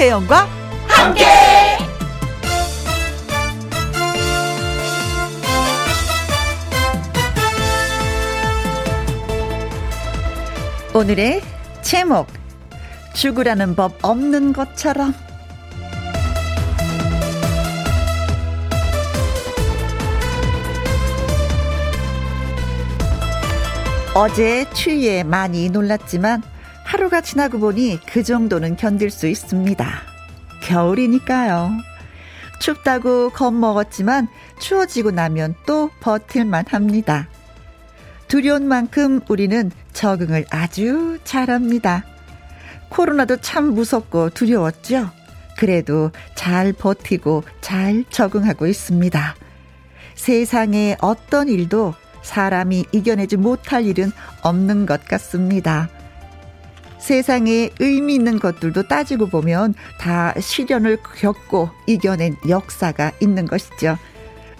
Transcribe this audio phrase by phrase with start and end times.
[0.00, 0.48] 김혜영과
[0.88, 1.24] 함께.
[10.94, 11.42] 오늘의
[11.82, 12.28] 제목
[13.12, 15.12] 죽으라는 법 없는 것처럼
[24.14, 26.42] 어제 추위에 많이 놀랐지만
[26.90, 29.88] 하루가 지나고 보니 그 정도는 견딜 수 있습니다.
[30.64, 31.70] 겨울이니까요.
[32.58, 34.26] 춥다고 겁먹었지만
[34.58, 37.28] 추워지고 나면 또 버틸만 합니다.
[38.26, 42.04] 두려운 만큼 우리는 적응을 아주 잘합니다.
[42.88, 45.10] 코로나도 참 무섭고 두려웠죠?
[45.58, 49.36] 그래도 잘 버티고 잘 적응하고 있습니다.
[50.16, 54.10] 세상에 어떤 일도 사람이 이겨내지 못할 일은
[54.42, 55.88] 없는 것 같습니다.
[57.00, 63.98] 세상에 의미 있는 것들도 따지고 보면 다 시련을 겪고 이겨낸 역사가 있는 것이죠.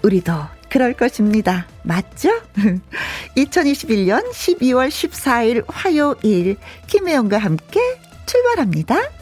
[0.02, 0.32] 우리도
[0.70, 1.66] 그럴 것입니다.
[1.82, 2.30] 맞죠?
[3.36, 7.80] 2021년 12월 14일 화요일 김혜영과 함께
[8.27, 9.19] 출발합니다.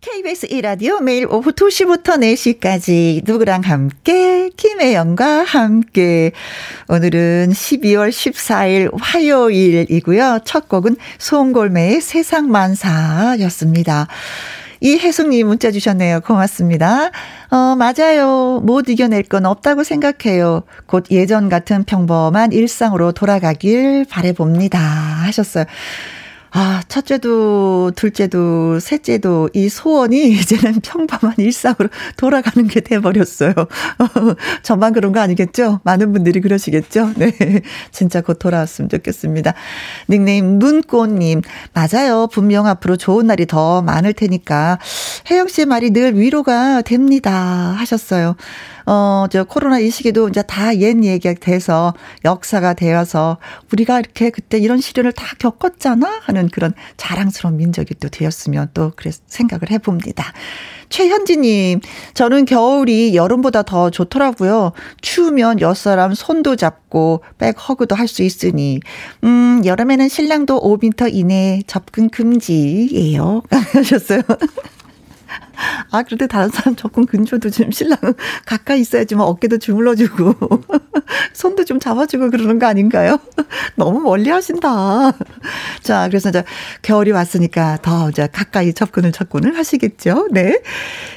[0.00, 2.18] KBS 1라디오 매일 오후 2시부터
[2.58, 6.32] 4시까지 누구랑 함께 김혜영과 함께
[6.88, 10.38] 오늘은 12월 14일 화요일이고요.
[10.46, 14.06] 첫 곡은 송골매의 세상만사였습니다.
[14.80, 16.22] 이혜숙님 문자 주셨네요.
[16.22, 17.10] 고맙습니다.
[17.50, 18.62] 어, 맞아요.
[18.64, 20.62] 못 이겨낼 건 없다고 생각해요.
[20.86, 24.78] 곧 예전 같은 평범한 일상으로 돌아가길 바래봅니다.
[24.78, 25.66] 하셨어요.
[26.52, 33.54] 아, 첫째도, 둘째도, 셋째도 이 소원이 이제는 평범한 일상으로 돌아가는 게 돼버렸어요.
[34.62, 35.80] 저만 그런 거 아니겠죠?
[35.84, 37.12] 많은 분들이 그러시겠죠?
[37.16, 37.32] 네.
[37.92, 39.54] 진짜 곧 돌아왔으면 좋겠습니다.
[40.08, 41.42] 닉네임 눈꽃님.
[41.72, 42.26] 맞아요.
[42.26, 44.78] 분명 앞으로 좋은 날이 더 많을 테니까
[45.30, 47.30] 혜영 씨의 말이 늘 위로가 됩니다.
[47.78, 48.34] 하셨어요.
[48.92, 53.38] 어, 저 코로나 이 시기도 이제 다 옛 얘기가 돼서 역사가 되어서
[53.72, 59.12] 우리가 이렇게 그때 이런 시련을 다 겪었잖아 하는 그런 자랑스러운 민족이 또 되었으면 또 그래
[59.28, 60.32] 생각을 해봅니다.
[60.88, 61.80] 최현지님,
[62.14, 64.72] 저는 겨울이 여름보다 더 좋더라고요.
[65.02, 68.80] 추우면 옆사람 손도 잡고 백 허그도 할 수 있으니,
[69.22, 73.42] 음, 여름에는 신랑도 5m 이내 접근 금지예요.
[73.72, 74.22] 하셨어요.
[75.90, 78.14] 아, 그런데 다른 사람 조금 근조도 좀 신랑은
[78.46, 80.34] 가까이 있어야지 만뭐 어깨도 주물러주고,
[81.32, 83.18] 손도 좀 잡아주고 그러는 거 아닌가요?
[83.76, 85.12] 너무 멀리 하신다.
[85.82, 86.44] 자, 그래서 이제
[86.82, 90.28] 겨울이 왔으니까 더 이제 가까이 접근을 접근을 하시겠죠?
[90.30, 90.60] 네.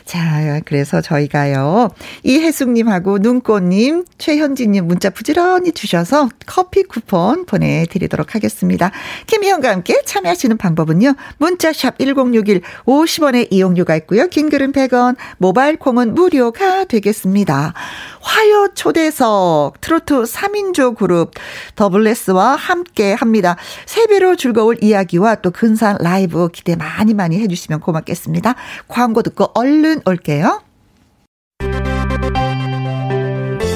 [0.06, 1.90] 자, 그래서 저희가요,
[2.24, 8.92] 이혜숙님하고 눈꽃님, 최현진님 문자 부지런히 주셔서 커피 쿠폰 보내드리도록 하겠습니다.
[9.28, 14.28] 김희영과 함께 참여하시는 방법은요, 문자샵 1061 50원의 이용료가 있고요.
[14.34, 17.74] 긴 글은 100원, 모바일 콩은 무료가 되겠습니다.
[18.20, 21.36] 화요 초대석 트로트 3인조 그룹
[21.76, 23.58] 더블레스와 함께 합니다.
[23.86, 28.56] 세배로 즐거울 이야기와 또 근사한 라이브 기대 많이 많이 해주시면 고맙겠습니다.
[28.88, 30.64] 광고 듣고 얼른 올게요.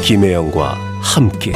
[0.01, 1.53] 김혜영과 함께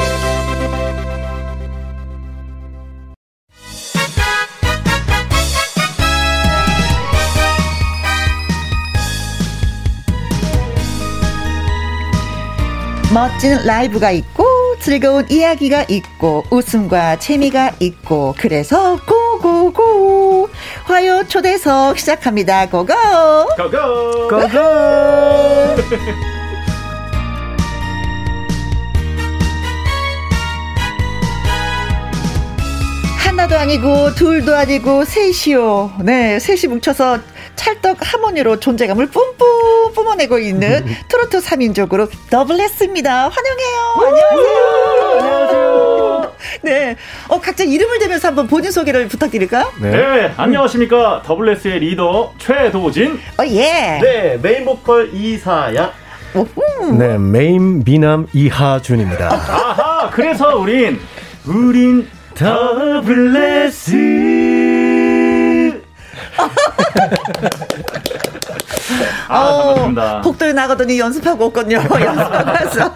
[13.13, 14.45] 멋진 라이브가 있고
[14.79, 20.49] 즐거운 이야기가 있고 웃음과 재미가 있고 그래서 고고고.
[20.85, 22.69] 화요 초대석 시작합니다.
[22.69, 22.93] 고고!
[23.57, 24.27] 고고!
[24.29, 24.57] 고고!
[33.17, 35.93] 하나도 아니고 둘도 아니고 셋이요.
[36.03, 37.19] 네 셋이 뭉쳐서
[37.55, 43.29] 찰떡 하모니로 존재감을 뿜뿜 뿜어내고 있는 트로트 3인조 그 더블레스입니다.
[43.29, 44.07] 환영해요.
[44.07, 45.19] 안녕하세요.
[45.19, 46.31] 안녕하세요.
[46.63, 46.95] 네.
[47.27, 49.71] 어, 각자 이름을 대면서 한번 본인 소개를 부탁드릴까요?
[49.81, 49.91] 네.
[49.91, 51.21] 네 안녕하십니까.
[51.25, 53.19] 더블레스의 리더 최도진.
[53.39, 53.99] 어, 예.
[54.01, 55.91] 네, 메인 보컬 이사야.
[56.33, 56.93] 오후.
[56.97, 59.33] 네, 메인 미남 이하준입니다.
[59.33, 60.99] 아하, 그래서 우린,
[61.45, 63.91] 우린 더블레스.
[69.27, 70.21] 아, 반갑습니다.
[70.21, 71.77] 복도에 나가더니 연습하고 왔거든요.
[71.77, 72.91] 연습하고 왔어.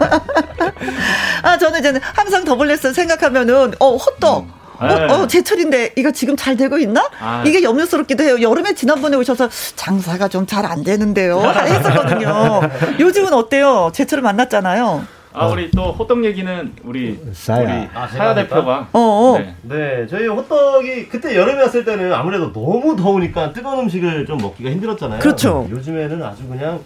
[1.42, 4.44] 아, 저는 이제 항상 더블레스 생각하면은, 어, 호떡.
[4.44, 4.52] 음.
[4.78, 5.04] 어, 네.
[5.06, 7.08] 어, 제철인데 이거 지금 잘 되고 있나?
[7.18, 7.42] 아.
[7.46, 8.36] 이게 염려스럽기도 해요.
[8.42, 11.40] 여름에 지난번에 오셔서 장사가 좀 잘 안 되는데요.
[11.64, 12.60] 했었거든요.
[13.00, 13.90] 요즘은 어때요?
[13.94, 15.06] 제철을 만났잖아요.
[15.38, 17.60] 아 우리 또 호떡 얘기는 우리 사야.
[17.60, 18.34] 우리 아, 사야?
[18.34, 19.38] 대표가 어, 어.
[19.38, 19.54] 네.
[19.62, 25.20] 네, 저희 호떡이 그때 여름에 왔을 때는 아무래도 너무 더우니까 뜨거운 음식을 좀 먹기가 힘들었잖아요.
[25.20, 25.66] 그렇죠.
[25.70, 26.80] 요즘에는 아주 그냥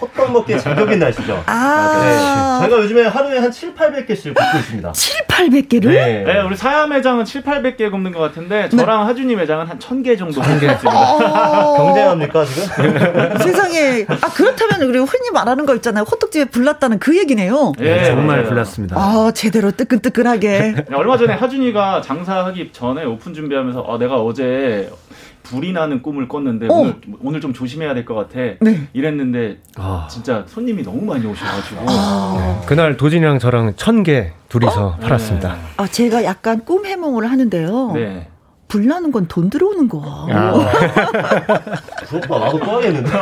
[0.00, 1.34] 호떡 먹기에 제격인 날씨죠.
[1.34, 1.42] 네.
[1.46, 4.92] 아, 저희가 요즘에 하루에 한 7, 800개씩 굽고 있습니다.
[4.92, 5.88] 7, 800개를?
[5.88, 6.24] 네.
[6.24, 10.40] 네, 우리 사야 매장은 7, 800개 굽는 것 같은데 저랑 하준이 매장은 한 1000개 정도
[10.40, 10.90] 굽고 있습니다.
[10.90, 13.38] 어, 경쟁합니까, 지금?
[13.42, 14.06] 세상에.
[14.08, 16.04] 아, 그렇다면 우리 흔히 말하는 거 있잖아요.
[16.04, 17.72] 호떡집에 불났다는 그 얘기네요.
[17.80, 18.48] 예, 정말 맞아요.
[18.48, 18.96] 불났습니다.
[18.96, 20.48] 아, 제대로 뜨끈뜨끈하게.
[20.58, 24.90] 네, 얼마 전에 하준이가 장사하기 전에 오픈 준비하면서 아, 내가 어제
[25.48, 26.72] 불이 나는 꿈을 꿨는데 어.
[26.74, 28.38] 오늘 오늘 좀 조심해야 될 것 같아.
[28.60, 28.88] 네.
[28.92, 30.06] 이랬는데 아.
[30.10, 35.56] 진짜 손님이 너무 많이 오셔가지고 아, 그날 도진이랑 저랑 천 개 둘이서 팔았습니다.
[35.76, 37.92] 아, 제가 약간 꿈 해몽을 하는데요.
[37.94, 38.28] 네.
[38.68, 40.00] 불나는 건 돈 들어오는 거.
[40.30, 40.52] 아,
[42.08, 42.38] 부럽다.
[42.38, 43.10] 나도 꺼야겠는데.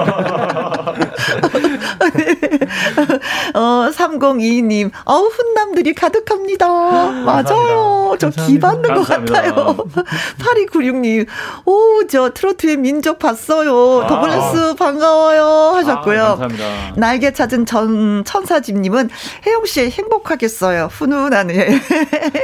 [3.54, 4.90] 어, 3022님.
[5.04, 6.66] 어우, 훈남들이 가득합니다.
[6.68, 8.14] 맞아요.
[8.18, 8.46] 저 감사합니다.
[8.46, 9.06] 기받는 것.
[9.08, 9.76] 같아요.
[10.38, 11.26] 8296님.
[11.64, 14.02] 오, 저 트로트의 민족 봤어요.
[14.02, 14.06] 아.
[14.06, 15.44] 더블레스 반가워요.
[15.76, 16.22] 하셨고요.
[16.22, 16.64] 아, 감사합니다.
[16.96, 19.10] 날개 찾은 전 천사집님은
[19.46, 20.88] 혜영 씨 행복하겠어요.
[20.92, 21.80] 훈훈하네.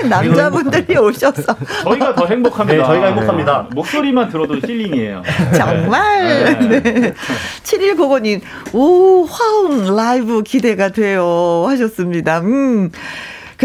[0.09, 2.89] 남자분들이 오셔서 저희가 더 행복합니다.
[2.89, 3.69] 네, 저희가 행복합니다.
[3.75, 5.23] 목소리만 들어도 힐링이에요.
[5.57, 6.59] 정말.
[6.69, 6.81] 네.
[6.83, 7.15] 네.
[7.63, 8.41] 7105님,
[8.73, 11.65] 오, 화음 라이브 기대가 돼요.
[11.69, 12.41] 하셨습니다.
[12.41, 12.91] 음.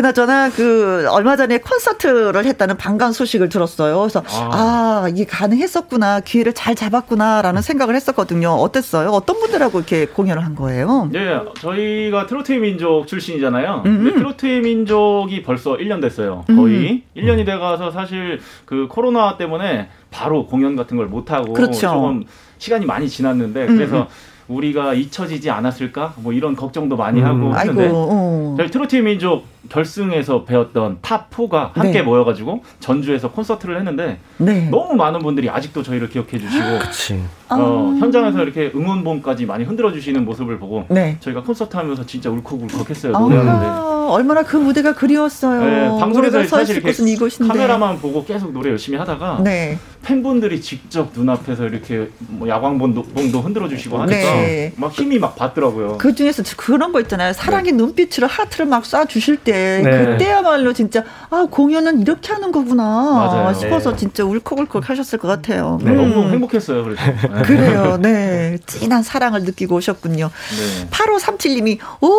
[0.02, 3.98] 그나저나 그 얼마 전에 콘서트를 했다는 반가운 소식을 들었어요.
[3.98, 5.10] 그래서 아, 아.
[5.10, 6.20] 이게 가능했었구나.
[6.20, 8.50] 기회를 잘 잡았구나라는 생각을 했었거든요.
[8.50, 9.10] 어땠어요?
[9.10, 11.10] 어떤 분들하고 이렇게 공연을 한 거예요?
[11.12, 13.82] 네, 저희가 트로트의 민족 출신이잖아요.
[13.88, 14.04] 음.
[14.04, 16.46] 근데 트로트의 민족이 벌써 1년 됐어요.
[16.46, 21.80] 거의 1년이 돼가서 사실 그 코로나 때문에 바로 공연 같은 걸 못 하고 그렇죠.
[21.88, 22.24] 조금
[22.60, 24.08] 시간이 많이 지났는데 음, 그래서
[24.48, 26.14] 우리가 잊혀지지 않았을까?
[26.18, 27.26] 뭐 이런 걱정도 많이 음.
[27.26, 28.56] 하고 아이고, 했는데 어.
[28.58, 32.02] 저희 트로트의 민족 결승에서 배웠던 탑4가 함께 네.
[32.02, 34.70] 모여가지고 전주에서 콘서트를 했는데 네.
[34.70, 37.20] 너무 많은 분들이 아직도 저희를 기억해 주시고 그치.
[37.50, 37.98] 어, 아.
[38.00, 41.18] 현장에서 이렇게 응원봉까지 많이 흔들어 주시는 모습을 보고 네.
[41.22, 45.62] 저희가 콘서트 하면서 진짜 울컥울컥했어요 노래하는데 아, 얼마나 그 무대가 그리웠어요.
[45.64, 47.48] 네, 방송에서 사실 이렇게 곳은 이곳인데.
[47.54, 49.78] 카메라만 보고 계속 노래 열심히 하다가 네.
[50.04, 54.74] 팬분들이 직접 눈앞에서 이렇게 뭐 야광봉도 봉도 흔들어 주시고 하니까 네.
[54.78, 55.98] 막 힘이 막 받더라고요.
[55.98, 57.34] 그 중에서 그런 거 있잖아요.
[57.34, 60.06] 사랑의 눈빛으로 하트를 막 쏴 주실 때 네.
[60.06, 63.54] 그때야말로 진짜 아 공연은 이렇게 하는 거구나 맞아요.
[63.54, 63.98] 싶어서 네.
[63.98, 65.80] 진짜 울컥울컥 하셨을 것 같아요.
[65.82, 65.92] 네.
[65.92, 65.98] 음.
[65.98, 66.84] 너무 행복했어요.
[66.84, 67.42] 그래서 네.
[67.44, 67.98] 그래요.
[68.02, 68.58] 네.
[68.66, 70.30] 진한 사랑을 느끼고 오셨군요.
[70.30, 70.88] 네.
[70.90, 72.12] 8537님이 오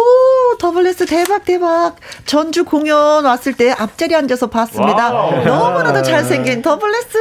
[0.58, 1.96] 더블레스 대박 대박
[2.26, 5.12] 전주 공연 왔을 때 앞자리 앉아서 봤습니다.
[5.12, 5.44] 와우.
[5.44, 7.19] 너무나도 잘생긴 더블레스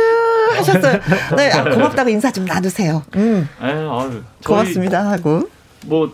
[0.58, 1.00] 하셨어요.
[1.36, 3.04] 네 아, 고맙다고 인사 좀 놔두세요.
[3.16, 5.44] 음 에, 아유, 고맙습니다 하고
[5.86, 6.12] 뭐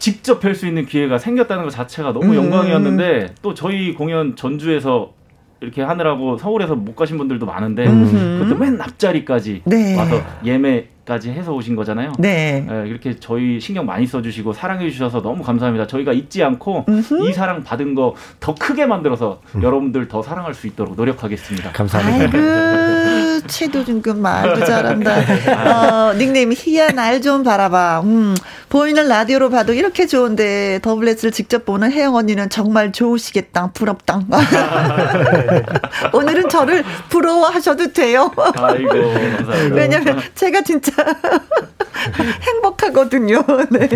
[0.00, 2.34] 직접 뵐 수 있는 기회가 생겼다는 것 자체가 너무 음.
[2.34, 5.12] 영광이었는데 또 저희 공연 전주에서
[5.60, 8.38] 이렇게 하느라고 서울에서 못 가신 분들도 많은데 음흠.
[8.38, 9.94] 그것도 맨 앞자리까지 네.
[9.96, 12.12] 와서 예매 까지 해서 오신 거잖아요.
[12.18, 12.64] 네.
[12.70, 15.86] 예, 이렇게 저희 신경 많이 써주시고 사랑해 주셔서 너무 감사합니다.
[15.86, 16.84] 저희가 잊지 않고
[17.28, 21.72] 이 사랑 받은 거 더 크게 만들어서 여러분들 더 사랑할 수 있도록 노력하겠습니다.
[21.72, 22.38] 감사합니다.
[22.38, 26.08] 아이고 최도진 군 말도 잘한다.
[26.10, 28.00] 어, 닉네임 희야 날 좀 바라봐.
[28.04, 28.34] 음,
[28.70, 33.72] 보이는 라디오로 봐도 이렇게 좋은데 더블레스를 직접 보는 혜영 언니는 정말 좋으시겠다.
[33.72, 34.20] 부럽다.
[36.14, 38.30] 오늘은 저를 부러워하셔도 돼요.
[38.56, 39.74] 아이고 감사합니다.
[39.74, 40.89] 왜냐면 제가 진짜
[42.42, 43.44] 행복하거든요.
[43.70, 43.88] 네.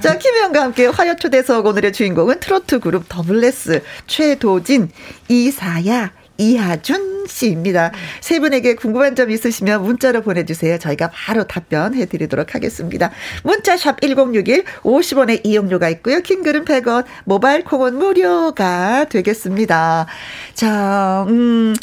[0.00, 4.90] 자, 김혜영과 함께 화요 초대석 오늘의 주인공은 트로트 그룹 더블레스 최도진,
[5.28, 7.92] 이사야, 이하준 씨입니다.
[8.20, 10.78] 세 분에게 궁금한 점 있으시면 문자로 보내주세요.
[10.78, 13.10] 저희가 바로 답변해 드리도록 하겠습니다.
[13.44, 16.20] 문자샵 1061, 50원의 이용료가 있고요.
[16.20, 20.06] 킹글은 100원, 모바일 콩은 무료가 되겠습니다.
[20.54, 21.74] 자, 음,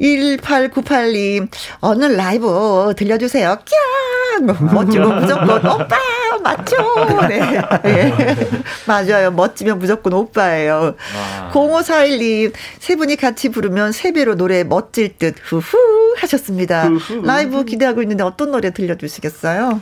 [0.00, 1.48] 1898님,
[1.80, 3.58] 오늘 라이브 들려주세요.
[3.64, 4.44] 꺄!
[4.44, 5.96] 뭐, 멋지면 무조건 오빠!
[6.42, 6.76] 맞죠?
[7.28, 7.40] 네.
[7.84, 8.12] 예.
[8.86, 9.32] 맞아요.
[9.32, 10.94] 멋지면 무조건 오빠예요.
[11.16, 11.50] 와.
[11.52, 16.88] 0541님, 세 분이 같이 부르면 세 배로 노래 멋질 듯, 후후 하셨습니다.
[16.88, 17.22] 후후.
[17.26, 19.80] 라이브 기대하고 있는데 어떤 노래 들려주시겠어요?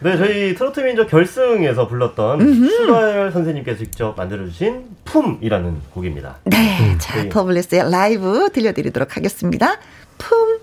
[0.00, 6.36] 네, 저희 트로트 민족 결승에서 불렀던 추가열 선생님께서 직접 만들어주신 품이라는 곡입니다.
[6.44, 6.96] 네.
[6.98, 7.28] 자, 네.
[7.28, 9.76] 더블레스의 라이브 들려드리도록 하겠습니다.
[10.16, 10.60] 품.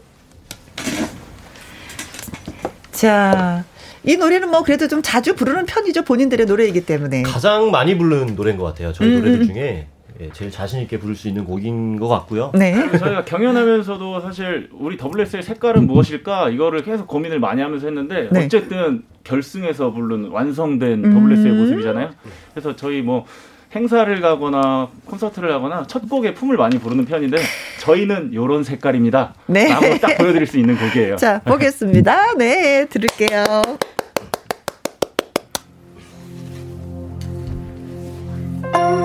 [2.92, 3.66] 자,
[4.06, 6.04] 이 노래는 뭐 그래도 좀 자주 부르는 편이죠.
[6.04, 7.24] 본인들의 노래이기 때문에.
[7.24, 8.94] 가장 많이 부른 노래인 것 같아요.
[8.94, 9.48] 저희 음, 노래들 음.
[9.48, 9.88] 중에
[10.22, 12.52] 예, 제일 자신 있게 부를 수 있는 곡인 것 같고요.
[12.54, 12.74] 네.
[12.98, 18.46] 저희가 경연하면서도 사실 우리 WS의 색깔은 무엇일까 이거를 계속 고민을 많이 하면서 했는데 네.
[18.46, 21.32] 어쨌든 결승에서 부른 완성된 음.
[21.32, 22.12] WS의 모습이잖아요.
[22.54, 23.26] 그래서 저희 뭐
[23.76, 27.38] 행사를 가거나 콘서트를 하거나 첫 곡에 품을 많이 부르는 편인데
[27.82, 29.34] 저희는 요런 색깔입니다.
[29.48, 29.68] 네.
[29.68, 31.18] 라고 딱 보여드릴 수 있는 곡이에요.
[31.18, 32.36] 자, 보겠습니다.
[32.38, 33.44] 네, 들을게요.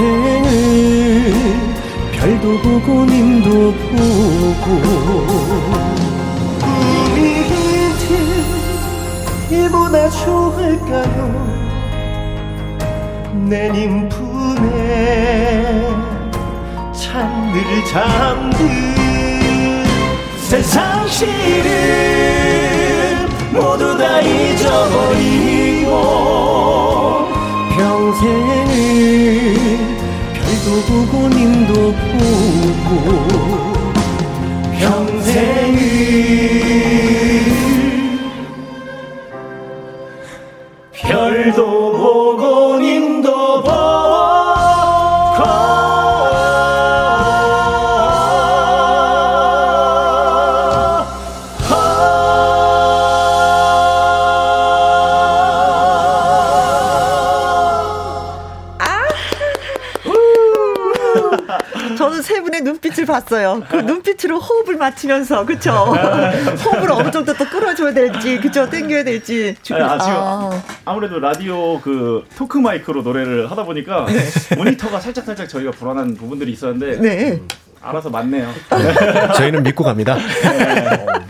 [0.00, 1.32] 평생을
[2.12, 4.64] 별도 보고 님도 보고
[6.64, 7.52] 꿈인들
[9.50, 11.18] 이보다 좋을까요?
[13.34, 15.86] 내님 품에
[16.94, 18.66] 잠들 잠들
[20.38, 21.28] 세상 시름
[23.52, 25.90] 모두 다 잊어버리고
[27.80, 29.54] 평생을
[30.34, 32.98] 별도 보고 님도 보고
[34.78, 35.80] 평생을
[40.92, 41.79] 별도
[63.10, 63.62] 봤어요.
[63.68, 65.70] 그 눈빛으로 호흡을 맞추면서, 그쵸?
[66.64, 68.68] 호흡을 어느 정도 또 끌어줘야 될지, 그쵸?
[68.68, 69.56] 땡겨야 될지.
[69.72, 70.62] 아니, 아, 지금 아.
[70.84, 74.06] 아무래도 라디오 그 토크 마이크로 노래를 하다 보니까
[74.56, 77.40] 모니터가 살짝 살짝 저희가 불안한 부분들이 있었는데 네.
[77.82, 78.50] 알아서 맞네요.
[79.36, 80.16] 저희는 믿고 갑니다.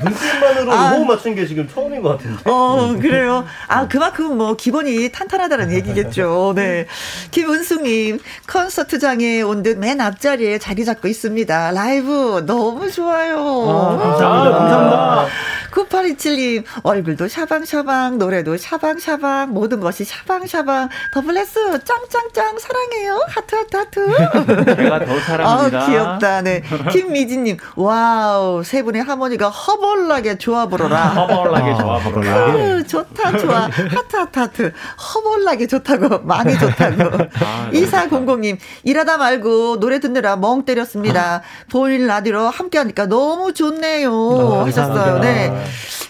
[0.03, 0.89] 눈빛만으로 아.
[0.91, 3.45] 호흡 맞춘 게 지금 처음 인것 같은데 어, 그래요.
[3.69, 6.53] 아, 그만큼 뭐 기본이 탄탄하다는 얘기겠죠.
[6.57, 6.87] 네.
[7.31, 8.19] 김은숙님,
[8.51, 11.71] 콘서트장에 온 듯 맨 앞자리에 자리 잡고 있습니다.
[11.73, 13.39] 라이브 너무 좋아요.
[13.39, 15.27] 아, 감사합니다.
[15.71, 23.25] 9827님, 얼굴도 샤방샤방, 노래도 샤방샤방, 모든 것이 샤방샤방, 더블레스, 짱짱짱, 사랑해요.
[23.29, 24.75] 하트, 하트, 하트.
[24.77, 25.79] 제가 더 사랑합니다.
[25.83, 26.43] 아, 귀엽다.
[26.43, 26.63] 네.
[26.91, 28.65] 김미진님, 와우.
[28.65, 30.97] 세 분의 하모니가 허벌나게 불어라.
[31.15, 32.31] 허벌나게 좋아 불어라.
[32.53, 33.63] 아, 좋다, 좋아.
[33.63, 34.73] 하트, 하트, 하트.
[35.15, 36.21] 허벌나게 좋다고.
[36.21, 37.25] 많이 좋다고.
[37.45, 41.43] 아, 이사공공님, 일하다 말고 노래 듣느라 멍 때렸습니다.
[41.71, 44.13] 보이는 라디오 함께 하니까 너무 좋네요.
[44.13, 45.19] 아, 하셨어요.
[45.21, 45.53] 네.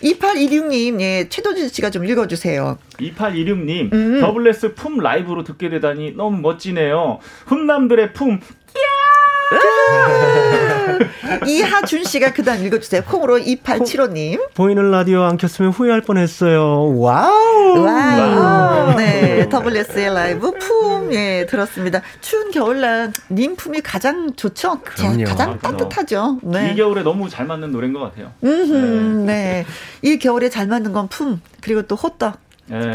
[0.02, 2.78] 2826님, 예, 최도진 씨가 좀 읽어주세요.
[3.00, 4.20] 2826님, 음.
[4.20, 7.18] 더블레스 품 라이브로 듣게 되다니 너무 멋지네요.
[7.46, 8.40] 훈남들의 품,
[11.47, 13.02] 이하준 씨가 그다음 읽어주세요.
[13.04, 14.52] 콩으로 2875님.
[14.54, 16.99] 보이는 라디오 안 켰으면 후회할 뻔했어요.
[16.99, 17.83] 와우.
[17.83, 18.97] 와우.
[18.97, 22.02] 네, WS의 라이브 품, 예, 들었습니다.
[22.21, 24.80] 추운 겨울날 님 품이 가장 좋죠?
[24.83, 25.25] 그럼요.
[25.25, 26.38] 가장 따뜻하죠.
[26.42, 26.73] 네.
[26.73, 28.33] 이 겨울에 너무 잘 맞는 노래인 것 같아요.
[28.45, 29.64] 음, 네.
[29.64, 29.66] 네.
[30.02, 32.38] 이 겨울에 잘 맞는 건 품, 그리고 또 호떡.
[32.70, 32.94] 네.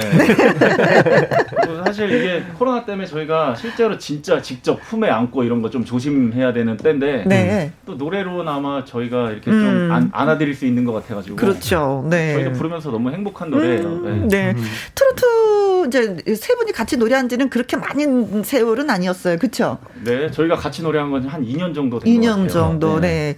[1.86, 6.77] 사실 이게 코로나 때문에 저희가 실제로 진짜 직접 품에 안고 이런 거 좀 조심해야 되는
[6.77, 7.74] 때인데 네.
[7.86, 9.60] 또 노래로나마 저희가 이렇게 음.
[9.62, 12.05] 좀 안, 안아드릴 수 있는 것 같아가지고 그렇죠.
[12.10, 12.34] 네.
[12.36, 13.82] 저희가 부르면서 너무 행복한 노래예요.
[13.88, 14.27] 음.
[14.29, 14.53] 네.
[14.53, 14.62] 네.
[14.96, 19.38] 트로트 이제 세 분이 같이 노래한 지는 그렇게 많은 세월은 아니었어요.
[19.38, 19.79] 그렇죠?
[20.05, 23.00] 네, 저희가 같이 노래한 건 한 2년 정도 된 2년 정도.
[23.01, 23.08] 네.
[23.08, 23.36] 네.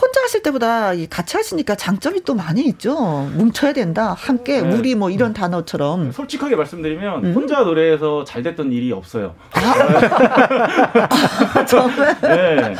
[0.00, 2.94] 혼자 하실 때보다 같이 하시니까 장점이 또 많이 있죠.
[3.36, 4.14] 뭉쳐야 된다.
[4.18, 4.74] 함께 네.
[4.74, 6.10] 우리 뭐 이런 단어 처럼.
[6.10, 7.32] 솔직하게 말씀드리면 음.
[7.32, 9.34] 혼자 노래에서 잘 됐던 일이 없어요.
[9.52, 9.60] 아,
[11.54, 12.16] 아 정말.
[12.20, 12.74] 네.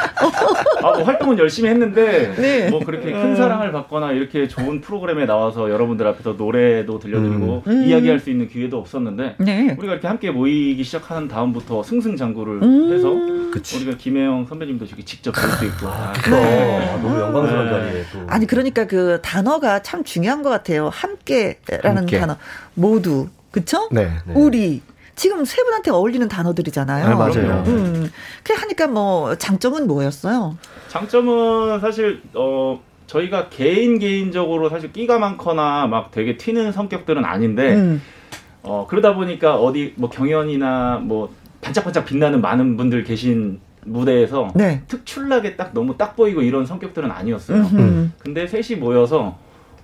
[0.83, 2.69] 아, 뭐 활동은 열심히 했는데 네.
[2.69, 7.83] 뭐 그렇게 큰 사랑을 받거나 이렇게 좋은 프로그램에 나와서 여러분들 앞에서 노래도 들려드리고 음.
[7.85, 9.77] 이야기할 수 있는 기회도 없었는데 네.
[9.79, 12.93] 우리가 이렇게 함께 모이기 시작한 다음부터 승승장구를 음.
[12.93, 13.77] 해서 그치.
[13.77, 15.87] 우리가 김혜영 선배님도 저기 직접 볼 수 있고.
[15.89, 16.97] 아, 네.
[17.03, 17.71] 너무 영광스러운 네.
[17.71, 18.19] 자리에 또.
[18.29, 20.89] 아니 그러니까 그 단어가 참 중요한 것 같아요.
[20.93, 22.19] 함께라는 함께.
[22.19, 22.37] 단어
[22.81, 23.89] 모두 그쵸?
[23.93, 24.11] 네.
[24.27, 24.35] 네.
[24.35, 24.81] 우리
[25.15, 27.09] 지금 세 분한테 어울리는 단어들이잖아요.
[27.09, 27.65] 네, 맞아요.
[27.67, 28.11] 음.
[28.43, 30.57] 그 하니까 뭐 장점은 뭐였어요?
[30.89, 38.01] 장점은 사실 어 저희가 개인 개인적으로 사실 끼가 많거나 막 되게 튀는 성격들은 아닌데 음.
[38.63, 44.83] 어 그러다 보니까 어디 뭐 경연이나 뭐 반짝반짝 빛나는 많은 분들 계신 무대에서 네.
[44.89, 47.59] 특출나게 딱 너무 딱 보이고 이런 성격들은 아니었어요.
[47.59, 48.11] 음흠.
[48.19, 49.37] 근데 셋이 모여서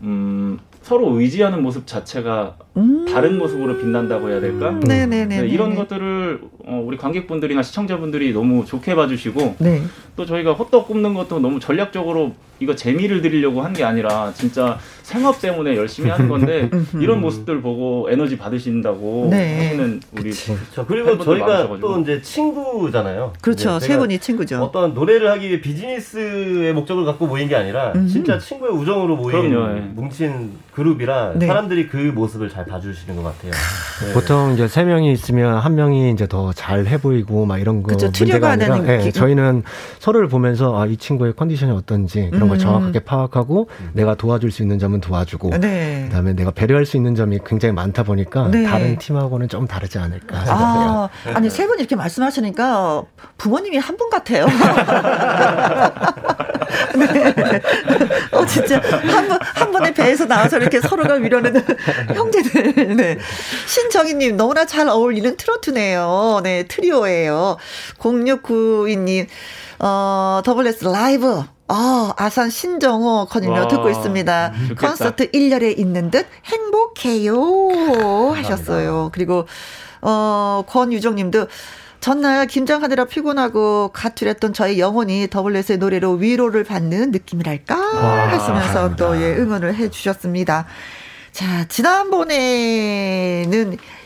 [0.02, 4.70] 음, 서로 의지하는 모습 자체가 음~ 다른 모습으로 빛난다고 해야 될까?
[4.70, 4.78] 음.
[4.78, 5.40] 네네네.
[5.40, 9.82] 네, 이런 것들을 어, 우리 관객분들이나 시청자분들이 너무 좋게 봐주시고 네.
[10.16, 15.42] 또 저희가 호떡 굽는 것도 너무 전략적으로 이거 재미를 드리려고 한 게 아니라 진짜 생업
[15.42, 19.66] 때문에 열심히 하는 건데 이런 모습들 보고 에너지 받으신다고 네.
[19.66, 20.86] 하시는 우리 그렇죠.
[20.88, 21.80] 그리고 저희가 많으셔가지고.
[21.80, 23.34] 또 이제 친구잖아요.
[23.42, 23.78] 그렇죠.
[23.78, 24.62] 세 분이 친구죠.
[24.62, 28.08] 어떤 노래를 하기 위해 비즈니스의 목적을 갖고 모인 게 아니라 음흠.
[28.08, 29.80] 진짜 친구의 우정으로 모인 그럼요, 예.
[29.80, 31.46] 뭉친 그룹이라 네.
[31.46, 33.52] 사람들이 그 모습을 잘 봐주시는 것 같아요.
[33.52, 34.12] 네.
[34.14, 37.88] 보통 이제 세 명이 있으면 한 명이 이제 더 잘 해 보이고 막 이런 거
[37.88, 39.62] 그쵸, 문제가 아니라 네, 저희는
[40.06, 42.60] 서로를 보면서 아, 이 친구의 컨디션이 어떤지 그런 걸 음.
[42.60, 43.90] 정확하게 파악하고 음.
[43.92, 46.04] 내가 도와줄 수 있는 점은 도와주고 네.
[46.06, 48.62] 그다음에 내가 배려할 수 있는 점이 굉장히 많다 보니까 네.
[48.62, 50.90] 다른 팀하고는 좀 다르지 않을까 생각해요.
[50.90, 53.02] 아, 아니 세 분 이렇게 말씀하시니까
[53.36, 54.46] 부모님이 한 분 같아요.
[56.96, 57.34] 네.
[58.30, 61.60] 어 진짜 한 분 한 분의 배에서 나와서 이렇게 서로가 위로는
[62.14, 62.94] 형제들.
[62.96, 63.18] 네.
[63.66, 66.40] 신정희님 너무나 잘 어울리는 트로트네요.
[66.44, 67.56] 네 트리오예요.
[67.98, 69.26] 0692님
[69.78, 74.52] 어 더블레스 라이브 아, 아산 신정호 거닐며 듣고 있습니다.
[74.54, 74.88] 음, 좋겠다.
[74.88, 78.30] 콘서트 1열에 있는 듯 행복해요.
[78.34, 79.10] 하셨어요.
[79.12, 79.46] 그리고,
[80.00, 81.48] 어, 권유정 님도
[81.98, 89.74] 전날 김장하느라 피곤하고 가출했던 저의 영혼이 더블렛의 노래로 위로를 받는 느낌이랄까 하시면서 또 예, 응원을
[89.74, 90.66] 해 주셨습니다.
[91.32, 92.36] 자, 지난번에는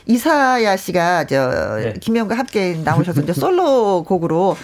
[0.07, 1.93] 이사야 씨가 저 네.
[2.01, 4.57] 김영과 함께 나오셔서 이제 솔로 곡으로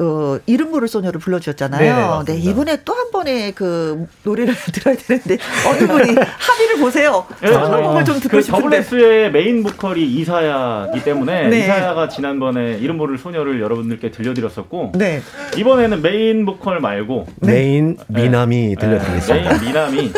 [0.00, 2.24] 어, 이름 모를 소녀를 불러주셨잖아요.
[2.26, 7.24] 네, 네, 이번에 또 한 번의 그 노래를 들어야 되는데 어느 분이 합의를 보세요.
[7.40, 8.62] 네, 어느 곡을 좀 듣고 그 싶은데.
[8.62, 11.60] 더블레스의 메인 보컬이 이사야이기 때문에 네.
[11.60, 15.22] 이사야가 지난번에 이름 모를 소녀를 여러분들께 들려드렸었고 네.
[15.56, 17.52] 이번에는 메인 보컬 말고 네.
[17.52, 19.50] 메인 미남이 들려드리겠습니다.
[19.50, 20.12] 메인 미남이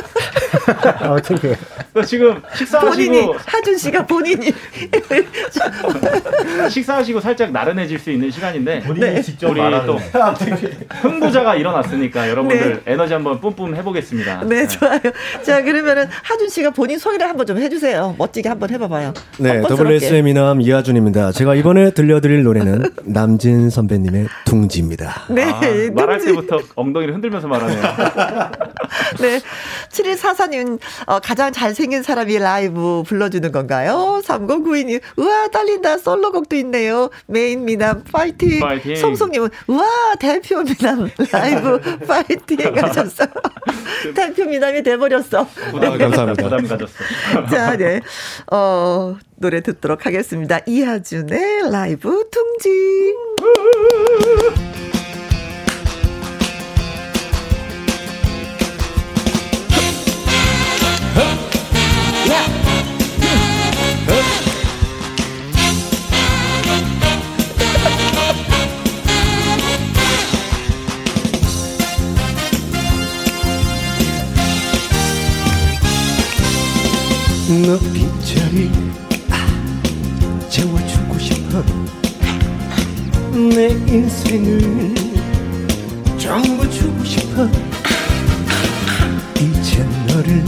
[1.00, 1.56] 아무튼 그
[2.06, 4.52] 지금 식사하시고 본인이 하준 씨가 본인이
[6.68, 9.98] 식사하시고 살짝 나른해질 수 있는 시간인데 본인이 직접 우리 또
[11.02, 12.92] 흥부자가 일어났으니까 여러분들 네.
[12.92, 14.44] 에너지 한번 뿜뿜 해보겠습니다.
[14.44, 15.00] 네, 좋아요.
[15.42, 18.14] 자 그러면은 하준 씨가 본인 소개를 한번 좀 해주세요.
[18.18, 19.12] 멋지게 한번 해봐봐요.
[19.38, 21.32] 네, WS의 미남 이하준입니다.
[21.32, 25.24] 제가 이번에 들려드릴 노래는 남진 선배님의 둥지입니다.
[25.30, 25.60] 네, 아,
[25.94, 27.80] 말할 때부터 엉덩이를 흔들면서 말하네요.
[29.20, 29.40] 네,
[29.90, 34.20] 7144님 어, 가장 잘생 잘생긴 사람이 라이브 불러주는 건가요?
[34.22, 35.98] 3092님, 우와, 떨린다.
[35.98, 37.10] 솔로곡도 있네요.
[37.26, 38.60] 메인 미남, 파이팅.
[38.60, 38.96] 파이팅.
[38.96, 43.24] 송송님은, 우와, 대표 미남, 라이브, 파이팅 하셨어.
[44.14, 45.46] 대표 미남이 돼버렸어.
[45.80, 45.98] 네.
[45.98, 46.42] 감사합니다.
[46.42, 46.94] 부담 가졌어.
[47.50, 48.00] 자, 네.
[48.52, 50.60] 어, 노래 듣도록 하겠습니다.
[50.66, 53.14] 이하준의 라이브 둥지.
[77.66, 78.70] 너 빗자리
[80.48, 81.62] 채워주고 싶어.
[83.32, 84.94] 내 인생을
[86.16, 87.48] 전부 주고 싶어.
[89.36, 90.42] 이제 너를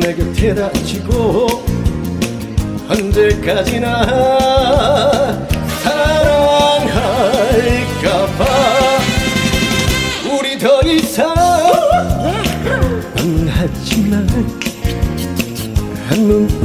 [0.00, 1.64] 내 곁에다 지고
[2.88, 3.92] 언제까지나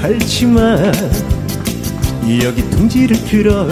[0.07, 0.77] 팔지마
[2.41, 3.67] 여기 둥지를 들어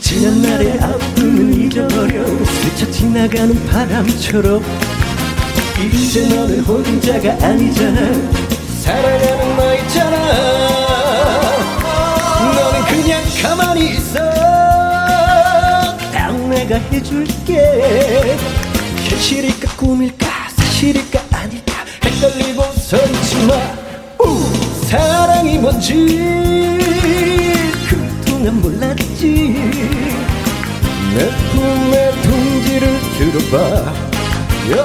[0.00, 4.64] 지난 날의 아픔은 잊어버려 스쳐 지나가는 바람처럼
[5.92, 8.00] 이제 너는 혼자가 아니잖아
[8.80, 10.16] 사랑하는 너 있잖아
[12.54, 14.18] 너는 그냥 가만히 있어
[16.10, 18.38] 딱 내가 해줄게
[19.10, 21.23] 현실일까 꿈일까 사실일까
[22.84, 23.54] 서 있지마
[24.84, 25.94] 사랑이 뭔지
[27.88, 29.24] 그동안 몰랐지.
[31.14, 33.56] 내 품에 둥지를 들어봐.
[34.70, 34.84] 여,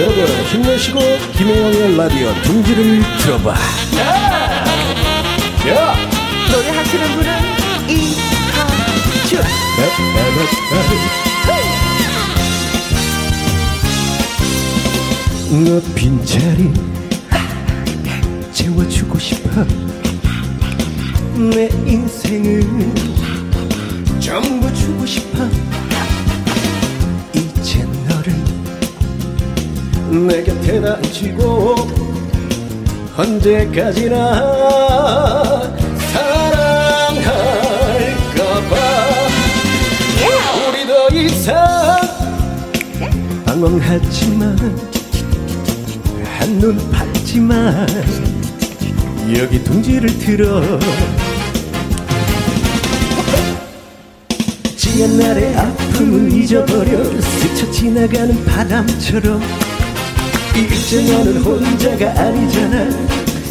[0.00, 0.98] 여러분 힘내시고
[1.36, 3.54] 김혜영의 라디오 둥지를 들어봐.
[5.68, 5.94] 야!
[6.50, 7.30] 노래하시는 분은
[7.88, 9.40] 이하준
[15.48, 16.72] 너 빈자리
[18.52, 19.64] 채워주고 싶어.
[21.34, 22.62] 내 인생을
[24.18, 25.46] 전부 주고 싶어.
[27.32, 28.34] 이제 너를
[30.26, 31.76] 내 곁에다 지고
[33.16, 34.42] 언제까지나
[36.12, 37.16] 사랑할까봐.
[40.68, 41.54] 우리 더 이상
[43.46, 44.95] 방황하지만 한
[46.60, 47.86] 눈 팔지만
[49.36, 50.62] 여기 둥지를 들어
[54.76, 59.42] 지난 날의 아픔은 잊어버려 스쳐 지나가는 바람처럼
[60.90, 62.90] 너는 혼자가 아니잖아.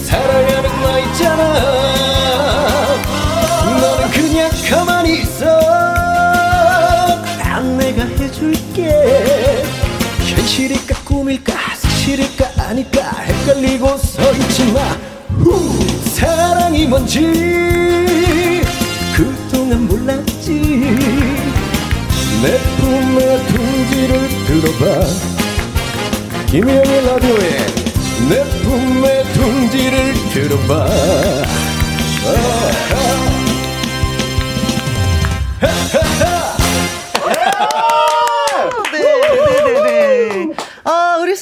[0.05, 1.53] 사랑하는 너 있잖아.
[3.79, 5.45] 너는 그냥 가만히 있어.
[7.39, 9.63] 딱 내가 해줄게.
[10.19, 14.97] 현실일까 꿈일까 사실일까 아닐까 헷갈리고 서 있지마
[16.15, 18.61] 사랑이 뭔지
[19.13, 20.49] 그동안 몰랐지.
[22.41, 24.13] 내 품에 둥지를
[24.45, 24.83] 들어봐.
[26.47, 27.49] 김영의 라디오에
[28.29, 30.71] 내 품에 둥지를 들어봐.
[32.27, 32.29] 아,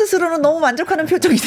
[0.06, 1.38] 스스로는 너무 만족하는 표정이.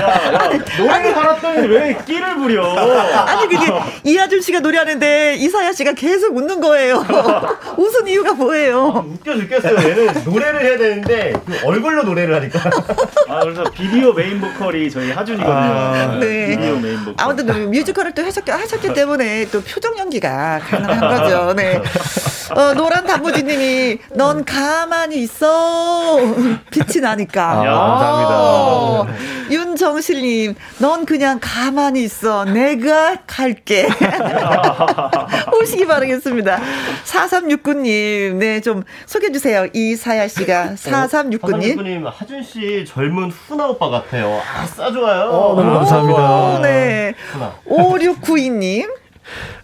[0.00, 2.64] 야, 야, 노래를 달았더니 왜 끼를 부려.
[3.26, 3.72] 아니, 그게
[4.04, 7.04] 이하준 씨가 노래하는데 이사야 씨가 계속 웃는 거예요.
[7.76, 8.92] 웃은 이유가 뭐예요?
[8.94, 9.76] 아, 웃겨 죽겠어요.
[9.88, 12.70] 얘는 노래를 해야 되는데 그 얼굴로 노래를 하니까.
[13.28, 15.52] 아, 그래서 비디오 메인 보컬이 저희 하준이거든요.
[15.54, 16.48] 아, 네.
[16.56, 17.14] 비디오 메인 보컬.
[17.18, 21.54] 아무튼 뮤지컬을 또 하셨기, 하셨기 때문에 또 표정 연기가 가능한 거죠.
[21.54, 21.80] 네.
[22.54, 26.18] 어, 노란 단무지님이 넌 가만히 있어.
[26.70, 27.50] 빛이 나니까.
[27.50, 28.30] 아, 감사합니다.
[28.40, 29.06] 어,
[29.50, 32.44] 윤정실님, 넌 그냥 가만히 있어.
[32.44, 33.88] 내가 갈게.
[35.60, 36.58] 오시기 바라겠습니다.
[37.04, 39.68] 4369님, 네, 좀 소개해주세요.
[39.72, 40.74] 이사야 씨가.
[40.74, 41.76] 4369님.
[41.76, 44.40] 4369님, 하준 씨 젊은 훈아 오빠 같아요.
[44.56, 45.30] 아싸 좋아요.
[45.30, 46.56] 어, 너무 감사합니다.
[46.56, 47.14] 오, 네.
[47.68, 49.01] 5692님.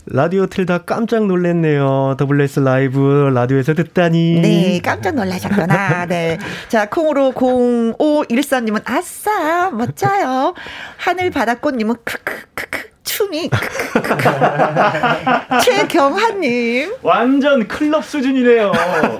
[0.07, 2.17] 라디오 틀다 깜짝 놀랐네요.
[2.19, 4.41] 더블레스 라이브 라디오에서 듣다니.
[4.41, 6.07] 네, 깜짝 놀라셨구나.
[6.07, 6.39] 네.
[6.69, 10.55] 자, 콩으로 0514님은 아싸, 멋져요.
[10.97, 12.89] 하늘 바닷꽃님은 크크크크.
[13.13, 13.49] 춤이
[15.65, 18.73] 최경한님 완전 클럽 수준이네요.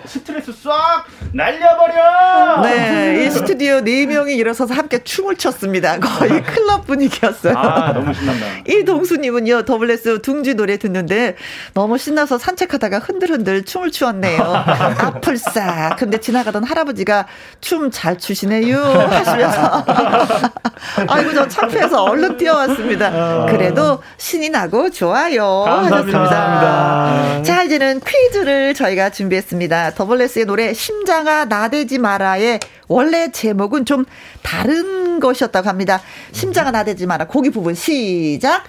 [0.05, 2.61] 스트레스 싹 날려버려.
[2.63, 5.99] 네, 이 스튜디오 네 명이 일어서서 함께 춤을 췄습니다.
[5.99, 7.57] 거의 클럽 분위기였어요.
[7.57, 8.47] 아 너무 신난다.
[8.69, 11.37] 이동수님은요 더블레스 둥지 노래 듣는데
[11.73, 14.43] 너무 신나서 산책하다가 흔들흔들 춤을 추었네요.
[14.99, 15.97] 아뿔싸.
[15.99, 17.27] 근데 지나가던 할아버지가
[17.61, 19.85] 춤 잘 추시네요 하시면서
[21.09, 23.47] 아이고 저 창피해서 얼른 뛰어왔습니다.
[23.47, 23.78] 그래도
[24.17, 26.17] 신이 나고 좋아요 감사합니다.
[26.19, 27.43] 하셨습니다.
[27.43, 29.93] 자 이제는 퀴즈를 저희가 준비했습니다.
[29.95, 34.05] 더블레스의 노래 심장아 나대지 마라의 원래 제목은 좀
[34.43, 36.01] 다른 것이었다고 합니다.
[36.33, 38.65] 심장아 나대지 마라 고기 부분 시작.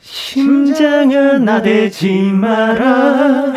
[0.00, 3.54] 심장아 나대지 마라.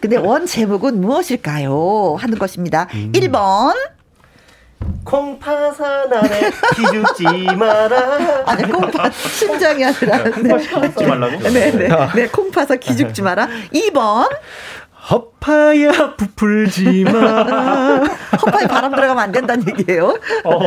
[0.00, 2.16] 근데 원 제목은 무엇일까요?
[2.18, 2.88] 하는 것입니다.
[2.94, 3.12] 음.
[3.12, 3.74] 1번.
[5.04, 7.24] 콩파사나에 기죽지
[7.56, 8.44] 마라.
[8.46, 10.24] 아니, 콩파, 심장이 아니라.
[10.24, 10.56] 네.
[10.58, 11.38] 기죽지 말라고?
[11.42, 11.70] 네 네.
[11.70, 13.48] 네, 네, 콩파사 기죽지 마라.
[13.74, 14.28] 2번.
[15.10, 17.10] 허파야 부풀지 마.
[18.40, 20.16] 허파에 바람 들어가면 안 된다는 얘기예요.
[20.44, 20.60] 어.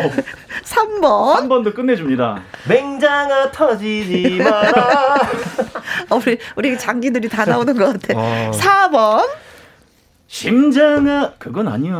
[0.63, 1.47] 3번.
[1.47, 2.41] 3번도 끝내줍니다.
[2.67, 5.15] 맹장아 터지지 마라.
[6.11, 8.13] 어, 우리, 우리 장기들이 다 나오는 것 같아.
[8.19, 8.51] 어.
[8.53, 9.25] 4번.
[10.27, 11.95] 심장아 그건 아니야.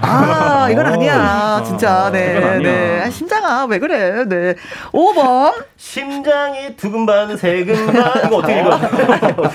[0.00, 3.02] 아 이건 아니야 진짜 네 네.
[3.04, 4.54] 아, 심장아 왜 그래 네.
[4.92, 8.78] 5번 심장이 두근반 세근반 이거 어떻게 읽어?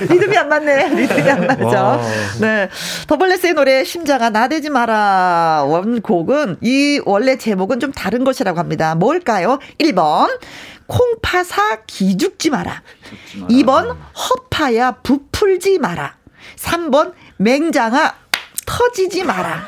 [0.00, 2.00] 리듬이 안 맞네 리듬이 안 맞죠.
[2.40, 2.70] 네
[3.06, 8.94] 더블레스의 노래 심장아 나대지 마라 원곡은 이 원래 제목은 좀 다른 것이라고 합니다.
[8.94, 9.58] 뭘까요?
[9.78, 10.38] 1번
[10.86, 12.82] 콩파사 기죽지 마라.
[13.50, 16.14] 2번 허파야 부풀지 마라.
[16.56, 18.14] 3번 맹장아
[18.66, 19.66] 터지지 마라.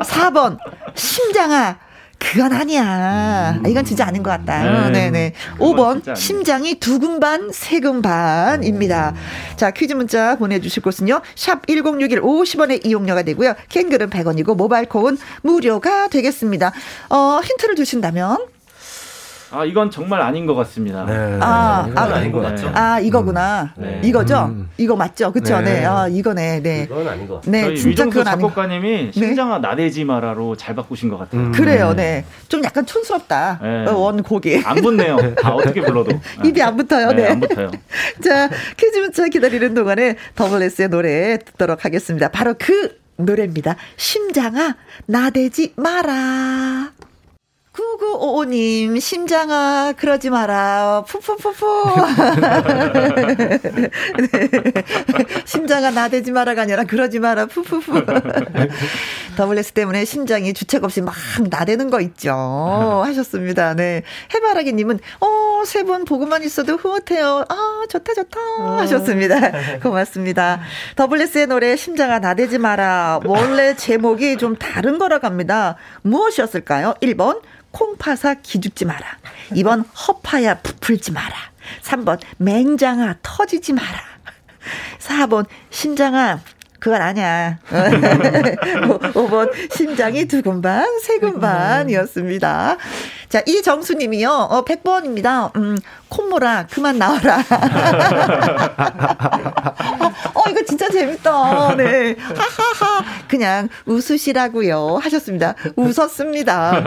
[0.00, 0.58] 4번
[0.94, 1.78] 심장아
[2.18, 3.54] 그건 아니야.
[3.62, 3.66] 음.
[3.66, 4.88] 이건 진짜 아닌 것 같다.
[4.90, 5.10] 네.
[5.10, 5.32] 네네.
[5.58, 9.10] 5번 심장이 두근 반 세근 반입니다.
[9.10, 9.56] 음.
[9.56, 11.20] 자 퀴즈 문자 보내주실 곳은요.
[11.36, 13.54] 샵 1061 50원의 이용료가 되고요.
[13.68, 16.72] 캔글은 100원이고 모바일 콩은 무료가 되겠습니다.
[17.10, 18.38] 어 힌트를 주신다면
[19.50, 21.04] 아 이건 정말 아닌 것 같습니다.
[21.06, 22.70] 네, 아, 아 아닌 것 같죠.
[22.74, 23.72] 아 이거구나.
[23.78, 23.82] 음.
[23.82, 24.00] 네.
[24.04, 24.46] 이거죠.
[24.46, 24.68] 음.
[24.76, 25.32] 이거 맞죠.
[25.32, 25.60] 그렇죠.
[25.60, 25.80] 네.
[25.80, 25.84] 네.
[25.86, 26.60] 아 이거네.
[26.60, 26.82] 네.
[26.84, 27.50] 이건 아닌 것 같아요.
[27.50, 29.68] 네, 진짜 그건 작곡가님이 심장아 네.
[29.68, 31.40] 나대지 마라로 잘 바꾸신 것 같아요.
[31.40, 31.52] 음.
[31.52, 31.94] 그래요.
[31.94, 32.24] 네.
[32.48, 33.60] 좀 약간 촌스럽다.
[33.62, 33.86] 네.
[33.86, 34.62] 어, 원곡이.
[34.64, 35.34] 안 붙네요.
[35.40, 36.18] 다 어떻게 불러도.
[36.44, 37.12] 입이 안 붙어요.
[37.12, 37.28] 네.
[37.28, 37.70] 안 붙어요.
[38.22, 42.28] 자 퀴즈 문자 기다리는 동안에 더블 S의 노래 듣도록 하겠습니다.
[42.28, 43.76] 바로 그 노래입니다.
[43.96, 46.92] 심장아 나대지 마라.
[47.78, 51.04] 9955님, 심장아, 그러지 마라.
[51.06, 51.66] 푸푸푸푸.
[54.32, 54.52] 네.
[55.46, 57.46] 심장아, 나대지 마라가 아니라, 그러지 마라.
[57.46, 58.02] 푸푸푸.
[59.36, 61.14] 더블레스 때문에 심장이 주책 없이 막
[61.48, 62.32] 나대는 거 있죠.
[63.04, 63.74] 하셨습니다.
[63.74, 64.02] 네.
[64.34, 67.44] 해바라기님은, 어, 세 번 보고만 있어도 흐뭇해요.
[67.48, 68.40] 아, 좋다, 좋다.
[68.80, 69.78] 하셨습니다.
[69.82, 70.60] 고맙습니다.
[70.96, 73.20] 더블레스의 노래, 심장아, 나대지 마라.
[73.24, 75.76] 원래 제목이 좀 다른 거라고 합니다.
[76.02, 76.94] 무엇이었을까요?
[77.00, 79.18] 1번, 콩파사 기죽지 마라.
[79.50, 81.34] 2번 허파야 부풀지 마라.
[81.82, 84.00] 3번 맹장아 터지지 마라.
[84.98, 86.40] 4번 심장아
[86.78, 87.58] 그건 아니야.
[87.68, 92.76] 5번 심장이 두근반 세근반이었습니다.
[93.28, 94.30] 자, 이정수 님이요.
[94.30, 95.54] 어, 100번입니다.
[95.56, 95.76] 음,
[96.08, 97.38] 콧모라, 그만 나와라.
[100.34, 101.74] 어, 이거 진짜 재밌다.
[101.76, 102.16] 네.
[102.18, 103.04] 하하하.
[103.28, 105.00] 그냥 웃으시라고요.
[105.02, 105.54] 하셨습니다.
[105.76, 106.84] 웃었습니다.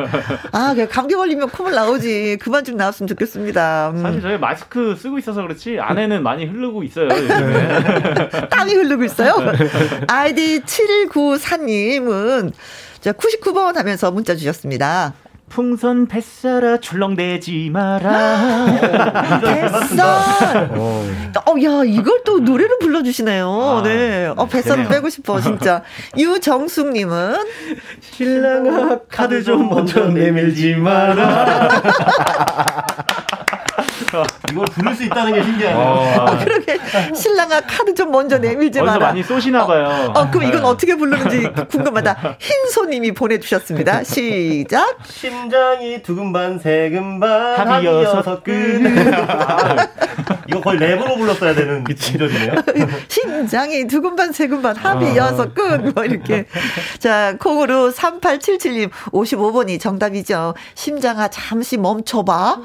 [0.51, 2.37] 아, 감기 걸리면 콧물 나오지.
[2.41, 3.91] 그만 좀 나왔으면 좋겠습니다.
[3.93, 4.01] 음.
[4.01, 7.09] 사실 저희 마스크 쓰고 있어서 그렇지, 안에는 많이 흐르고 있어요.
[8.49, 9.35] 땀이 흐르고 있어요?
[10.07, 12.53] 아이디 794님은
[12.99, 15.13] 자, 99번 하면서 문자 주셨습니다.
[15.51, 18.67] 풍선 뱃살아 출렁대지 마라.
[19.43, 20.71] 뱃살.
[20.77, 23.49] 어, 야, 이걸 또 노래로 불러주시네요.
[23.49, 24.31] 아, 네.
[24.33, 25.83] 어, 뱃살은 빼고 싶어, 진짜.
[26.17, 27.35] 유정숙님은.
[27.99, 31.81] 신랑아, 카드 좀 먼저 내밀지 마라.
[34.51, 35.79] 이걸 부를 수 있다는 게 신기하네요.
[35.81, 36.25] 어.
[36.27, 36.77] 아, 그러게
[37.15, 39.07] 신랑아 카드 좀 먼저 내밀지 마라.
[39.07, 39.85] 많이 쏘시나 봐요.
[40.15, 42.37] 어, 어, 그럼 이건 어떻게 부르는지 궁금하다.
[42.39, 44.03] 흰소님이 보내주셨습니다.
[44.03, 44.97] 시작.
[45.07, 48.95] 심장이 두근반 세근반 합이 여섯 근.
[50.47, 52.53] 이거 거의 랩으로 불렀어야 되는 진절이네요.
[53.07, 55.15] 심장이 두근반 세근반 합이 아.
[55.15, 55.91] 여섯 근.
[55.93, 56.45] 뭐 이렇게.
[56.99, 60.53] 자 콩으로 3877님 55번이 정답이죠.
[60.75, 62.59] 심장아 잠시 멈춰봐.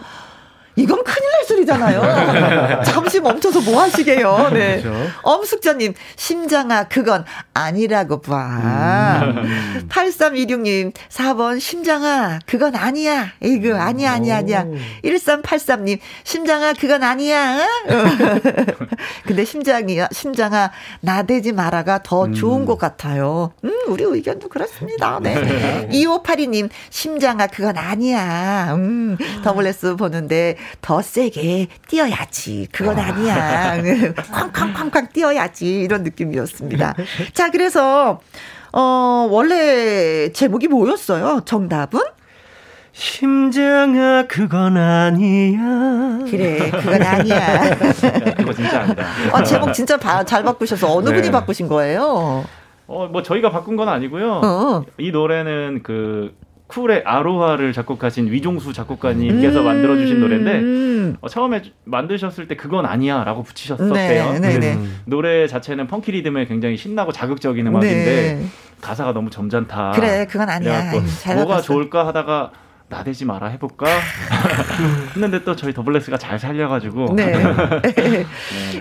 [0.77, 2.83] 이건 큰일 날 소리잖아요.
[2.85, 4.51] 잠시 멈춰서 뭐 하시게요?
[4.53, 4.83] 네.
[4.83, 5.11] 그렇죠.
[5.23, 9.23] 엄숙자님, 심장아, 그건 아니라고 봐.
[9.25, 9.87] 음.
[9.89, 13.33] 8326님, 4번, 심장아, 그건 아니야.
[13.41, 14.67] 이거 아니야, 아니야, 아니야.
[15.03, 17.67] 1383님, 심장아, 그건 아니야.
[19.25, 22.67] 근데 심장이, 심장아, 나대지 마라가 더 좋은 음.
[22.67, 23.53] 것 같아요.
[23.65, 25.21] 음, 우리 의견도 그렇습니다.
[25.23, 25.89] 네.
[25.91, 28.75] 2582님, 심장아, 그건 아니야.
[28.75, 32.69] 음, 더블레스 보는데, 더 세게 뛰어야지.
[32.73, 33.83] 그건 아니야.
[34.33, 35.81] 쾅쾅쾅쾅 뛰어야지.
[35.81, 36.95] 이런 느낌이었습니다.
[37.33, 38.21] 자, 그래서,
[38.73, 41.43] 어, 원래 제목이 뭐였어요?
[41.45, 42.01] 정답은?
[42.97, 46.19] 심장아 그건 아니야.
[46.31, 47.77] 그래 그건 아니야.
[48.39, 49.05] 그거 진짜 아니다.
[49.33, 51.17] 아 제목 진짜 바, 잘 바꾸셔서 어느 네.
[51.17, 52.47] 분이 바꾸신 거예요?
[52.87, 54.41] 어뭐 저희가 바꾼 건 아니고요.
[54.43, 54.85] 어.
[54.97, 56.35] 이 노래는 그
[56.69, 64.33] 쿨의 아로하를 작곡하신 위종수 작곡가님께서 음~ 만들어주신 노래인데 어, 처음에 만드셨을 때 그건 아니야라고 붙이셨었대요.
[64.33, 64.75] 네, 네, 네.
[64.75, 65.01] 음.
[65.05, 68.47] 노래 자체는 펑키 리듬에 굉장히 신나고 자극적인 음악인데 네.
[68.81, 69.93] 가사가 너무 점잖다.
[69.95, 70.93] 그래, 그건 아니야.
[71.37, 72.51] 뭐가 좋을까 하다가
[72.89, 73.87] 나대지 마라 해볼까
[75.15, 77.33] 했는데 또 저희 더블레스가 잘 살려가지고 네.
[77.83, 78.27] 네,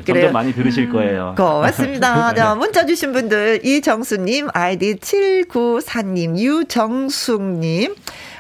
[0.05, 1.33] 점점 많이 들으실 거예요.
[1.37, 2.33] 고맙습니다.
[2.35, 7.95] 자, 문자 주신 분들 이정수님, 아이디 794님, 유정숙님.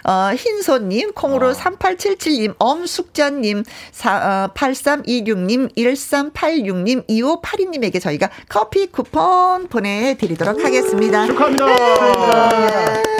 [0.07, 1.51] 어, 흰소님, 콩으로 어.
[1.53, 11.25] 3877님, 엄숙자님, 사, 어, 8326님, 1386님, 2582님에게 저희가 커피 쿠폰 보내드리도록 하겠습니다.
[11.25, 11.65] 축하합니다.
[11.65, 13.14] 네.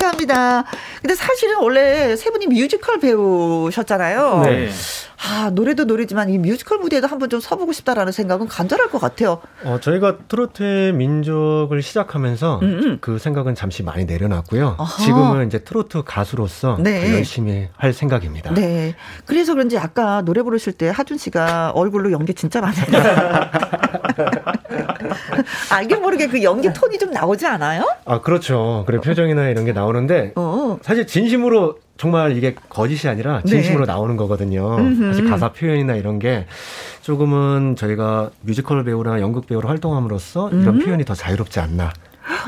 [0.00, 0.64] 축하합니다.
[1.00, 4.42] 근데 사실은 원래 세 분이 뮤지컬 배우셨잖아요.
[4.44, 4.70] 네.
[5.22, 9.40] 아, 노래도 노래지만 이 뮤지컬 무대에도 한번 좀 서보고 싶다라는 생각은 간절할 것 같아요.
[9.64, 12.80] 어, 저희가 트로트의 민족을 시작하면서 음음.
[12.84, 12.98] 음.
[13.00, 14.76] 그 생각은 잠시 많이 내려놨고요.
[14.78, 15.02] 아하.
[15.04, 17.12] 지금은 이제 트로트 가수로서 네.
[17.14, 18.54] 열심히 할 생각입니다.
[18.54, 18.94] 네.
[19.26, 23.50] 그래서 그런지 아까 노래 부르실 때 하준 씨가 얼굴로 연기 진짜 많이 했어요.
[25.70, 27.86] 알게 모르게 그 연기 톤이 좀 나오지 않아요?
[28.04, 28.84] 아, 그렇죠.
[28.86, 30.78] 그래 표정이나 이런 게 나오는데 어.
[30.82, 33.50] 사실 진심으로 정말 이게 거짓이 아니라 네.
[33.50, 33.92] 진심으로 네.
[33.92, 34.78] 나오는 거거든요.
[34.78, 35.04] 음흠.
[35.04, 36.46] 사실 가사 표현이나 이런 게
[37.02, 40.78] 조금은 저희가 뮤지컬 배우나 연극 배우로 활동함으로써 이런 음.
[40.78, 41.92] 표현이 더 자유롭지 않나.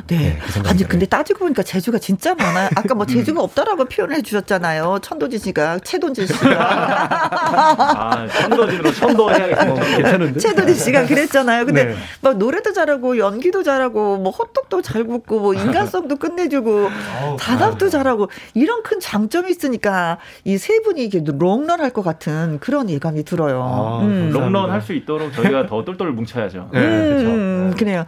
[0.07, 0.17] 네.
[0.17, 2.69] 네 그 아니 근데 따지고 보니까 재주가 진짜 많아요.
[2.77, 3.45] 아까 뭐 재주가 음.
[3.45, 4.99] 없다라고 표현해 주셨잖아요.
[5.03, 6.57] 천도진 씨가 최돈진 씨가.
[8.13, 9.65] 아 천도진으로 천도 해야겠어.
[9.67, 10.41] 뭐 괜찮은데.
[10.41, 11.67] 최도진 씨가 그랬잖아요.
[11.67, 11.95] 근데 네.
[12.21, 16.89] 막 노래도 잘하고 연기도 잘하고 뭐 헛똑도 잘 굽고 뭐 인간성도 끝내주고
[17.39, 22.89] 단합도 잘하고 이런 큰 장점이 있으니까 이 세 분이 이게 롱런 할 것 같은 그런
[22.89, 23.63] 예감이 들어요.
[23.63, 24.31] 아, 음.
[24.33, 26.71] 롱런 할 수 있도록 저희가 더 똘똘 뭉쳐야죠.
[26.73, 27.77] 네, 음, 그렇죠.
[27.79, 28.07] 그래요.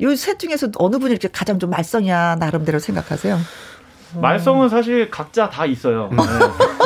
[0.00, 3.38] 요 셋 중에서 어느 분이 이렇게 가장 좀 말썽이야 나름대로 생각하세요?
[4.20, 6.08] 말썽은 사실 각자 다 있어요.
[6.10, 6.16] 네.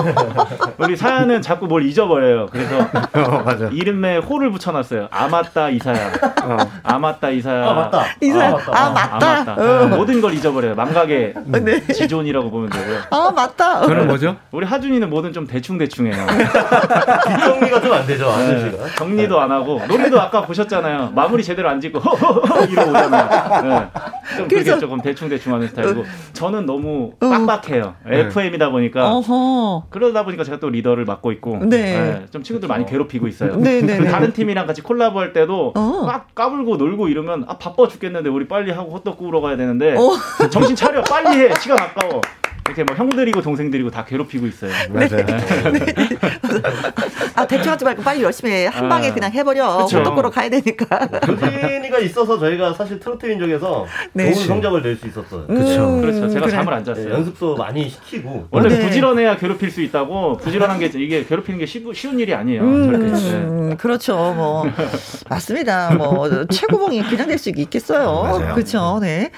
[0.79, 2.47] 우리 사연은 자꾸 뭘 잊어버려요.
[2.51, 2.77] 그래서
[3.15, 3.67] 어, 맞아.
[3.73, 5.09] 이름에 호를 붙여놨어요.
[5.11, 6.13] 아맞다 이사야.
[6.45, 6.57] 어.
[6.83, 7.69] 아맞다 이사야.
[7.69, 8.05] 아 맞다.
[8.21, 8.49] 이사야.
[8.49, 8.73] 아 맞다.
[8.73, 9.15] 아, 맞다.
[9.31, 9.55] 아, 맞다.
[9.83, 9.87] 어.
[9.89, 10.75] 모든 걸 잊어버려요.
[10.75, 11.87] 망각의 네.
[11.87, 12.99] 지존이라고 보면 되고요.
[13.11, 13.83] 아 맞다.
[13.83, 14.37] 저는 뭐죠?
[14.53, 16.27] 우리 하준이는 뭐든 좀 대충 대충해요.
[17.27, 18.27] 뒷정리가 좀 안 되죠.
[18.37, 18.71] 네.
[18.97, 21.11] 정리도 안 하고 노래도 아까 보셨잖아요.
[21.15, 22.01] 마무리 제대로 안 짓고
[22.69, 23.61] 이러고 오잖아요.
[23.63, 23.89] 네.
[24.37, 27.29] 좀 그게 조금 대충 대충하는 스타일이고 저는 너무 어.
[27.29, 27.95] 빡빡해요.
[28.09, 28.21] 네.
[28.27, 29.87] FM이다 보니까 어허.
[29.91, 31.67] 그러다 보니까 제가 또 리더를 맡고 있고 네.
[31.67, 32.27] 네.
[32.31, 33.57] 좀 친구들 많이 괴롭히고 있어요.
[33.57, 34.09] 네, 네, 네.
[34.11, 36.05] 다른 팀이랑 같이 콜라보할 때도 어.
[36.07, 40.49] 막 까불고 놀고 이러면 아 바빠 죽겠는데 우리 빨리 하고 호떡 구우러 가야 되는데 어.
[40.51, 42.21] 정신 차려 빨리 해 시간 아까워.
[42.69, 44.71] 이렇게 뭐 형들이고 동생들이고 다 괴롭히고 있어요.
[44.93, 45.09] 네.
[45.09, 45.25] 맞아요.
[45.27, 45.87] 네.
[47.35, 48.67] 아 대충 하지 말고 빨리 열심히 해.
[48.67, 48.89] 한 아.
[48.89, 49.87] 방에 그냥 해버려.
[49.87, 51.07] 호떡구러 가야 되니까.
[51.07, 54.33] 교진이가 있어서 저희가 사실 트로트 민족에서 네.
[54.33, 55.47] 좋은 성적을 낼 수 있었어요.
[55.47, 55.89] 그렇죠.
[55.89, 56.29] 음, 그렇죠.
[56.29, 56.51] 제가 그래.
[56.57, 57.09] 잠을 안 잤어요.
[57.09, 58.49] 네, 연습도 많이 시키고.
[58.51, 58.81] 원래 네.
[58.81, 60.37] 부지런해야 괴롭힐 수 있다고.
[60.39, 62.63] 부지런한 게 이게 괴롭히는 게 쉬, 쉬운 일이 아니에요.
[62.63, 64.17] 음, 음, 그렇죠.
[64.37, 64.65] 뭐
[65.29, 65.95] 맞습니다.
[65.95, 68.53] 뭐 최고봉이 그냥 될 수 있겠어요.
[68.55, 68.99] 그렇죠.
[69.01, 69.31] 네.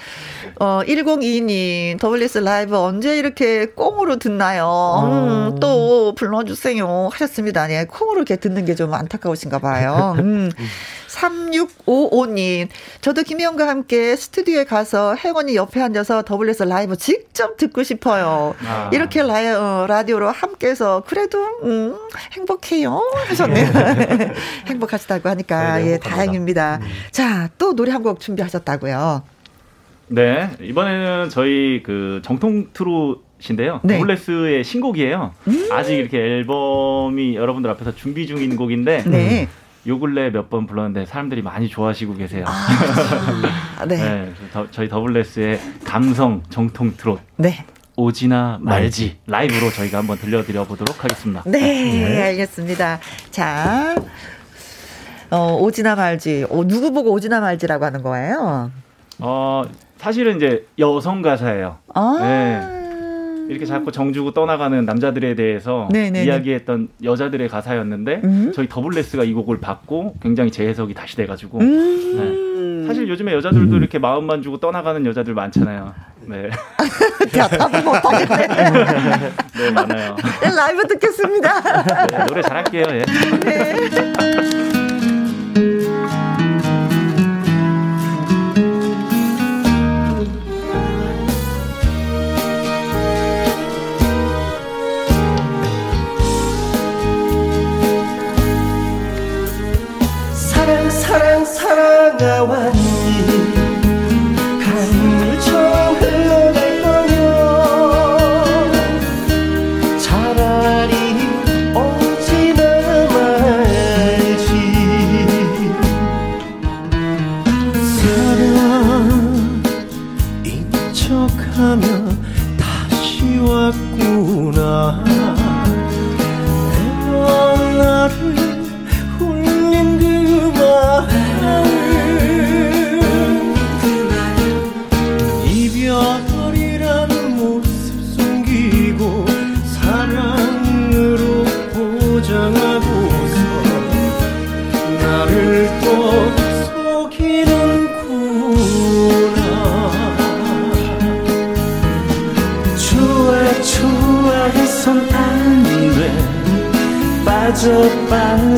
[0.58, 4.64] 어 1022님 더블레스 라이브 언제 이렇게 꽁으로 듣나요?
[5.04, 5.58] 음, 어.
[5.60, 7.66] 또 불러주세요 하셨습니다.
[7.66, 10.14] 네, 콩으로 이렇게 듣는 게 좀 안타까우신가 봐요.
[10.20, 10.50] 음.
[11.08, 12.68] 3655님,
[13.00, 18.54] 저도 김혜영과 함께 스튜디오에 가서 혜원이 옆에 앉아서 더블레스 라이브 직접 듣고 싶어요.
[18.64, 18.90] 아.
[18.92, 21.96] 이렇게 라, 어, 라디오로 함께해서 그래도 음,
[22.32, 23.66] 행복해요 하셨네요.
[24.68, 26.78] 행복하시다고 하니까 네, 예 다행입니다.
[26.82, 26.88] 음.
[27.10, 29.22] 자, 또 노래 한 곡 준비하셨다고요.
[30.12, 33.80] 네, 이번에는 저희 그 정통 트롯인데요.
[33.84, 33.96] 네.
[33.98, 35.32] 더블레스의 신곡이에요.
[35.46, 39.48] 음~ 아직 이렇게 앨범이 여러분들 앞에서 준비 중인 곡인데 네.
[39.86, 42.44] 요 근래 몇 번 불렀는데 사람들이 많이 좋아하시고 계세요.
[42.46, 43.96] 아, 네.
[43.96, 44.32] 네.
[44.72, 47.20] 저희 더블레스의 감성 정통 트롯.
[47.36, 47.64] 네.
[47.96, 51.42] 오지나 말지 라이브로 저희가 한번 들려드려 보도록 하겠습니다.
[51.46, 52.22] 네, 네.
[52.34, 52.98] 알겠습니다.
[53.30, 53.94] 자,
[55.30, 56.46] 어, 오지나 말지.
[56.50, 58.70] 어, 누구 보고 오지나 말지라고 하는 거예요?
[59.18, 59.62] 어,
[60.00, 61.76] 사실은 이제 여성 가사예요.
[61.94, 62.80] 아~ 네.
[63.50, 66.10] 이렇게 자꾸 정주고 떠나가는 남자들에 대해서 네네네.
[66.10, 66.26] 네, 네.
[66.26, 68.52] 이야기했던 여자들의 가사였는데 음.
[68.54, 72.80] 저희 더블레스가 이 곡을 받고 굉장히 재해석이 다시 돼가지고 음.
[72.80, 72.86] 네.
[72.86, 73.78] 사실 요즘에 여자들도 음.
[73.78, 75.92] 이렇게 마음만 주고 떠나가는 여자들 많잖아요.
[76.26, 76.48] 네.
[77.36, 78.46] 야, 답을 못하겠네.
[79.58, 80.16] 네, 많아요.
[80.42, 82.06] 네, 라이브 듣겠습니다.
[82.06, 82.84] 네, 노래 잘할게요.
[82.88, 83.04] 예.
[83.40, 84.59] 네.
[102.20, 102.79] 사랑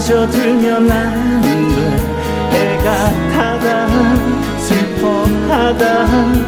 [0.03, 1.49] 빠져들면 안돼
[2.53, 3.87] 애가 타다
[4.59, 6.41] 슬퍼하다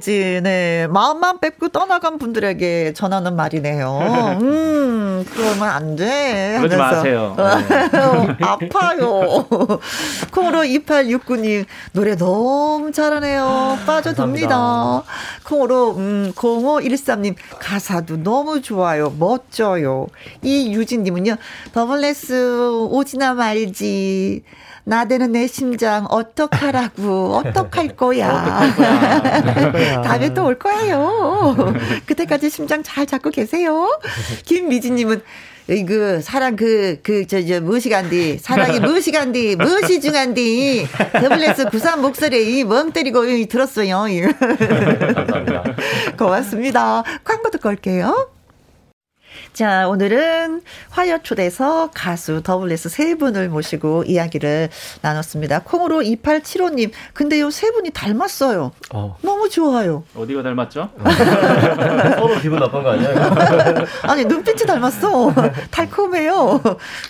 [0.00, 0.40] 말지.
[0.42, 0.86] 네.
[0.88, 4.38] 마음만 뺏고 떠나간 분들에게 전하는 말이네요.
[4.40, 6.56] 음, 그러면 안 돼.
[6.58, 7.34] 그러지 마세요.
[7.36, 8.36] 네.
[8.40, 9.48] 아파요.
[10.30, 13.78] 콩으로 2869님, 노래 너무 잘하네요.
[13.86, 15.02] 빠져듭니다.
[15.44, 19.12] 콩으로, 음, 0513님, 가사도 너무 좋아요.
[19.18, 20.06] 멋져요.
[20.42, 21.36] 이유진님은요,
[21.72, 24.42] 더블레스 오지나 말지.
[24.88, 28.30] 나대는 내 심장 어떡하라고 어떡할 거야.
[30.04, 31.56] 다음에 또 올 거예요.
[32.06, 33.98] 그때까지 심장 잘 잡고 계세요.
[34.44, 35.22] 김미진님은
[35.88, 44.04] 그 사랑 그그저저 무시간디 사랑이 무시간디 무시 중한디 더블레스 구산 목소리 멍 때리고 들었어요.
[46.16, 47.02] 고맙습니다.
[47.24, 48.35] 광고 듣고 올게요.
[49.56, 54.68] 자, 오늘은 화요 초대서 가수 더블레스 세 분을 모시고 이야기를
[55.00, 55.60] 나눴습니다.
[55.60, 58.72] 콩으로 2875님, 근데 요 세 분이 닮았어요.
[58.92, 59.16] 어.
[59.22, 60.04] 너무 좋아요.
[60.14, 60.90] 어디가 닮았죠?
[62.18, 63.08] 서로 기분 나쁜 거 아니야?
[64.02, 65.32] 아니, 눈빛이 닮았어.
[65.70, 66.60] 달콤해요.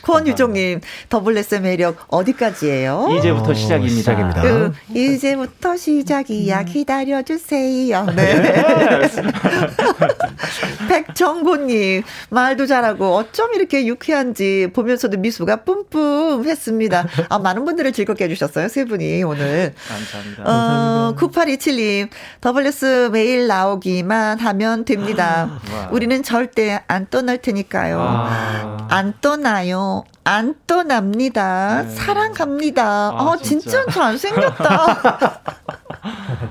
[0.03, 3.17] 권유종님, 더블레스 매력 어디까지예요?
[3.19, 3.97] 이제부터 어, 시작입니다.
[3.97, 4.43] 시작입니다.
[4.43, 6.63] 그, 이제부터 시작이야.
[6.63, 8.05] 기다려주세요.
[8.15, 8.35] 네.
[8.41, 9.09] 네
[10.89, 12.05] 백정고님,
[12.37, 17.09] 말도 잘하고 어쩜 이렇게 유쾌한지 보면서도 미소가 뿜뿜했습니다.
[17.31, 18.69] 아, 많은 분들을 즐겁게 해주셨어요.
[18.69, 19.73] 세 분이 오늘.
[19.89, 20.43] 감사합니다.
[20.45, 22.11] 어, 9827님,
[22.43, 25.49] 더블레스 매일 나오기만 하면 됩니다.
[25.91, 27.97] 우리는 절대 안 떠날 테니까요.
[27.97, 28.87] 와.
[28.91, 30.05] 안 떠나요.
[30.25, 31.85] 안 떠납니다.
[31.85, 31.95] 네.
[31.95, 32.85] 사랑합니다.
[32.85, 35.41] 아, 어, 진짜, 진짜 잘생겼다.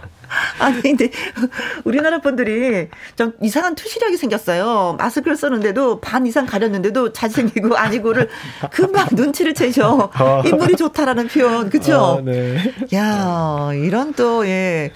[0.59, 1.09] 아니 근데
[1.83, 4.95] 우리나라 분들이 좀 이상한 투시력이 생겼어요.
[4.97, 8.29] 마스크를 쓰는데도 반 이상 가렸는데도 잘생기고 아니고를
[8.71, 10.09] 금방 눈치를 채셔.
[10.13, 10.43] 아.
[10.45, 12.19] 인물이 좋다라는 표현, 그렇죠?
[12.19, 12.57] 아, 네.
[12.93, 14.91] 야 이런 또 예.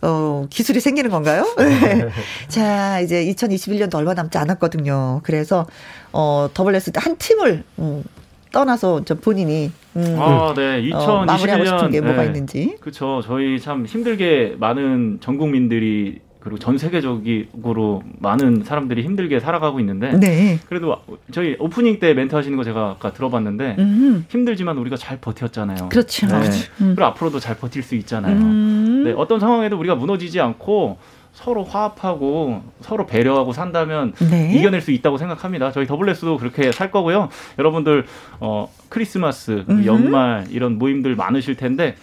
[0.00, 1.44] 어, 기술이 생기는 건가요?
[1.58, 2.08] 네.
[2.46, 5.22] 자, 이제 2021년도 얼마 남지 않았거든요.
[5.24, 5.66] 그래서,
[6.12, 8.04] 어, 더블레스 한 팀을, 음,
[8.52, 10.82] 떠나서 저 본인이 음, 아, 네.
[10.82, 12.26] 2021년 어, 마무리하고 싶은 게 뭐가 네.
[12.26, 12.76] 있는지.
[12.80, 13.20] 그렇죠.
[13.24, 20.58] 저희 참 힘들게 많은 전 국민들이 그리고 전 세계적으로 많은 사람들이 힘들게 살아가고 있는데 네.
[20.68, 20.96] 그래도
[21.32, 24.24] 저희 오프닝 때 멘트 하시는 거 제가 아까 들어봤는데 음.
[24.28, 25.88] 힘들지만 우리가 잘 버텼잖아요.
[25.90, 26.26] 그렇죠.
[26.26, 26.48] 네.
[26.80, 26.94] 음.
[26.94, 28.36] 그리고 앞으로도 잘 버틸 수 있잖아요.
[28.36, 29.02] 음.
[29.04, 29.12] 네.
[29.16, 30.98] 어떤 상황에도 우리가 무너지지 않고
[31.32, 34.52] 서로 화합하고 서로 배려하고 산다면 네.
[34.54, 35.70] 이겨낼 수 있다고 생각합니다.
[35.72, 37.28] 저희 더블레스도 그렇게 살 거고요.
[37.58, 38.06] 여러분들
[38.40, 39.86] 어 크리스마스, 음흠.
[39.86, 41.94] 연말 이런 모임들 많으실 텐데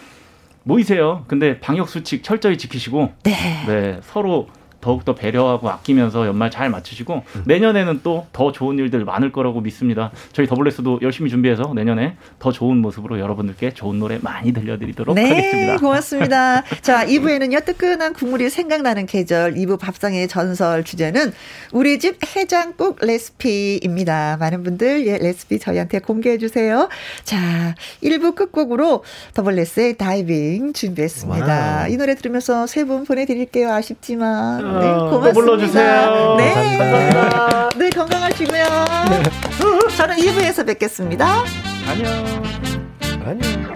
[0.63, 1.25] 모이세요.
[1.27, 3.31] 근데 방역 수칙 철저히 지키시고 네,
[3.67, 4.47] 네 서로
[4.85, 7.43] 더욱더 배려하고 아끼면서 연말 잘 맞추시고 음.
[7.47, 10.11] 내년에는 또 더 좋은 일들 많을 거라고 믿습니다.
[10.33, 15.77] 저희 더블레스도 열심히 준비해서 내년에 더 좋은 모습으로 여러분들께 좋은 노래 많이 들려드리도록 네, 하겠습니다.
[15.77, 16.61] 고맙습니다.
[16.81, 21.31] 자, 2부에는요, 뜨끈한 국물이 생각나는 계절 2부 밥상의 전설 주제는
[21.71, 24.37] 우리 집 해장국 레시피입니다.
[24.39, 26.89] 많은 분들 예, 레시피 저희한테 공개해 주세요.
[27.23, 27.73] 자,
[28.03, 31.77] 1부 끝곡으로 더블레스의 다이빙 준비했습니다.
[31.83, 31.89] 와우.
[31.89, 33.71] 이 노래 들으면서 세 분 보내드릴게요.
[33.71, 34.74] 아쉽지만.
[34.75, 34.79] 어.
[34.79, 35.33] 네, 고맙습니다.
[35.33, 36.35] 불러주세요.
[36.37, 36.53] 네.
[36.53, 37.69] 감사합니다.
[37.75, 38.63] 네, 건강하시고요.
[39.09, 39.23] 네.
[39.95, 41.43] 저는 2부에서 뵙겠습니다.
[41.87, 42.11] 안녕.
[43.25, 43.75] 안녕.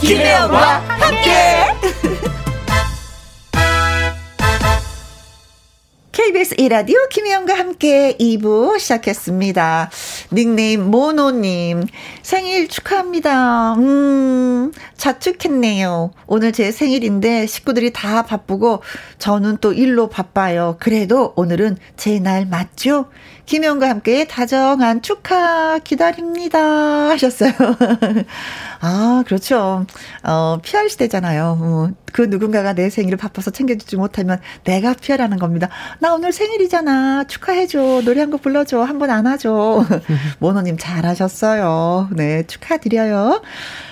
[0.00, 0.87] 김혜영
[6.18, 9.88] KBS 이라디오 김혜영과 함께 2부 시작했습니다.
[10.32, 11.86] 닉네임 모노님
[12.22, 13.74] 생일 축하합니다.
[13.74, 16.10] 음 자축했네요.
[16.26, 18.82] 오늘 제 생일인데 식구들이 다 바쁘고
[19.18, 20.74] 저는 또 일로 바빠요.
[20.80, 23.06] 그래도 오늘은 제 날 맞죠?
[23.46, 26.58] 김혜영과 함께 다정한 축하 기다립니다
[27.10, 27.52] 하셨어요.
[28.82, 29.86] 아, 그렇죠.
[30.24, 31.58] 어, PR 시대잖아요.
[31.60, 35.68] 어, 그 누군가가 내 생일을 바빠서 챙겨주지 못하면 내가 피하라는 겁니다.
[36.00, 37.24] 나 오늘 생일이잖아.
[37.24, 38.02] 축하해줘.
[38.04, 38.82] 노래 한 곡 불러줘.
[38.82, 39.84] 한 번 안아줘.
[40.40, 42.08] 모노님 잘하셨어요.
[42.12, 43.42] 네, 축하드려요.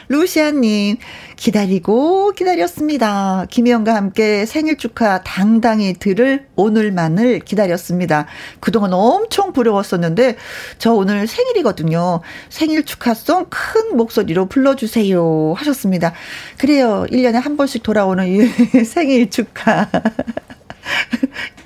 [0.09, 0.99] 루시아님,
[1.35, 3.45] 기다리고 기다렸습니다.
[3.51, 8.27] 김혜영과 함께 생일 축하 당당히 들을 오늘만을 기다렸습니다.
[8.61, 10.37] 그동안 엄청 부러웠었는데,
[10.79, 12.21] 저 오늘 생일이거든요.
[12.51, 15.55] 생일 축하송 큰 목소리로 불러주세요.
[15.57, 16.13] 하셨습니다.
[16.57, 17.05] 그래요.
[17.11, 18.47] 1년에 한 번씩 돌아오 는이
[18.85, 19.89] 생일 축하.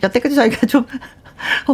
[0.03, 0.87] 여태까지 저희가 좀
[1.67, 1.73] 어,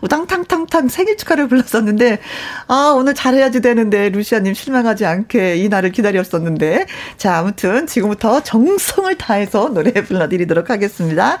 [0.00, 2.18] 어, 땅탕탕탕 생일 축하를 불렀었는데,
[2.66, 6.86] 아, 오늘 잘해야지 되는데, 루시아님 실망하지 않게 이 날을 기다렸었는데.
[7.16, 11.38] 자, 아무튼 지금부터 정성을 다해서 노래 불러드리도록 하겠습니다.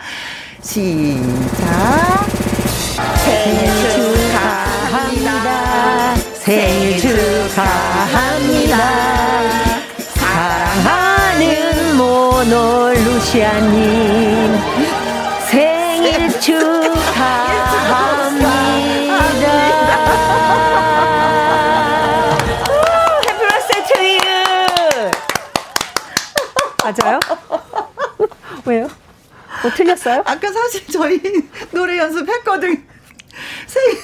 [0.62, 1.18] 시작.
[3.24, 3.66] 생일
[4.28, 5.38] 축하합니다.
[6.34, 8.78] 생일 축하합니다.
[12.48, 14.58] 모놀 루시아님.
[15.50, 17.68] 생일 축하합니다.
[23.26, 24.18] Happy birthday to you.
[26.82, 27.20] 맞아요?
[28.64, 28.88] 왜요?
[29.62, 30.22] 뭐 틀렸어요?
[30.24, 31.20] 아까 사실 저희
[31.70, 32.86] 노래 연습했거든.
[33.66, 33.98] 생일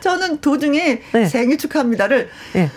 [0.00, 1.26] 저는 도중에 네.
[1.26, 2.70] 생일 축하합니다를 네.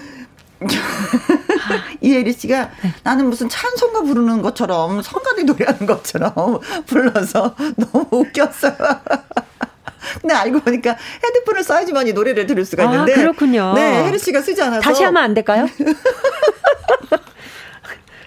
[2.01, 2.93] 이혜리 씨가 네.
[3.03, 6.33] 나는 무슨 찬송가 부르는 것처럼 성가대 노래하는 것처럼
[6.85, 8.73] 불러서 너무 웃겼어요.
[10.21, 13.13] 근데 알고 보니까 헤드폰을 써야지만이 노래를 들을 수가 아, 있는데.
[13.13, 13.73] 아, 그렇군요.
[13.75, 14.81] 네, 혜리 씨가 쓰지 않아서.
[14.81, 15.67] 다시 하면 안 될까요?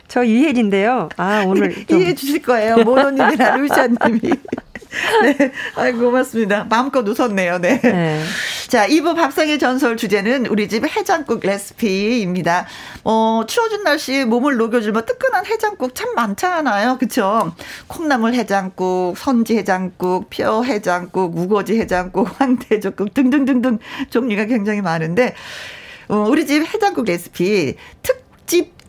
[0.08, 1.08] 저 이혜리인데요.
[1.16, 1.86] 아, 오늘.
[1.86, 1.98] 좀.
[1.98, 2.76] 이해해 주실 거예요.
[2.76, 4.20] 모노님이나 루시아님이.
[5.22, 5.52] 네.
[5.74, 6.64] 아이 고맙습니다.
[6.64, 7.58] 마음껏 웃었네요.
[7.58, 7.80] 네.
[7.80, 8.22] 네.
[8.68, 12.66] 자, 2부 밥상의 전설 주제는 우리 집 해장국 레시피입니다.
[13.04, 16.98] 어, 추워진 날씨 몸을 녹여주면 뜨끈한 해장국 참 많잖아요.
[16.98, 17.52] 그쵸?
[17.86, 23.78] 콩나물 해장국, 선지 해장국, 뼈 해장국, 우거지 해장국, 황태조국 등등등등
[24.10, 25.34] 종류가 굉장히 많은데,
[26.08, 28.81] 어, 우리 집 해장국 레시피 특집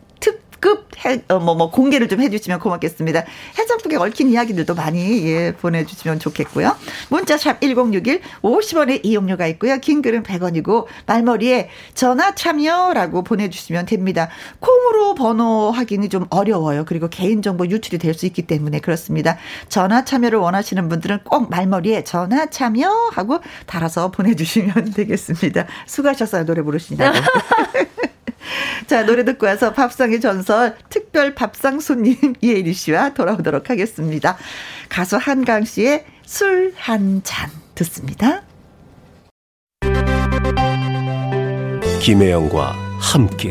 [0.64, 3.24] 급 해, 어, 뭐, 뭐, 공개를 좀 해주시면 고맙겠습니다.
[3.58, 6.74] 해장국에 얽힌 이야기들도 많이, 예, 보내주시면 좋겠고요.
[7.10, 9.76] 문자샵 1061, 50원의 이용료가 있고요.
[9.80, 14.30] 긴 글은 100원이고, 말머리에 전화 참여라고 보내주시면 됩니다.
[14.60, 16.86] 콩으로 번호 확인이 좀 어려워요.
[16.86, 19.36] 그리고 개인정보 유출이 될 수 있기 때문에 그렇습니다.
[19.68, 25.66] 전화 참여를 원하시는 분들은 꼭 말머리에 전화 참여하고 달아서 보내주시면 되겠습니다.
[25.86, 26.46] 수고하셨어요.
[26.46, 27.18] 노래 부르시냐고.
[28.86, 34.36] 자, 노래 듣고 와서 밥상의 전설 특별 밥상 손님 이혜리 씨와 돌아오도록 하겠습니다.
[34.88, 38.42] 가수 한강 씨의 술 한 잔 듣습니다.
[42.00, 43.50] 김혜영과 함께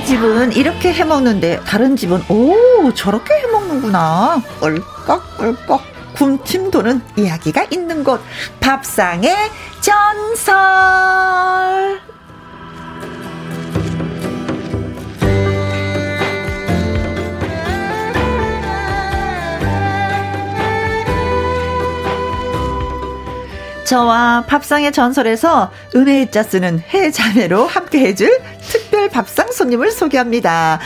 [0.00, 4.42] 우리 집은 이렇게 해 먹는데 다른 집은 오 저렇게 해 먹는구나.
[4.58, 5.82] 꿀꺽꿀꺽
[6.14, 8.22] 군침 도는 이야기가 있는 곳.
[8.60, 9.36] 밥상의
[9.82, 10.50] 전설
[23.90, 30.78] 저와 밥상의 전설에서 은혜의 자 쓰는 해자매로 함께 해줄 특별 밥상 손님을 소개합니다.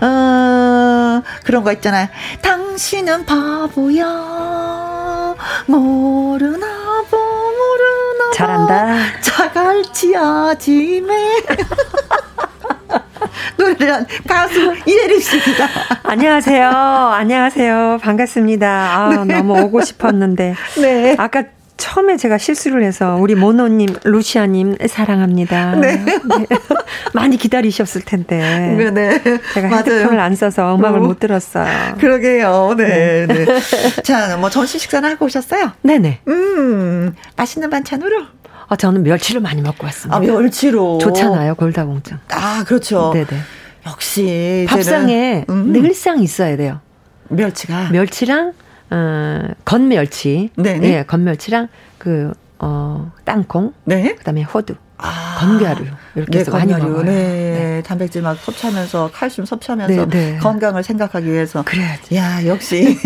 [0.00, 2.08] 어, 그런 거 있잖아요.
[2.42, 5.36] 당신은 바보야.
[5.66, 6.66] 모르나
[7.08, 9.20] 보, 모르나 잘한다.
[9.20, 11.14] 자갈치 아지매.
[13.56, 15.68] 노래를 한 가수 이혜리 씨입니다.
[16.02, 16.68] 안녕하세요.
[16.68, 17.98] 안녕하세요.
[18.02, 18.68] 반갑습니다.
[18.68, 19.36] 아, 네.
[19.36, 20.56] 너무 오고 싶었는데.
[20.80, 21.14] 네.
[21.18, 21.44] 아까
[21.78, 25.76] 처음에 제가 실수를 해서 우리 모노님, 루시아님 사랑합니다.
[25.76, 25.96] 네.
[25.96, 26.46] 네.
[27.14, 28.36] 많이 기다리셨을 텐데.
[28.76, 29.22] 네, 네.
[29.54, 29.68] 제가.
[29.68, 31.02] 헤드폰을 안 써서 음악을 어.
[31.02, 31.94] 못 들었어요.
[31.98, 32.74] 그러게요.
[32.76, 33.44] 네, 네.
[33.44, 33.60] 네.
[34.02, 35.72] 자, 뭐 점심 식사는 하고 오셨어요?
[35.82, 36.20] 네네.
[36.28, 38.22] 음, 맛있는 반찬으로?
[38.68, 40.16] 아, 저는 멸치를 많이 먹고 왔습니다.
[40.16, 40.98] 아, 멸치로.
[40.98, 42.18] 좋잖아요, 골다공증.
[42.32, 43.12] 아, 그렇죠.
[43.14, 43.40] 네네.
[43.86, 44.66] 역시.
[44.68, 45.72] 밥상에 음.
[45.72, 46.80] 늘상 있어야 돼요.
[47.28, 47.88] 멸치가.
[47.92, 48.52] 멸치랑
[48.90, 50.50] 어, 건멸치.
[50.56, 50.78] 네.
[50.78, 51.68] 네, 건멸치랑
[51.98, 53.72] 그, 어, 땅콩.
[53.84, 54.14] 네.
[54.16, 54.74] 그 다음에 호두.
[55.00, 55.84] 아, 건가루
[56.16, 57.02] 이렇게 네, 해서 많이 먹어요.
[57.04, 57.82] 네, 네.
[57.84, 60.38] 단백질 막 섭취하면서 칼슘 섭취하면서 네, 네.
[60.38, 61.62] 건강을 생각하기 위해서.
[61.64, 62.16] 그래야지.
[62.16, 62.98] 야 역시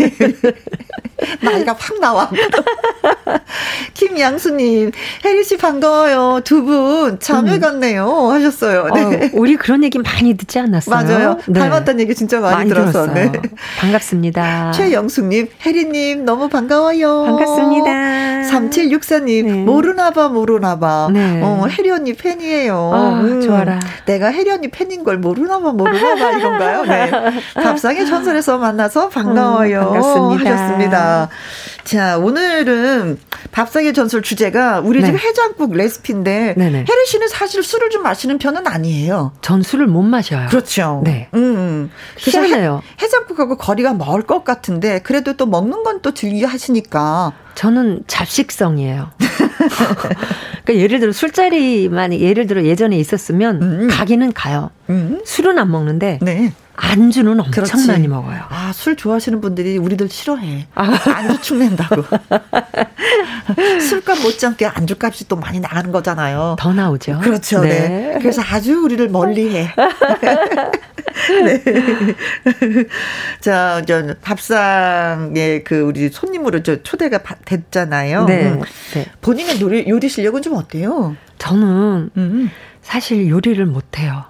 [1.41, 2.29] 나이가 확 나와.
[3.93, 4.91] 김양수님,
[5.25, 6.41] 혜리 씨 반가워요.
[6.43, 7.59] 두 분 자매 음.
[7.59, 8.29] 같네요.
[8.31, 8.87] 하셨어요.
[8.93, 9.01] 네.
[9.03, 10.95] 어, 우리 그런 얘기 많이 듣지 않았어요?
[10.95, 11.37] 맞아요.
[11.47, 11.59] 네.
[11.59, 13.05] 닮았다는 얘기 진짜 많이, 많이 들어서.
[13.07, 13.31] 네.
[13.79, 14.71] 반갑습니다.
[14.71, 17.23] 최영숙님, 혜리님 너무 반가워요.
[17.25, 17.91] 반갑습니다.
[18.49, 21.09] 3764님, 모르나봐, 모르나봐.
[21.11, 21.41] 네.
[21.43, 22.91] 어, 혜리 언니 팬이에요.
[22.93, 23.79] 아, 음, 좋아라.
[24.05, 26.83] 내가 혜리 언니 팬인 걸 모르나봐, 모르나봐 이건가요?
[26.83, 27.11] 네.
[27.61, 29.79] 밥상의 전설에서 만나서 반가워요.
[29.79, 30.51] 음, 반갑습니다.
[30.53, 31.22] 하셨습니다.
[31.83, 33.17] 자, 오늘은
[33.51, 35.07] 밥상의 전설 주제가 우리 네.
[35.07, 36.79] 집 해장국 레시피인데 네 네.
[36.89, 39.33] 혜리 씨는 사실 술을 좀 마시는 편은 아니에요.
[39.41, 40.47] 전 술을 못 마셔요.
[40.49, 41.01] 그렇죠.
[41.03, 41.27] 네.
[41.33, 41.39] 음.
[41.55, 41.91] 음.
[42.17, 42.81] 희한해요.
[43.01, 49.11] 해, 해장국하고 거리가 멀 것 같은데 그래도 또 먹는 건 또 즐겨 하시니까 저는 잡식성이에요.
[50.65, 53.87] 그러니까 예를 들어 술자리만 예를 들어 예전에 있었으면 음.
[53.91, 54.71] 가기는 가요.
[54.89, 55.21] 음.
[55.25, 56.51] 술은 안 먹는데 네.
[56.75, 57.87] 안주는 엄청 그렇지.
[57.87, 58.41] 많이 먹어요.
[58.49, 60.67] 아, 술 좋아하시는 분들이 우리들 싫어해.
[60.73, 60.99] 아.
[61.05, 62.03] 안주 축낸다고.
[63.79, 66.55] 술값 못지않게 안주값이 또 많이 나가는 거잖아요.
[66.57, 67.19] 더 나오죠.
[67.19, 67.61] 그렇죠.
[67.61, 67.69] 네.
[67.69, 68.19] 네.
[68.19, 69.69] 그래서 아주 우리를 멀리 해.
[71.45, 71.63] 네.
[73.39, 78.25] 자, 저 밥상에 그 우리 손님으로 저 초대가 됐잖아요.
[78.25, 78.47] 네.
[78.49, 78.61] 음.
[78.93, 79.05] 네.
[79.21, 81.15] 본인의 요리, 요리 실력은 좀 어때요?
[81.37, 82.49] 저는 음.
[82.81, 84.25] 사실 요리를 못해요.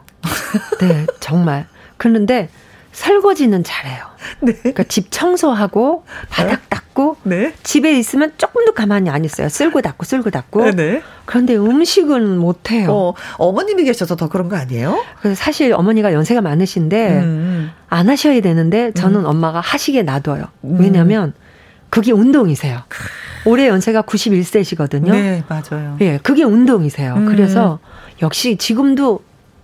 [0.79, 1.67] 네, 정말.
[2.03, 2.49] 그런데
[2.91, 4.03] 설거지는 잘해요.
[4.41, 4.53] 네.
[4.53, 6.65] 그러니까 집 청소하고 바닥 네.
[6.69, 7.53] 닦고 네.
[7.63, 9.47] 집에 있으면 조금도 가만히 안 있어요.
[9.47, 10.65] 쓸고 닦고 쓸고 닦고.
[10.65, 10.71] 네.
[10.71, 11.01] 네.
[11.25, 12.91] 그런데 음식은 못 해요.
[12.91, 15.01] 어, 어머님이 계셔서 더 그런 거 아니에요?
[15.35, 17.71] 사실 어머니가 연세가 많으신데 음.
[17.87, 19.25] 안 하셔야 되는데 저는 음.
[19.25, 20.43] 엄마가 하시게 놔둬요.
[20.65, 20.77] 음.
[20.79, 21.33] 왜냐면
[21.89, 22.81] 그게 운동이세요.
[23.45, 25.11] 올해 연세가 91세시거든요.
[25.11, 25.97] 네, 맞아요.
[26.01, 27.13] 예, 그게 운동이세요.
[27.15, 27.25] 음.
[27.27, 27.79] 그래서
[28.21, 29.21] 역시 지금도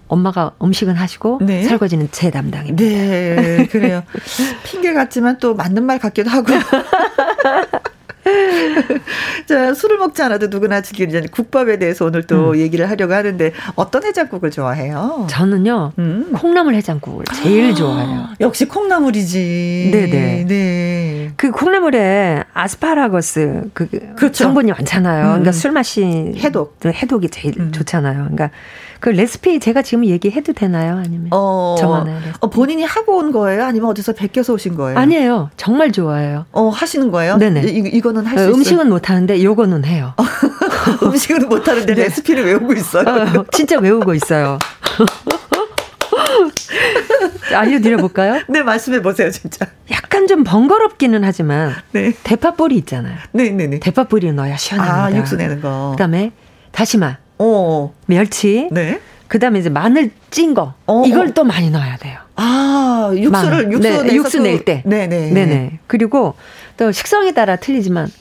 [0.09, 1.63] 엄마가 음식은 하시고 네.
[1.63, 2.83] 설거지는 제 담당입니다.
[2.83, 4.03] 네, 그래요.
[4.65, 6.51] 핑계 같지만 또 맞는 말 같기도 하고.
[9.47, 12.57] 자, 술을 먹지 않아도 누구나 즐기는 전 국밥에 대해서 오늘 또 음.
[12.57, 15.25] 얘기를 하려고 하는데 어떤 해장국을 좋아해요?
[15.29, 16.31] 저는요, 음.
[16.33, 18.27] 콩나물 해장국을 제일 좋아해요.
[18.39, 19.89] 역시 콩나물이지.
[19.91, 20.45] 네네.
[20.47, 21.31] 네.
[21.37, 24.43] 그 콩나물에 아스파라거스 그 그렇죠.
[24.43, 25.23] 성분이 많잖아요.
[25.25, 25.29] 음.
[25.29, 26.77] 그러니까 술 맛이 해독.
[26.85, 27.71] 해독이 제일 음.
[27.71, 28.29] 좋잖아요.
[28.29, 28.51] 그러니까
[28.99, 30.97] 그 레시피 제가 지금 얘기해도 되나요?
[30.97, 33.63] 아니면 어, 저만의 어, 본인이 하고 온 거예요?
[33.63, 34.97] 아니면 어디서 베껴서 오신 거예요?
[34.99, 35.49] 아니에요.
[35.55, 36.45] 정말 좋아해요.
[36.51, 37.37] 어 하시는 거예요?
[37.37, 37.61] 네네.
[37.63, 40.13] 이, 이거는 할수 어, 음식은 못 하는데 요거는 해요.
[41.03, 42.03] 음식은 못 하는데 네.
[42.03, 43.05] 레시피를 외우고 있어요.
[43.07, 44.59] 어, 진짜 외우고 있어요.
[47.55, 48.41] 알려드려 볼까요?
[48.47, 49.65] 네, 말씀해 보세요, 진짜.
[49.91, 52.13] 약간 좀 번거롭기는 하지만 네.
[52.23, 53.17] 대파 뿌리 있잖아요.
[53.31, 53.79] 네, 네, 네.
[53.79, 55.05] 대파 뿌리 넣어야 시원합니다.
[55.05, 55.91] 아, 육수 내는 거.
[55.93, 56.31] 그 다음에
[56.71, 57.17] 다시마.
[57.39, 57.93] 어.
[58.05, 58.67] 멸치.
[58.71, 58.99] 네.
[59.27, 60.73] 그다음에 이제 마늘 찐 거.
[60.87, 61.31] 어, 이걸 어.
[61.33, 62.17] 또 많이 넣어야 돼요.
[62.35, 64.81] 아, 육수를 육수 네, 육수 낼 때.
[64.85, 65.29] 네, 네.
[65.31, 65.79] 네, 네.
[65.87, 66.35] 그리고
[66.77, 68.11] 또 식성에 따라 틀리지만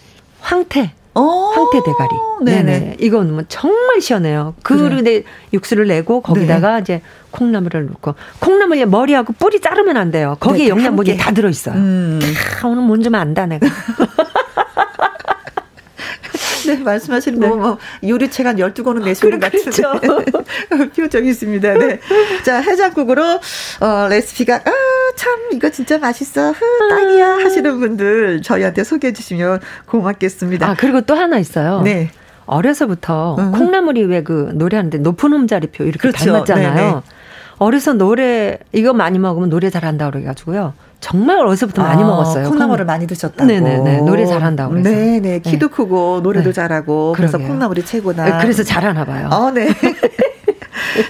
[0.41, 0.93] 황태.
[1.15, 1.21] 어.
[1.23, 2.11] 황태 대가리.
[2.45, 2.63] 네네.
[2.63, 2.97] 네네.
[3.01, 4.55] 이건 뭐 정말 시원해요.
[4.63, 5.23] 그릇에 그래.
[5.53, 6.81] 육수를 내고 거기다가 네.
[6.83, 7.03] 이제
[7.33, 10.37] 콩나물을 넣고 콩나물에 머리하고 뿌리 자르면 안 돼요.
[10.41, 11.75] 거기에 네, 영양분이 다 들어 있어요.
[11.75, 12.21] 음.
[12.63, 13.67] 아, 오늘 뭔 좀 안다 내가.
[16.77, 17.49] 네, 말씀하시는 네.
[17.49, 20.91] 거, 뭐, 요리책 한 12권은 내시는 것 같은 그렇죠.
[20.97, 21.75] 표정이 있습니다.
[21.75, 22.01] 네.
[22.45, 23.23] 자, 해장국으로,
[23.81, 24.71] 어, 레시피가, 아,
[25.17, 26.53] 참, 이거 진짜 맛있어.
[26.53, 27.37] 흐, 딱이야.
[27.45, 30.69] 하시는 분들 저희한테 소개해 주시면 고맙겠습니다.
[30.71, 31.81] 아, 그리고 또 하나 있어요.
[31.83, 32.11] 네.
[32.47, 33.53] 어려서부터 음.
[33.53, 36.25] 콩나물이 왜 그 노래하는데 높은 음자리표 이렇게 그렇죠.
[36.33, 36.75] 닮았잖아요.
[36.75, 36.95] 네네.
[37.59, 40.73] 어려서 노래 이거 많이 먹으면 노래 잘한다 그래 가지고요.
[41.01, 42.49] 정말 어려서부터 많이 아, 먹었어요.
[42.49, 42.87] 콩나물을 콩...
[42.87, 43.45] 많이 드셨다고.
[43.45, 44.01] 네네네.
[44.03, 44.91] 노래 잘한다고 그래서.
[44.91, 45.41] 네네.
[45.41, 45.75] 키도 네.
[45.75, 46.53] 크고 노래도 네.
[46.53, 47.13] 잘하고.
[47.17, 47.49] 그래서 그러게요.
[47.49, 48.25] 콩나물이 최고다.
[48.25, 49.29] 네, 그래서 잘하나 봐요.
[49.31, 49.69] 아, 네.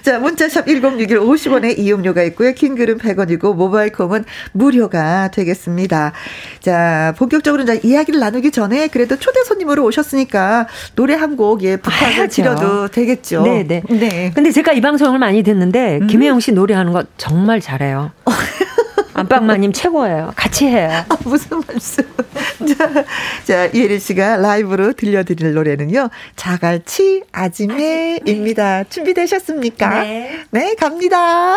[0.03, 2.53] 자, 문자샵 1061 50원에 이용료가 있고요.
[2.53, 6.13] 킹글은 100원이고 모바일 콩은 무료가 되겠습니다.
[6.61, 10.67] 자, 본격적으로 이제 이야기를 나누기 전에 그래도 초대 손님으로 오셨으니까
[10.97, 13.43] 노래 한 곡 예, 부탁을 드려도 되겠죠.
[13.43, 13.83] 네, 네.
[13.89, 14.33] 네.
[14.35, 16.07] 근데 제가 이 방송을 많이 듣는데 음.
[16.09, 18.11] 김혜영 씨 노래하는 거 정말 잘해요.
[19.19, 20.33] 안방마님 최고예요.
[20.37, 21.05] 같이 해요.
[21.09, 22.05] 아, 무슨 말씀.
[22.77, 23.05] 자,
[23.45, 26.09] 자, 이혜리 씨가 라이브로 들려드릴 노래는요.
[26.37, 28.85] 자갈치 아지매입니다.
[28.85, 30.03] 준비되셨습니까?
[30.03, 30.45] 네.
[30.51, 31.57] 네, 갑니다.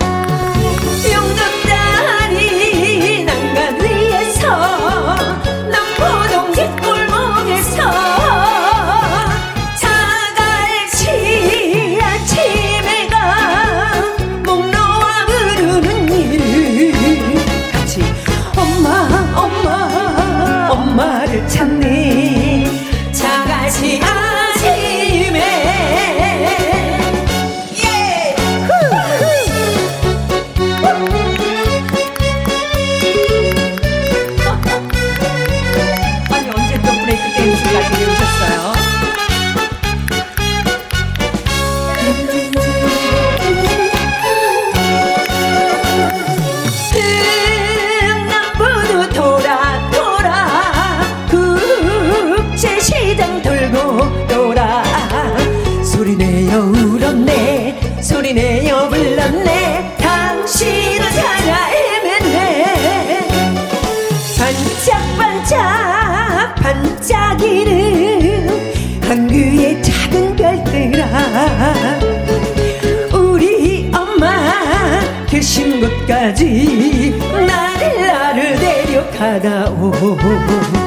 [79.21, 80.80] 데려가다오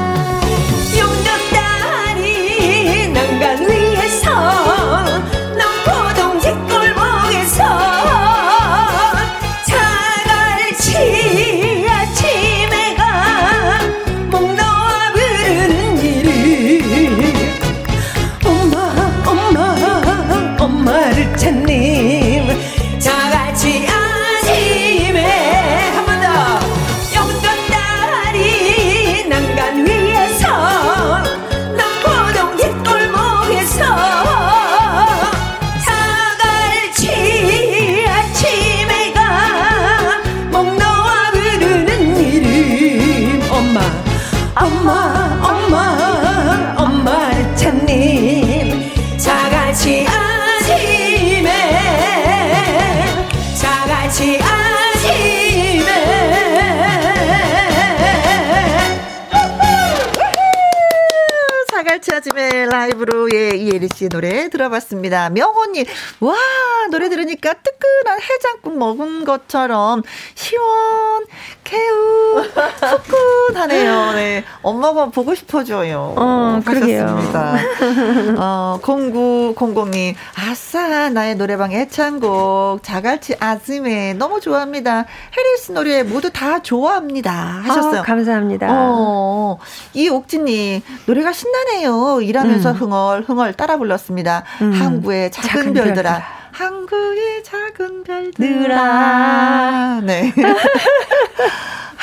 [63.65, 65.29] 예, 이혜리 씨 노래 들어봤습니다.
[65.31, 65.85] 명호님,
[66.21, 66.35] 와,
[66.91, 70.03] 노래 들으니까 뜨끈한 해장국 먹은 것처럼
[70.35, 71.25] 시원,
[71.63, 72.43] 개우,
[72.81, 74.13] 후끈하네요.
[74.13, 74.43] 네.
[74.61, 76.13] 엄마가 보고 싶어져요.
[76.15, 77.05] 어, 그러게요.
[78.37, 85.05] 어, 0900님, 아싸, 나의 노래방의 애창곡, 자갈치 아즈메, 너무 좋아합니다.
[85.35, 87.31] 해리스 노래 모두 다 좋아합니다.
[87.63, 88.01] 하셨어요.
[88.01, 88.67] 어, 감사합니다.
[88.69, 89.57] 어,
[89.93, 92.21] 이 옥진님, 노래가 신나네요.
[92.21, 92.75] 일하면서 음.
[92.75, 94.43] 흥얼, 흥얼 따라 불렀습니다.
[94.61, 94.71] 음.
[94.71, 95.93] 항구의 작은, 작은 별들아.
[95.93, 96.23] 별들아.
[96.51, 100.01] 항구의 작은 별들아.
[100.03, 100.33] 네.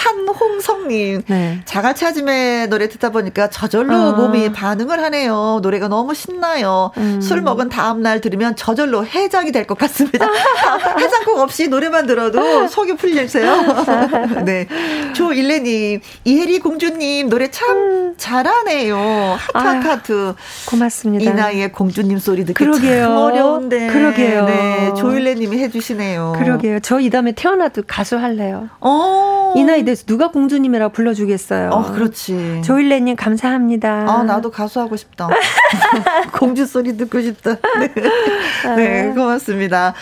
[0.03, 1.61] 한홍성님, 네.
[1.65, 4.13] 자가차짐의 노래 듣다 보니까 저절로 어.
[4.13, 5.61] 몸이 반응을 하네요.
[5.63, 6.91] 노래가 너무 신나요.
[6.97, 7.21] 음.
[7.21, 10.27] 술 먹은 다음날 들으면 저절로 해장이 될 것 같습니다.
[10.99, 13.63] 해장국 없이 노래만 들어도 속이 풀리세요.
[14.45, 14.67] 네.
[15.15, 18.15] 조일레님, 이혜리 공주님, 노래 참 음.
[18.17, 18.97] 잘하네요.
[19.39, 20.35] 하트, 하트, 하트.
[20.69, 21.31] 고맙습니다.
[21.31, 23.03] 이 나이에 공주님 소리 듣기 그러게요.
[23.05, 23.87] 참 어려운데.
[23.87, 24.45] 그러게요.
[24.47, 24.93] 네.
[24.97, 26.35] 조일레님이 해주시네요.
[26.39, 26.81] 그러게요.
[26.81, 28.69] 저 이 다음에 태어나도 가수 할래요.
[28.81, 29.55] 어.
[29.57, 31.71] 이 나이 데서 누가 공주님이라 불러주겠어요.
[31.71, 32.63] 어, 그렇지.
[32.65, 34.07] 조일레님 감사합니다.
[34.09, 35.29] 아, 나도 가수 하고 싶다.
[36.33, 37.57] 공주 소리 듣고 싶다.
[37.79, 38.77] 네.
[38.77, 39.95] 네, 고맙습니다.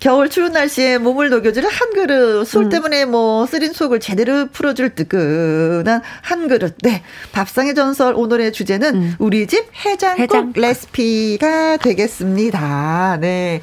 [0.00, 2.68] 겨울 추운 날씨에 몸을 녹여줄 한 그릇, 술 음.
[2.68, 6.76] 때문에 뭐 쓰린 속을 제대로 풀어줄 뜨끈한 한 그릇.
[6.82, 9.14] 네, 밥상의 전설 오늘의 주제는 음.
[9.18, 10.52] 우리 집 해장국 해장.
[10.54, 13.18] 레시피가 되겠습니다.
[13.20, 13.60] 네.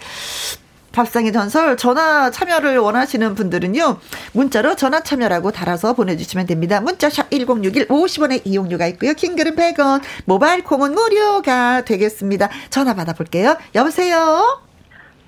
[0.94, 3.98] 밥상의 전설 전화 참여를 원하시는 분들은요.
[4.34, 6.80] 문자로 전화 참여라고 달아서 보내주시면 됩니다.
[6.80, 9.14] 문자샵 1061 50원의 이용료가 있고요.
[9.14, 12.50] 킹글은 100원 모바일 콩은 무료가 되겠습니다.
[12.70, 13.58] 전화 받아볼게요.
[13.76, 14.62] 여보세요.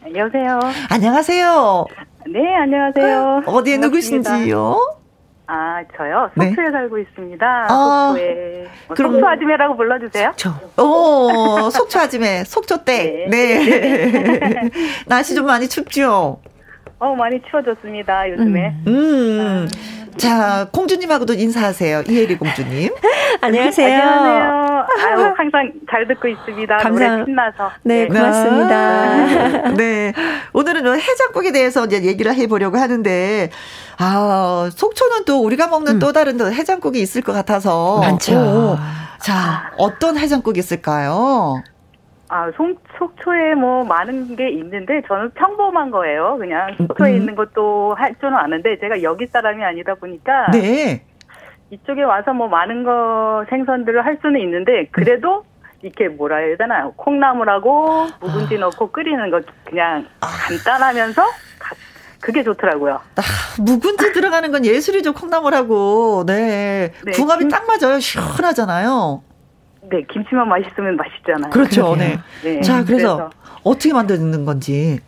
[0.06, 0.60] 안녕하세요.
[0.90, 1.86] 안녕하세요.
[2.28, 3.44] 네, 안녕하세요.
[3.48, 3.88] 어디에 반갑습니다.
[4.38, 5.05] 누구신지요?
[5.48, 6.30] 아, 저요?
[6.36, 6.48] 네.
[6.48, 6.72] 속초에 네.
[6.72, 7.68] 살고 있습니다.
[7.70, 8.68] 아, 속초에.
[8.88, 10.34] 뭐 그럼 속초 아지매라고 불러주세요.
[10.36, 10.82] 속초.
[10.84, 12.44] 오, 속초 아지매.
[12.46, 13.28] 속초 때.
[13.30, 13.60] 네.
[13.60, 14.40] 네.
[14.50, 14.70] 네.
[15.08, 16.40] 날씨 좀 많이 춥죠?
[16.98, 18.76] 어, 많이 추워졌습니다, 요즘에.
[18.88, 19.68] 음.
[19.68, 19.68] 음.
[20.18, 22.04] 자, 공주님하고도 인사하세요.
[22.08, 22.94] 이혜리 공주님.
[23.42, 24.02] 안녕하세요.
[24.02, 24.88] 안녕하세요.
[25.06, 26.78] 아유, 항상 잘 듣고 있습니다.
[26.78, 27.10] 감사...
[27.10, 27.72] 노래 신나서.
[27.84, 28.08] 네, 네.
[28.08, 28.76] 고맙습니다.
[28.76, 30.14] 아, 네.
[30.54, 33.50] 오늘은 해장국에 대해서 이제 얘기를 해보려고 하는데,
[33.98, 36.00] 아, 속초는 또 우리가 먹는 음.
[36.00, 38.00] 또 다른 해장국이 있을 것 같아서.
[38.00, 38.34] 많죠.
[38.36, 38.78] 오.
[39.20, 41.64] 자, 어떤 해장국이 있을까요?
[42.28, 46.38] 아, 속, 속초에 뭐 많은 게 있는데 저는 평범한 거예요.
[46.40, 47.18] 그냥 속초에 음.
[47.18, 51.06] 있는 것도 할 줄은 아는데 제가 여기 사람이 아니다 보니까 네.
[51.70, 55.44] 이쪽에 와서 뭐 많은 거 생선들을 할 수는 있는데 그래도
[55.82, 56.94] 이렇게 뭐라 해야 되나요?
[56.96, 58.60] 콩나물하고 묵은지 아.
[58.62, 60.28] 넣고 끓이는 거 그냥 아.
[60.48, 61.24] 간단하면서
[62.22, 62.96] 그게 좋더라고요.
[62.96, 63.22] 아,
[63.62, 65.14] 묵은지 들어가는 건 예술이죠.
[65.14, 66.24] 콩나물하고.
[66.26, 66.92] 네.
[67.04, 67.12] 네.
[67.12, 68.00] 궁합이 딱 맞아요.
[68.00, 69.22] 시원하잖아요.
[69.90, 71.52] 네, 김치만 맛있으면 맛있잖아요.
[71.52, 71.96] 그렇죠.
[71.98, 72.18] 네.
[72.44, 72.62] 네.
[72.62, 73.30] 자, 그래서, 그래서,
[73.64, 75.00] 어떻게 만드는 건지.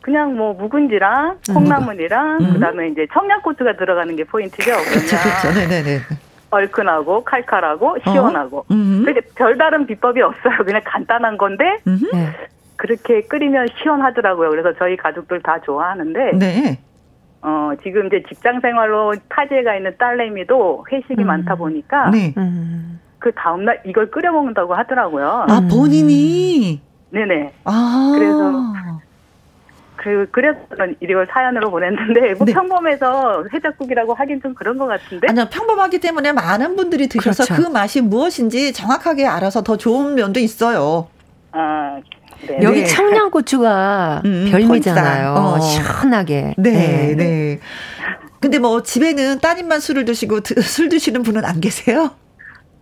[0.00, 1.54] 그냥 뭐 묵은지랑 음.
[1.54, 2.52] 콩나물이랑 음.
[2.54, 4.70] 그다음에 이제 청양고추가 들어가는 게 포인트죠.
[4.86, 5.58] 그렇죠, 그렇죠.
[5.58, 5.98] 네, 네, 네.
[6.50, 8.58] 얼큰하고 칼칼하고 시원하고.
[8.58, 8.64] 어?
[8.68, 10.58] 그게 별다른 비법이 없어요.
[10.64, 12.32] 그냥 간단한 건데 네.
[12.76, 14.50] 그렇게 끓이면 시원하더라고요.
[14.50, 16.32] 그래서 저희 가족들 다 좋아하는데.
[16.38, 16.78] 네.
[17.42, 21.26] 어, 지금 이제 직장 생활로 타지에 가 있는 딸내미도 회식이 음.
[21.26, 22.10] 많다 보니까.
[22.10, 22.32] 네.
[22.36, 23.00] 음.
[23.18, 25.46] 그 다음날 이걸 끓여 먹는다고 하더라고요.
[25.48, 26.80] 아, 본인이?
[27.10, 27.52] 네네.
[27.64, 28.12] 아.
[28.14, 28.62] 그래서
[29.96, 30.58] 그 그래서
[31.00, 32.52] 이걸 사연으로 보냈는데 뭐 네.
[32.52, 35.26] 평범해서 해장국이라고 하긴 좀 그런 것 같은데.
[35.28, 37.62] 아니요 평범하기 때문에 많은 분들이 드셔서 그렇죠.
[37.62, 41.08] 그 맛이 무엇인지 정확하게 알아서 더 좋은 면도 있어요.
[41.50, 41.98] 아
[42.46, 42.58] 네.
[42.62, 42.86] 여기 네.
[42.86, 45.32] 청양고추가 음, 별미잖아요.
[45.32, 45.58] 어.
[45.60, 46.54] 시원하게.
[46.58, 47.60] 네, 네, 네.
[48.38, 52.10] 근데 뭐 집에는 따님만 술을 드시고 술 드시는 분은 안 계세요?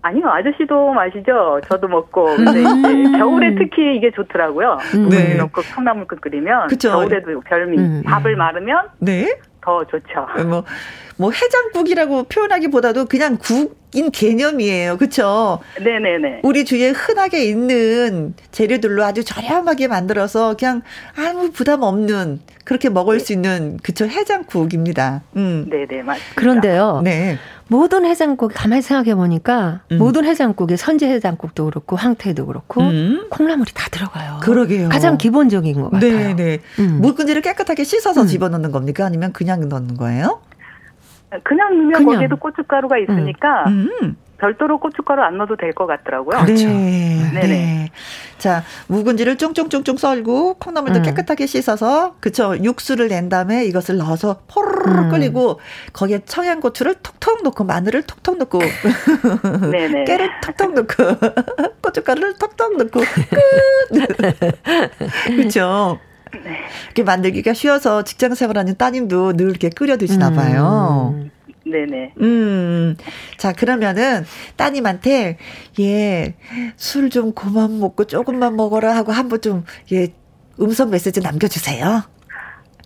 [0.05, 1.63] 아니요, 아저씨도 마시죠.
[1.67, 2.37] 저도 먹고.
[2.37, 2.79] 근데 음.
[3.11, 4.77] 이제 겨울에 특히 이게 좋더라고요.
[4.95, 5.09] 음.
[5.09, 5.35] 네.
[5.37, 6.91] 넣고 콩나물국 끓이면 그쵸.
[6.91, 7.79] 겨울에도 별미.
[7.79, 8.03] 음.
[8.05, 9.35] 밥을 말으면 네.
[9.63, 10.27] 더 좋죠.
[10.47, 10.63] 뭐,
[11.17, 14.97] 뭐 해장국이라고 표현하기보다도 그냥 국인 개념이에요.
[14.99, 15.61] 그렇죠?
[15.83, 16.41] 네네네.
[16.43, 20.83] 우리 주위에 흔하게 있는 재료들로 아주 저렴하게 만들어서 그냥
[21.17, 23.25] 아무 부담 없는 그렇게 먹을 네.
[23.25, 25.23] 수 있는 그쵸 해장국입니다.
[25.37, 25.69] 음.
[25.71, 26.35] 네네 맞습니다.
[26.35, 27.03] 그런데요.
[27.05, 27.39] 네.
[27.69, 29.99] 모든 해장국 가만히 생각해 보니까 음.
[29.99, 33.27] 모든 해장국에 선지 해장국도 그렇고 황태도 그렇고 음.
[33.31, 34.41] 콩나물이 다 들어가요.
[34.43, 34.89] 그러게요.
[34.89, 36.11] 가장 기본적인 것 같아요.
[36.11, 36.35] 네네.
[36.37, 36.59] 네.
[36.79, 37.01] 음.
[37.01, 38.27] 묵은지를 깨끗하게 씻어서 음.
[38.27, 39.05] 집어넣는 겁니까?
[39.07, 40.41] 아니면 그냥 넣는 거예요?
[41.43, 42.05] 그냥 넣으면 그냥.
[42.15, 43.89] 거기에도 고춧가루가 있으니까 음.
[44.03, 44.17] 음.
[44.39, 46.45] 별도로 고춧가루 안 넣어도 될 것 같더라고요.
[46.45, 46.67] 그렇죠.
[46.69, 47.31] 네.
[47.33, 47.47] 네네.
[47.49, 47.91] 네.
[48.37, 51.03] 자, 묵은지를 쫑쫑쫑쫑 썰고 콩나물도 음.
[51.03, 55.09] 깨끗하게 씻어서 그쵸 육수를 낸 다음에 이것을 넣어서 포르르 음.
[55.09, 55.61] 끓이고
[55.93, 58.59] 거기에 청양고추를 톡톡 넣고 마늘을 톡톡 넣고
[59.73, 60.05] 네네.
[60.05, 60.95] 깨를 톡톡 넣고
[61.83, 63.07] 고춧가루를 톡톡 넣고 끝.
[65.27, 65.99] 그렇죠.
[66.43, 66.61] 네.
[66.87, 71.15] 이렇게 만들기가 쉬워서 직장 생활하는 따님도 늘 이렇게 끓여 드시나 봐요.
[71.17, 71.31] 음.
[71.67, 72.13] 네네.
[72.21, 72.97] 음.
[73.39, 74.25] 자, 그러면은
[74.57, 75.39] 따님한테,
[75.81, 76.35] 예,
[76.77, 80.09] 술 좀 그만 먹고 조금만 먹어라 하고 한번 좀, 예,
[80.61, 82.03] 음성 메시지 남겨 주세요.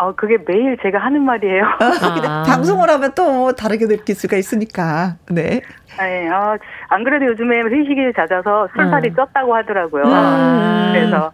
[0.01, 1.65] 어, 그게 매일 제가 하는 말이에요.
[2.29, 2.45] 아.
[2.47, 5.17] 방송을 하면 또 다르게 느낄 수가 있으니까.
[5.29, 5.61] 네.
[5.99, 6.57] 네, 어,
[6.89, 9.15] 안 그래도 요즘에 회식이 잦아서 술살이 음.
[9.17, 10.05] 쪘다고 하더라고요.
[10.05, 10.91] 음.
[10.93, 11.33] 그래서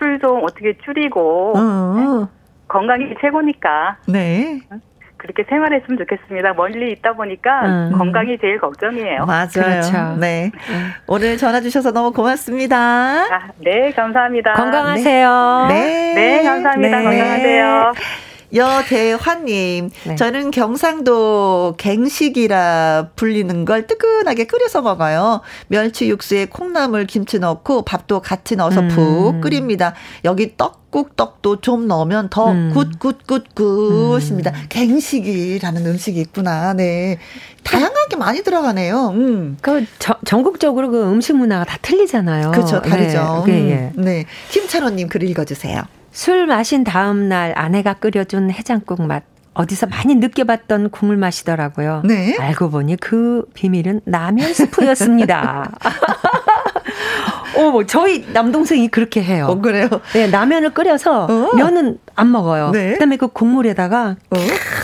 [0.00, 2.26] 술 좀 어떻게 줄이고, 음.
[2.68, 3.98] 건강이 최고니까.
[4.08, 4.60] 네.
[5.18, 6.54] 그렇게 생활했으면 좋겠습니다.
[6.54, 7.92] 멀리 있다 보니까 음.
[7.98, 9.26] 건강이 제일 걱정이에요.
[9.26, 9.48] 맞아요.
[9.52, 10.16] 그렇죠.
[10.18, 10.50] 네.
[10.70, 10.90] 음.
[11.06, 12.76] 오늘 전화 주셔서 너무 고맙습니다.
[12.76, 14.54] 아, 네, 감사합니다.
[14.54, 15.66] 건강하세요.
[15.68, 16.14] 네.
[16.14, 16.98] 네, 감사합니다.
[16.98, 17.04] 네.
[17.04, 17.92] 건강하세요.
[18.54, 20.16] 여대환님, 네.
[20.16, 25.40] 저는 경상도 갱식이라 불리는 걸 뜨끈하게 끓여서 먹어요.
[25.68, 28.88] 멸치 육수에 콩나물 김치 넣고 밥도 같이 넣어서 음.
[28.88, 29.94] 푹 끓입니다.
[30.24, 32.72] 여기 떡국 떡도 좀 넣으면 더 음.
[32.74, 34.50] 굿굿굿굿입니다.
[34.50, 34.66] 음.
[34.68, 36.74] 갱식이라는 음식이 있구나.
[36.74, 37.18] 네.
[37.62, 39.10] 다양하게 많이 들어가네요.
[39.10, 39.58] 음.
[39.60, 42.50] 그 저, 전국적으로 그 음식 문화가 다 틀리잖아요.
[42.50, 42.82] 그렇죠.
[42.82, 43.44] 다르죠.
[43.46, 43.52] 네.
[43.52, 43.92] 네.
[43.96, 44.04] 음.
[44.04, 44.24] 네.
[44.50, 45.82] 김찬호님 글 읽어주세요.
[46.12, 49.22] 술 마신 다음 날 아내가 끓여준 해장국 맛
[49.54, 52.02] 어디서 많이 느껴봤던 국물 맛이더라고요.
[52.04, 52.36] 네.
[52.38, 55.72] 알고 보니 그 비밀은 라면 스프였습니다.
[57.60, 59.46] 어, 뭐 저희 남동생이 그렇게 해요.
[59.48, 59.88] 어, 그래요?
[60.12, 61.56] 네, 라면을 끓여서 어.
[61.56, 62.70] 면은 안 먹어요.
[62.70, 62.92] 네.
[62.92, 64.36] 그다음에 그 국물에다가 어.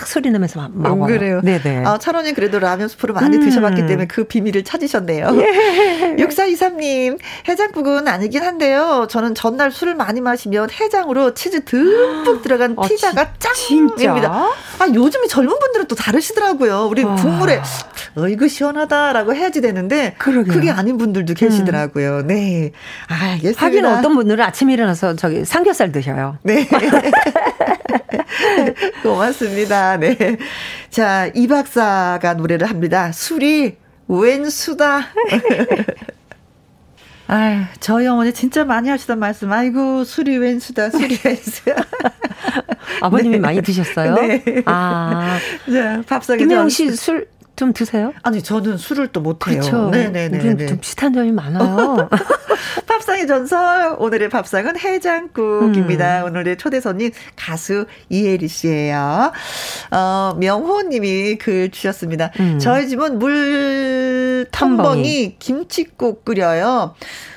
[0.06, 1.02] 소리 나면서 막 먹어요.
[1.02, 1.40] 어, 그래요.
[1.42, 1.82] 네, 네.
[1.84, 3.42] 아, 철원이 그래도 라면 스프를 많이 음.
[3.42, 5.28] 드셔봤기 때문에 그 비밀을 찾으셨네요.
[5.40, 6.16] 예.
[6.16, 7.18] 6423님,
[7.48, 9.06] 해장국은 아니긴 한데요.
[9.10, 14.32] 저는 전날 술을 많이 마시면 해장으로 치즈 듬뿍 들어간 아, 피자가 짱입니다.
[14.78, 16.88] 아, 요즘에 젊은 분들은 또 다르시더라고요.
[16.90, 17.14] 우리 와.
[17.16, 17.60] 국물에
[18.16, 20.54] 어이구 시원하다라고 해야지 되는데 그러게요.
[20.54, 22.18] 그게 아닌 분들도 계시더라고요.
[22.20, 22.26] 음.
[22.26, 22.65] 네.
[23.08, 23.64] 알겠습니다.
[23.64, 26.38] 하긴 어떤 분들은 아침에 일어나서 저기 삼겹살 드셔요.
[26.42, 26.66] 네.
[29.02, 29.96] 고맙습니다.
[29.98, 30.16] 네.
[30.90, 33.12] 자, 이 박사가 노래를 합니다.
[33.12, 33.76] 술이
[34.08, 35.06] 웬 수다.
[37.28, 39.52] 아, 저희 어머니 진짜 많이 하시던 말씀.
[39.52, 41.74] 아이고, 술이 웬수다, 술이 웬수야.
[43.02, 43.38] 아버님이 네.
[43.40, 44.14] 많이 드셨어요?
[44.14, 44.44] 네.
[44.66, 45.36] 아.
[45.72, 46.38] 자, 밥상에.
[46.38, 48.12] 김혜영 씨 술 좀 드세요?
[48.22, 49.60] 아니 저는 술을 또 못해요.
[49.60, 49.90] 그렇죠.
[49.90, 50.38] 네네네.
[50.38, 52.08] 우리는 좀 비슷한 점이 많아요.
[52.86, 56.20] 밥상의 전설 오늘의 밥상은 해장국입니다.
[56.20, 56.26] 음.
[56.26, 59.32] 오늘의 초대 손님 가수 이혜리 씨예요.
[59.90, 62.30] 어, 명호님이 글 주셨습니다.
[62.40, 62.58] 음.
[62.58, 66.94] 저희 집은 물 텀벙이 김치국 끓여요.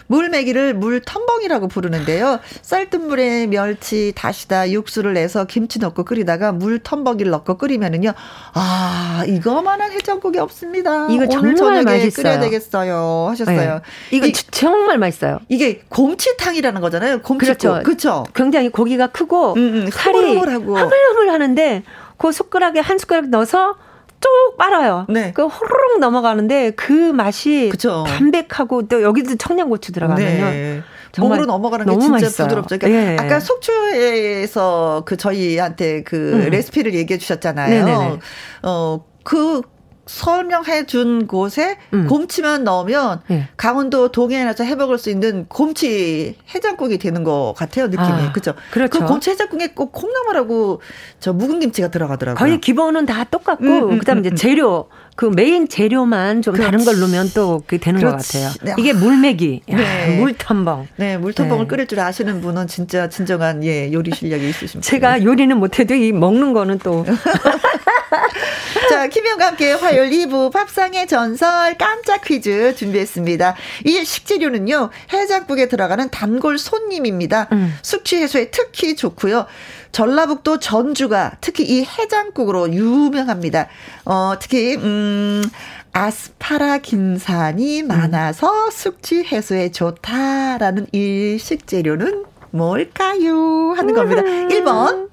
[0.10, 2.39] 물메기를 물 텀벙이라고 부르는데요.
[2.64, 8.14] 쌀뜨물에 멸치, 다시다, 육수를 내서 김치 넣고 끓이다가 물 텀벙이를 넣고 끓이면은요.
[8.53, 11.07] 아, 이거만한 해장국이 없습니다.
[11.12, 12.24] 이거 정말 맛있어요.
[12.24, 13.28] 끓여야 되겠어요.
[13.30, 13.74] 하셨어요.
[13.76, 14.18] 네.
[14.18, 15.39] 이거 이, 정말 맛있어요.
[15.47, 17.22] 이게 곰치탕이라는 거잖아요.
[17.22, 17.60] 곰치국.
[17.60, 17.84] 그렇죠.
[17.84, 18.26] 그렇죠.
[18.34, 21.84] 굉장히 고기가 크고 음, 음, 살이 흐물흐물 하는데
[22.18, 23.76] 그 숟가락에 한 숟가락 넣어서
[24.22, 25.05] 쭉 빨아요.
[25.09, 25.32] 네.
[25.34, 28.03] 그 호로록 넘어가는데 그 맛이 그쵸.
[28.07, 30.45] 담백하고 또 여기도 청양고추 들어가면요.
[30.45, 30.82] 네.
[31.17, 32.47] 목으로 넘어가는 게 진짜 맛있어요.
[32.47, 32.78] 부드럽죠.
[32.78, 33.17] 그러니까 네.
[33.20, 36.49] 아까 속초에서 그 저희한테 그 음.
[36.49, 37.86] 레시피를 얘기해 주셨잖아요.
[37.86, 38.20] 네네네.
[38.63, 39.61] 어, 그
[40.10, 42.07] 설명해 준 곳에 음.
[42.07, 43.47] 곰치만 넣으면 네.
[43.57, 48.55] 강원도 동해안에서 해 먹을 수 있는 곰치 해장국이 되는 것 같아요 느낌이 아, 그죠?
[48.72, 48.99] 그렇죠.
[48.99, 50.82] 그 곰치 해장국에 꼭 콩나물하고
[51.20, 52.39] 저 묵은 김치가 들어가더라고요.
[52.39, 54.36] 거의 기본은 다 똑같고 음, 음, 그다음 이제 음, 음.
[54.36, 54.89] 재료
[55.20, 56.72] 그 메인 재료만 좀 그렇지.
[56.72, 58.38] 다른 걸 넣으면 또 그게 되는 그렇지.
[58.38, 58.53] 것 같아요.
[58.63, 58.74] 네.
[58.78, 60.17] 이게 물메기, 네.
[60.24, 60.88] 물텀벙.
[60.95, 61.67] 네, 물텀벙을 네.
[61.67, 64.89] 끓일 줄 아시는 분은 진짜 진정한 예 요리 실력이 있으십니다.
[64.89, 67.05] 제가 요리는 못해도 이 먹는 거는 또.
[68.89, 73.55] 자, 김영과 함께 화요일 2부 밥상의 전설 깜짝 퀴즈 준비했습니다.
[73.86, 77.49] 이 식재료는요, 해장국에 들어가는 단골 손님입니다.
[77.51, 77.76] 음.
[77.82, 79.47] 숙취 해소에 특히 좋고요.
[79.92, 83.68] 전라북도 전주가 특히 이 해장국으로 유명합니다.
[84.06, 85.44] 어, 특히, 음,
[85.92, 87.88] 아스파라긴산이 음.
[87.88, 93.74] 많아서 숙취 해소에 좋다라는 이 식재료는 뭘까요?
[93.76, 94.22] 하는 겁니다.
[94.22, 95.10] 1번.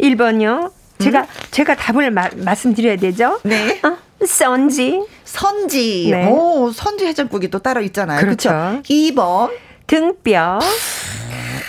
[0.00, 0.72] 1번요.
[0.98, 1.26] 제가 음?
[1.50, 3.40] 제가 답을 마, 말씀드려야 되죠?
[3.42, 3.80] 네.
[3.84, 3.96] 어?
[4.26, 5.02] 선지.
[5.24, 6.08] 선지.
[6.10, 6.28] 네.
[6.30, 8.20] 오, 선지 해장국이 또 따로 있잖아요.
[8.20, 8.48] 그렇죠.
[8.48, 8.82] 그렇죠?
[8.82, 9.50] 2번.
[9.86, 10.58] 등뼈.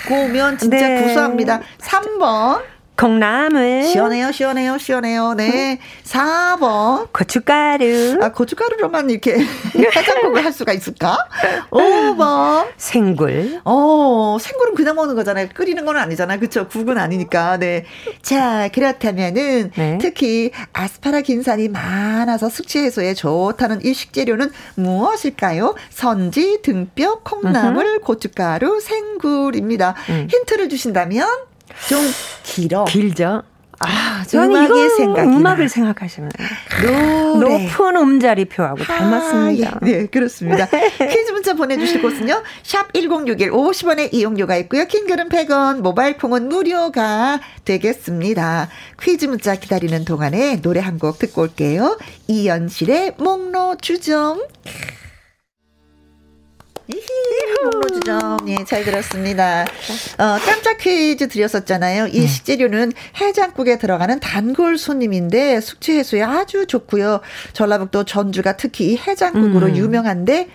[0.07, 1.01] 고면 진짜 네.
[1.03, 1.61] 구수합니다.
[1.79, 2.74] 3번.
[2.97, 3.83] 콩나물.
[3.83, 5.33] 시원해요, 시원해요, 시원해요.
[5.33, 5.79] 네.
[6.03, 7.11] 4번.
[7.11, 8.19] 고춧가루.
[8.21, 9.35] 아, 고춧가루로만 이렇게
[9.75, 11.27] 해장국을 할 수가 있을까?
[11.71, 12.67] 5번.
[12.77, 13.59] 생굴.
[13.65, 15.49] 어, 생굴은 그냥 먹는 거잖아요.
[15.53, 16.39] 끓이는 건 아니잖아요.
[16.39, 16.67] 그쵸?
[16.67, 17.57] 국은 아니니까.
[17.57, 17.85] 네.
[18.21, 19.97] 자, 그렇다면은 네.
[20.01, 25.75] 특히 아스파라긴산이 많아서 숙취 해소에 좋다는 이 식재료는 무엇일까요?
[25.89, 27.99] 선지, 등뼈, 콩나물.
[27.99, 29.95] 고춧가루, 생굴입니다.
[30.09, 30.27] 음.
[30.31, 31.27] 힌트를 주신다면?
[31.89, 31.99] 좀
[32.43, 32.85] 길어.
[32.85, 33.43] 길죠.
[33.79, 35.23] 아, 음악의 생각.
[35.25, 36.31] 음악을 생각하시면
[37.39, 37.65] 노래.
[37.65, 39.79] 높은 음자리표하고 아, 닮았습니다.
[39.85, 40.65] 예, 네, 그렇습니다.
[40.67, 42.41] 퀴즈 문자 보내주실 곳은요.
[42.63, 44.85] 샵 1061, 50원의 이용료가 있고요.
[44.85, 48.69] 킹글은 100원, 모바일 콩은 무료가 되겠습니다.
[49.01, 51.97] 퀴즈 문자 기다리는 동안에 노래 한 곡 듣고 올게요.
[52.27, 54.39] 이연실의 목로 주점.
[57.63, 57.84] 목로주점.
[58.47, 59.63] 예, 잘 들었습니다.
[59.63, 62.07] 어, 깜짝 퀴즈 드렸었잖아요.
[62.07, 62.27] 이 네.
[62.27, 67.21] 식재료는 해장국에 들어가는 단골 손님인데 숙취 해소에 아주 좋고요.
[67.53, 69.75] 전라북도 전주가 특히 이 해장국으로 음.
[69.75, 70.49] 유명한데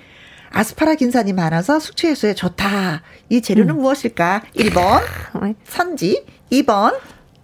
[0.51, 3.03] 아스파라긴산이 많아서 숙취 해소에 좋다.
[3.29, 3.81] 이 재료는 음.
[3.81, 4.43] 무엇일까?
[4.57, 5.01] 1번
[5.69, 6.99] 선지, 2번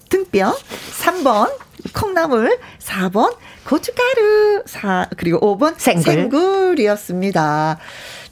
[0.09, 0.57] 등뼈,
[1.03, 1.51] 3번
[1.93, 6.03] 콩나물, 4번 고춧가루, 4, 그리고 5번 생굴.
[6.05, 7.79] 생굴이었습니다.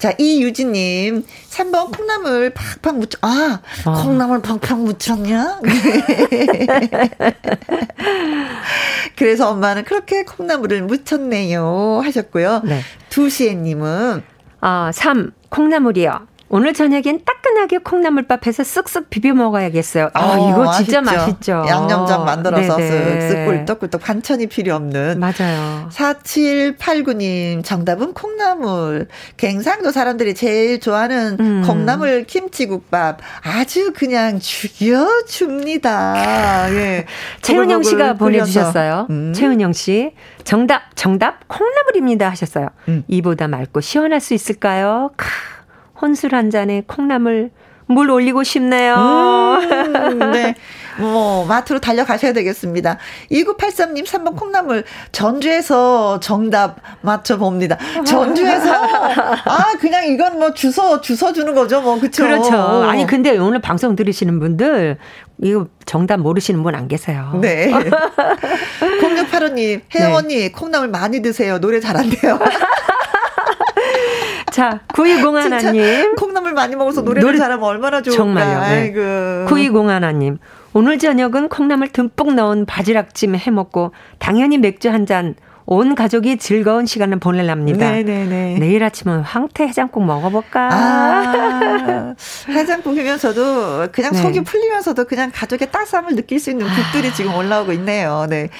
[0.04, 4.02] 자, 이유진님, 3번 콩나물 팍팍 묻혀, 아, 아.
[4.02, 5.60] 콩나물 팍팍 묻혔냐?
[9.16, 12.02] 그래서 엄마는 그렇게 콩나물을 묻혔네요.
[12.04, 12.60] 하셨고요.
[12.64, 12.80] 네.
[13.08, 14.22] 두시애님은,
[14.60, 16.26] 아, 3, 콩나물이요.
[16.48, 20.10] 오늘 저녁엔 따끈하게 콩나물밥해서 쓱쓱 비벼 먹어야겠어요.
[20.12, 21.54] 아, 어, 이거 진짜 맛있죠.
[21.54, 21.64] 맛있죠.
[21.66, 25.18] 양념장 만들어서 쓱쓱 꿀떡꿀떡 반찬이 필요 없는.
[25.18, 25.88] 맞아요.
[25.90, 29.08] 4789님 정답은 콩나물.
[29.36, 31.62] 갱상도 사람들이 제일 좋아하는 음.
[31.66, 33.18] 콩나물 김치국밥.
[33.42, 36.14] 아주 그냥 죽여줍니다.
[36.74, 37.06] 예.
[37.42, 39.06] 최은영 씨가 보내주셨어요.
[39.10, 39.32] 음.
[39.34, 40.12] 최은영 씨.
[40.44, 42.68] 정답, 정답, 콩나물입니다 하셨어요.
[42.88, 43.02] 음.
[43.08, 45.10] 이보다 맑고 시원할 수 있을까요?
[45.16, 45.26] 크.
[46.00, 47.50] 혼술 한 잔에 콩나물
[47.86, 48.94] 물 올리고 싶네요.
[48.94, 50.54] 음, 네.
[50.96, 52.96] 뭐, 마트로 달려가셔야 되겠습니다.
[53.30, 57.76] 2983님 3번 콩나물 전주에서 정답 맞춰봅니다.
[58.06, 58.72] 전주에서?
[58.74, 61.82] 아, 그냥 이건 뭐 주소, 주소 주는 거죠.
[61.82, 62.22] 뭐, 그쵸.
[62.22, 62.56] 그렇죠.
[62.84, 64.96] 아니, 근데 오늘 방송 들으시는 분들,
[65.42, 67.38] 이거 정답 모르시는 분 안 계세요.
[67.42, 67.70] 네.
[68.80, 70.50] 0685님, 혜영 네.
[70.52, 71.58] 콩나물 많이 드세요.
[71.60, 72.38] 노래 잘한대요.
[74.54, 76.14] 자, 9201님.
[76.16, 78.16] 콩나물 많이 먹어서 노래를 노래, 잘하면 얼마나 좋을까.
[78.16, 78.60] 정말요.
[78.60, 78.64] 네.
[78.64, 79.00] 아이고.
[79.52, 80.38] 9201님.
[80.74, 83.90] 오늘 저녁은 콩나물 듬뿍 넣은 바지락찜 해 먹고
[84.20, 85.34] 당연히 맥주 한 잔
[85.66, 87.90] 온 가족이 즐거운 시간을 보내랍니다.
[87.90, 88.58] 네네네.
[88.58, 90.68] 내일 아침은 황태 해장국 먹어볼까?
[90.70, 92.14] 아,
[92.48, 94.20] 해장국이면서도 그냥 네.
[94.20, 97.14] 속이 풀리면서도 그냥 가족의 따스함을 느낄 수 있는 국들이 아.
[97.14, 98.26] 지금 올라오고 있네요.
[98.28, 98.50] 네.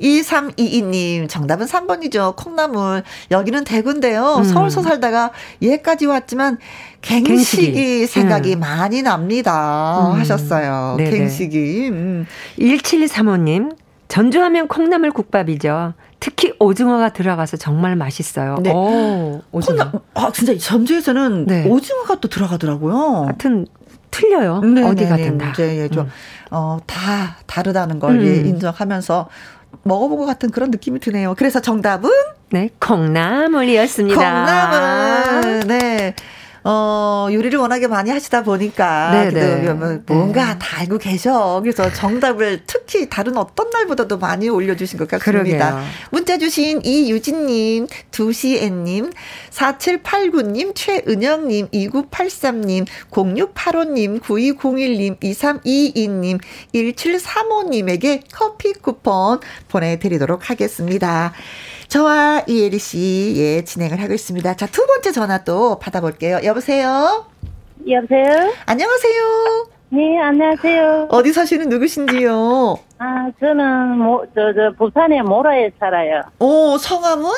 [0.00, 2.34] 2322님, 정답은 3번이죠.
[2.36, 3.02] 콩나물.
[3.30, 4.36] 여기는 대구인데요.
[4.38, 4.44] 음.
[4.44, 6.56] 서울서 살다가 얘까지 왔지만
[7.02, 8.06] 갱식이, 갱식이.
[8.06, 8.60] 생각이 음.
[8.60, 10.12] 많이 납니다.
[10.14, 10.18] 음.
[10.18, 10.94] 하셨어요.
[10.96, 11.10] 네네.
[11.10, 11.88] 갱식이.
[11.90, 12.26] 음.
[12.58, 13.76] 1735님,
[14.08, 15.92] 전주하면 콩나물 국밥이죠.
[16.24, 18.56] 특히 오징어가 들어가서 정말 맛있어요.
[18.62, 18.72] 네.
[18.72, 19.90] 오, 오징어.
[19.90, 21.68] 콩나, 아, 진짜 전주에서는 네.
[21.68, 23.24] 오징어가 또 들어가더라고요.
[23.26, 23.66] 하여튼
[24.10, 24.60] 틀려요.
[24.60, 25.50] 네, 어디 네, 가든 다.
[25.50, 26.10] 이제 예, 좀, 음.
[26.50, 28.26] 어, 다 다르다는 걸 음.
[28.26, 29.28] 예, 인정하면서
[29.82, 31.34] 먹어본 것 같은 그런 느낌이 드네요.
[31.36, 32.08] 그래서 정답은?
[32.52, 34.16] 네, 콩나물이었습니다.
[34.16, 35.60] 콩나물.
[35.66, 35.93] 네.
[36.66, 39.72] 어, 요리를 워낙에 많이 하시다 보니까 네, 네.
[39.74, 40.58] 뭐 뭔가 네.
[40.58, 41.60] 다 알고 계셔.
[41.62, 45.30] 그래서 정답을 특히 다른 어떤 날보다도 많이 올려주신 것 같습니다.
[45.30, 45.82] 그러게요.
[46.10, 49.12] 문자 주신 이유진님, 두시애님,
[49.50, 56.40] 4789님, 최은영님, 2983님, 0685님, 9201님, 2322님,
[56.74, 61.34] 1735님에게 커피 쿠폰 보내드리도록 하겠습니다.
[61.94, 64.54] 저와 이혜리 씨, 예, 진행을 하고 있습니다.
[64.54, 66.40] 자, 두 번째 전화 또 받아볼게요.
[66.42, 67.24] 여보세요?
[67.88, 68.52] 여보세요?
[68.66, 69.66] 안녕하세요?
[69.90, 71.06] 네, 안녕하세요.
[71.12, 72.78] 어디 사시는 누구신지요?
[72.98, 76.22] 아, 저는, 뭐, 저, 저, 부산의 모라에 살아요.
[76.40, 77.30] 오, 성함은?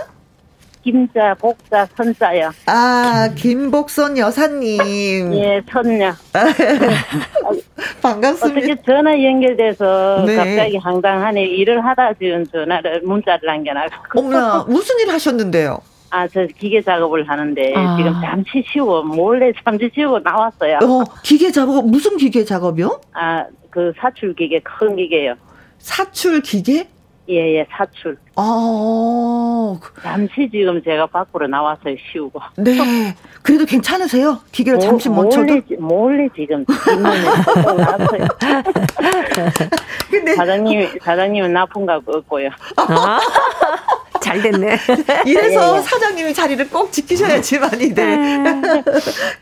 [0.90, 2.52] 김자, 복자, 선자요.
[2.66, 5.34] 아, 김복선 여사님.
[5.34, 6.12] 예, 선녀.
[8.00, 8.60] 반갑습니다.
[8.60, 10.36] 어떻게 전화 연결돼서 네.
[10.36, 13.94] 갑자기 황당하네 일을 하다 지금 전화를 문자를 남겨놔고.
[14.20, 15.80] 어머나, 무슨 일 하셨는데요?
[16.10, 17.96] 아, 저 기계 작업을 하는데 아.
[17.96, 20.78] 지금 잠시 쉬고 몰래 잠시 쉬고 나왔어요.
[20.84, 23.00] 어, 기계 작업 무슨 기계 작업이요?
[23.12, 25.34] 아, 그 사출 기계 큰 기계요.
[25.78, 26.86] 사출 기계?
[27.28, 28.16] 예, 예, 사출.
[28.36, 29.76] 아.
[30.02, 31.82] 잠시 지금 제가 밖으로 나와서
[32.12, 32.40] 쉬우고.
[32.58, 33.14] 네.
[33.42, 34.40] 그래도 괜찮으세요?
[34.52, 35.44] 기계를 잠시 멈춰도?
[35.46, 37.22] 몰래, 몰래 지금 뒷문에
[37.76, 38.26] 나왔어요.
[40.10, 40.34] 근데.
[40.34, 42.50] 사장님, 사장님은 나쁜 거 없고요.
[42.76, 43.18] 아.
[44.20, 44.76] 잘 됐네.
[45.24, 45.82] 이래서 예, 예.
[45.82, 48.16] 사장님이 자리를 꼭 지키셔야지만이 돼.
[48.16, 48.62] 네.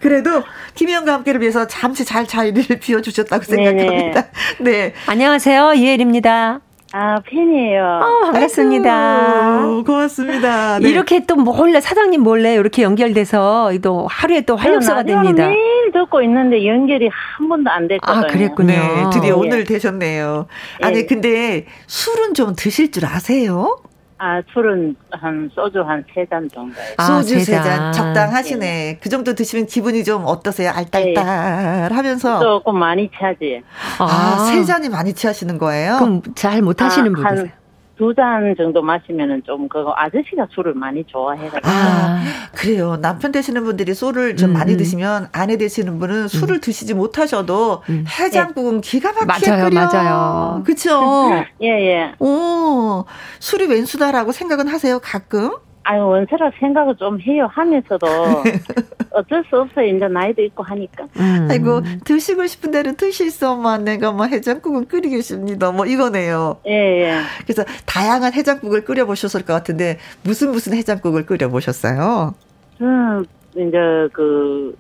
[0.01, 0.43] 그래도
[0.75, 4.27] 김희영과 함께를 위해서 잠시 잘 자리를 비워주셨다고 생각합니다.
[4.61, 4.71] 네.
[4.71, 4.95] 네.
[5.07, 5.75] 안녕하세요.
[5.75, 6.61] 이혜리입니다.
[6.97, 7.83] 아, 팬이에요.
[7.83, 9.63] 어, 반갑습니다.
[9.65, 10.79] 아이고, 고맙습니다.
[10.81, 10.91] 네.
[10.91, 15.49] 이렇게 또 몰래, 사장님 몰래 이렇게 연결돼서 또 하루에 또 활력소가 됩니다.
[15.49, 18.25] 매일 듣고 있는데 연결이 한 번도 안 됐거든요.
[18.27, 18.69] 아, 그랬군요.
[18.69, 19.33] 네, 드디어 예.
[19.33, 20.47] 오늘 되셨네요.
[20.83, 21.07] 아니, 예.
[21.07, 23.77] 근데 술은 좀 드실 줄 아세요?
[24.19, 26.85] 아, 술은 한 소주 한 세 잔 정도요.
[26.99, 27.93] 아, 소주 세 잔.
[27.93, 28.59] 적당하시네.
[28.61, 28.99] 네.
[29.03, 30.71] 그 정도 드시면 기분이 좀 어떠세요?
[30.71, 32.41] 알딸딸 하면서.
[32.41, 33.63] 조금 많이 취하지.
[33.99, 35.97] 아, 아, 세 잔이 많이 취하시는 거예요?
[35.99, 37.49] 그럼 잘 못 하시는 아, 분이세요?
[37.97, 41.61] 두 잔 정도 마시면은 좀 그거 아저씨가 술을 많이 좋아해가지고.
[41.69, 42.23] 아,
[42.55, 42.97] 그래요.
[43.01, 44.53] 남편 되시는 분들이 술을 좀 음.
[44.55, 44.77] 많이 음.
[44.79, 46.61] 드시면 아내 되시는 분은 술을 음.
[46.61, 48.05] 드시지 못하셔도 음.
[48.09, 48.81] 해장국은 네.
[48.83, 49.81] 기가 막히게 맞아요, 끓여.
[49.87, 50.63] 맞아요.
[50.65, 51.31] 그쵸?
[51.63, 52.15] 예, 예.
[52.19, 53.05] 오,
[53.41, 55.53] 술이 왼수다라고 생각은 하세요, 가끔?
[55.85, 58.07] 아유 원세라 생각을 좀 해요 하면서도
[59.13, 59.87] 어쩔 수 없어요.
[59.87, 61.05] 이제 나이도 있고 하니까.
[61.19, 61.47] 음.
[61.51, 65.71] 아이고 드시고 싶은 대로 드실 수만 내가 뭐 해장국은 끓이겠습니다.
[65.73, 66.57] 뭐 이거네요.
[66.67, 67.21] 예, 예.
[67.45, 72.35] 그래서 다양한 해장국을 끓여 보셨을 것 같은데 무슨 무슨 해장국을 끓여 보셨어요?
[72.81, 74.77] 음 이제 그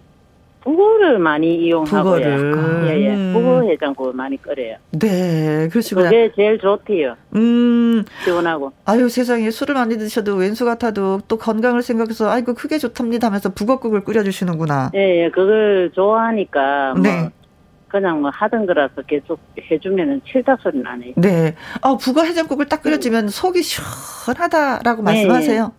[0.64, 2.02] 북어를 많이 이용하고요.
[2.02, 2.86] 북어를.
[2.88, 3.14] 예, 예.
[3.14, 3.32] 음.
[3.34, 4.76] 북어 해장국을 많이 끓여요.
[4.92, 6.08] 네, 그러시구나.
[6.08, 7.16] 그게 제일 좋대요.
[7.36, 8.02] 음.
[8.24, 8.72] 시원하고.
[8.86, 14.04] 아유, 세상에 술을 많이 드셔도 왼수 같아도 또 건강을 생각해서 아이고, 크게 좋답니다 하면서 북어국을
[14.04, 14.92] 끓여주시는구나.
[14.94, 15.30] 예, 예.
[15.30, 16.94] 그걸 좋아하니까.
[16.94, 17.28] 뭐 네.
[17.88, 19.38] 그냥 뭐 하던 거라서 계속
[19.70, 21.12] 해주면은 칠다 소리 나네.
[21.16, 21.54] 네.
[21.82, 25.02] 아, 북어 해장국을 딱 끓여주면 속이 시원하다라고 네.
[25.02, 25.72] 말씀하세요.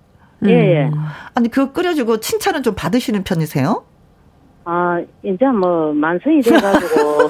[0.45, 0.83] 예, 예.
[0.85, 0.93] 음.
[1.33, 3.83] 아니, 그거 끓여주고 칭찬은 좀 받으시는 편이세요?
[4.65, 7.29] 아, 이제 뭐, 만성이 돼가지고.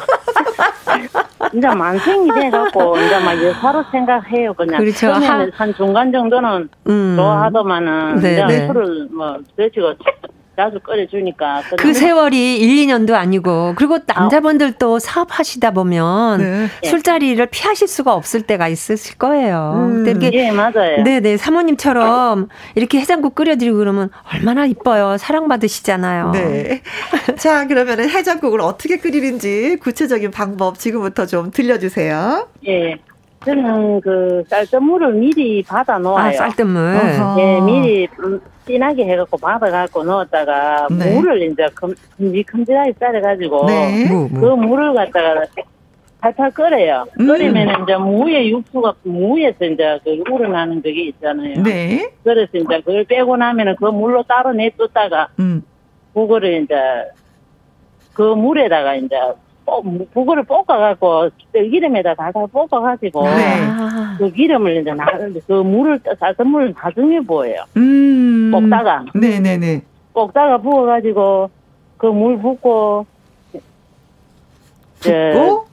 [1.53, 4.79] 이제 만성이 돼갖고, 이제 막 여사로 생각해요, 그냥.
[4.79, 5.11] 그렇죠.
[5.11, 7.15] 한, 한 중간 정도는 음.
[7.17, 8.67] 좋아하더만은, 네, 이제 네.
[8.67, 9.93] 술을 뭐, 그래지고
[10.55, 11.61] 자주 끓여주니까.
[11.77, 16.67] 그 세월이 1, 2년도 아니고 그리고 남자분들 또 사업하시다 보면 네.
[16.89, 19.73] 술자리를 피하실 수가 없을 때가 있으실 거예요.
[19.75, 20.07] 음.
[20.07, 21.03] 이렇게 예, 맞아요.
[21.03, 25.17] 네네 사모님처럼 이렇게 해장국 끓여드리고 그러면 얼마나 이뻐요.
[25.17, 26.31] 사랑받으시잖아요.
[26.31, 26.81] 네.
[27.37, 32.47] 자 그러면 해장국을 어떻게 끓이는지 구체적인 방법 지금부터 좀 들려주세요.
[32.67, 32.97] 예.
[33.45, 36.29] 저는 그 쌀뜨물을 미리 받아 놓아요.
[36.29, 36.99] 아, 쌀뜨물.
[37.37, 38.07] 예, 미리
[38.65, 41.13] 진하게 해갖고 받아갖고 넣었다가 네.
[41.13, 44.07] 물을 이제 큼직큼직하게 썰어가지고 네.
[44.07, 45.45] 그 물을 갖다가
[46.21, 47.05] 팔팔 끓여요.
[47.19, 47.27] 음.
[47.27, 51.61] 끓이면 이제 무에 육수가 무에서 이제 그 우러나는 그게 있잖아요.
[51.61, 52.09] 네.
[52.23, 55.61] 그래서 이제 그걸 빼고 나면은 그 물로 따로 내뒀다가 음.
[56.15, 56.75] 그거를 이제
[58.15, 59.15] 그 물에다가 이제
[60.13, 63.61] 북어를 볶아갖고 기름에다 다다 볶아가지고 네.
[64.17, 65.05] 그 기름을 이제 나,
[65.47, 67.55] 그 물을 쌀뜨 물을 나중에 부어요.
[67.77, 68.51] 음.
[68.51, 69.05] 볶다가.
[69.15, 69.81] 네네네.
[70.13, 71.49] 볶다가 부어가지고
[71.97, 73.05] 그 물 붓고.
[75.01, 75.65] 붓고?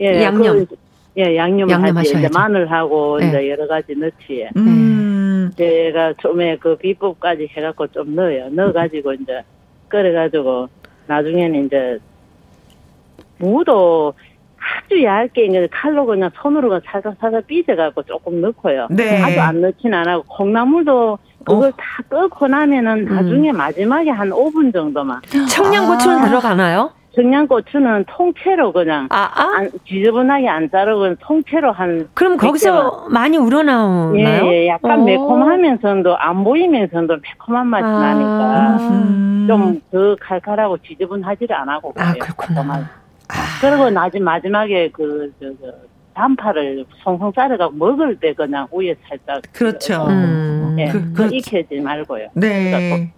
[0.00, 0.66] 예, 양념.
[0.66, 0.76] 그,
[1.16, 2.10] 예, 양념 양념 하지.
[2.18, 3.28] 이제 마늘하고 네.
[3.28, 4.48] 이제 여러 가지 넣지.
[4.56, 5.50] 음.
[5.56, 8.48] 제가 처음에 그 비법까지 해갖고 좀 넣어요.
[8.50, 9.42] 넣어가지고 이제
[9.88, 10.68] 끓여가지고
[11.06, 11.98] 나중에는 이제
[13.38, 14.14] 무도
[14.64, 18.88] 아주 얇게 이제 칼로 그냥 손으로 살살 살살 삐져갖고 조금 넣고요.
[18.90, 19.22] 네.
[19.22, 21.72] 아주 안 넣진 않고 콩나물도 그걸 어.
[21.76, 23.14] 다 끓고 나면은 음.
[23.14, 23.56] 나중에 음.
[23.56, 25.20] 마지막에 한 5분 정도만.
[25.50, 26.26] 청양고추는 아.
[26.26, 26.90] 들어가나요?
[27.14, 29.58] 청양고추는 통째로 그냥 아, 아?
[29.58, 34.16] 안, 지저분하게 안 자르고 통째로 한 그럼 거기서 많이 우러나오나요?
[34.18, 35.04] 예, 예 약간 오.
[35.04, 38.00] 매콤하면서도 안 보이면서도 매콤한 맛이 아.
[38.00, 39.46] 나니까 음.
[39.46, 42.90] 좀더 칼칼하고 지저분하지를 않고 아 그렇구나.
[43.28, 43.60] 아.
[43.60, 45.72] 그리고 나중 마지막에 그, 저, 저,
[46.14, 49.42] 단파를 송송 자르고 먹을 때 그냥 위에 살짝.
[49.52, 50.06] 그렇죠.
[50.08, 50.74] 음.
[50.76, 52.28] 네, 그, 그, 익히지 말고요.
[52.34, 53.12] 네.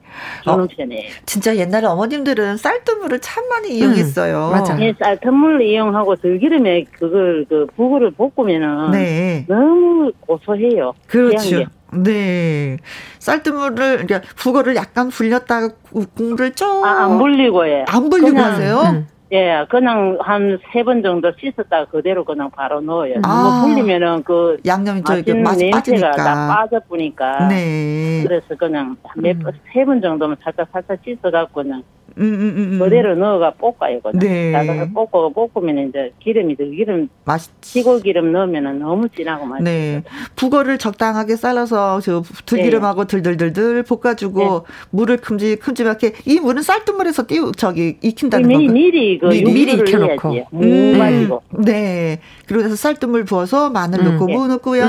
[0.45, 1.11] 주는 편이에요.
[1.27, 4.49] 진짜 옛날에 어머님들은 쌀뜨물을 참 많이 이용했어요.
[4.49, 4.81] 음, 맞아.
[4.81, 9.45] 예, 쌀뜨물 이용하고 들기름에 그걸 그 북을 볶으면은 네.
[9.47, 10.95] 너무 고소해요.
[11.07, 11.65] 그렇죠.
[11.93, 12.79] 네.
[13.19, 16.85] 쌀뜨물을, 그러니까 북어를 약간 불렸다가 국물을 좀.
[16.85, 17.85] 아, 안 불리고, 예.
[17.87, 18.81] 안 불리고 하세요?
[18.87, 19.07] 음.
[19.33, 23.15] 예, 그냥 한 세 번 정도 씻었다가 그대로 그냥 바로 넣어요.
[23.25, 26.13] 아, 너무 불리면은 그 양념이 저기 냄새가.
[26.13, 27.49] 다 빠져보니까.
[27.49, 28.23] 네.
[28.25, 30.01] 그래서 그냥 몇세번 음.
[30.01, 31.83] 정도만 살짝 살짝 씻어갖고 그냥
[32.19, 32.79] 음, 음, 음, 음.
[32.79, 34.01] 그대로 넣어가 볶아요.
[34.01, 34.19] 그냥.
[34.21, 34.91] 네.
[34.95, 39.65] 볶고 볶으면 이제 기름이 더 기름 맛 시골 기름 넣으면 너무 진하고 맛있어요.
[39.65, 40.03] 네.
[40.37, 43.07] 북어를 적당하게 잘라서 저 들기름하고 네.
[43.23, 44.49] 들들들들 볶아주고 네.
[44.91, 48.73] 물을 큼지 큼지막하게 이 물은 쌀뜨물에서 띄우 저기 익힌다는 거예요.
[48.73, 51.43] 미리 그 미리, 미리 익혀놓고 무 가지고.
[51.65, 52.21] 네.
[52.47, 54.85] 그리고 나서 쌀뜨물 부어서 마늘 넣고 무 넣고요.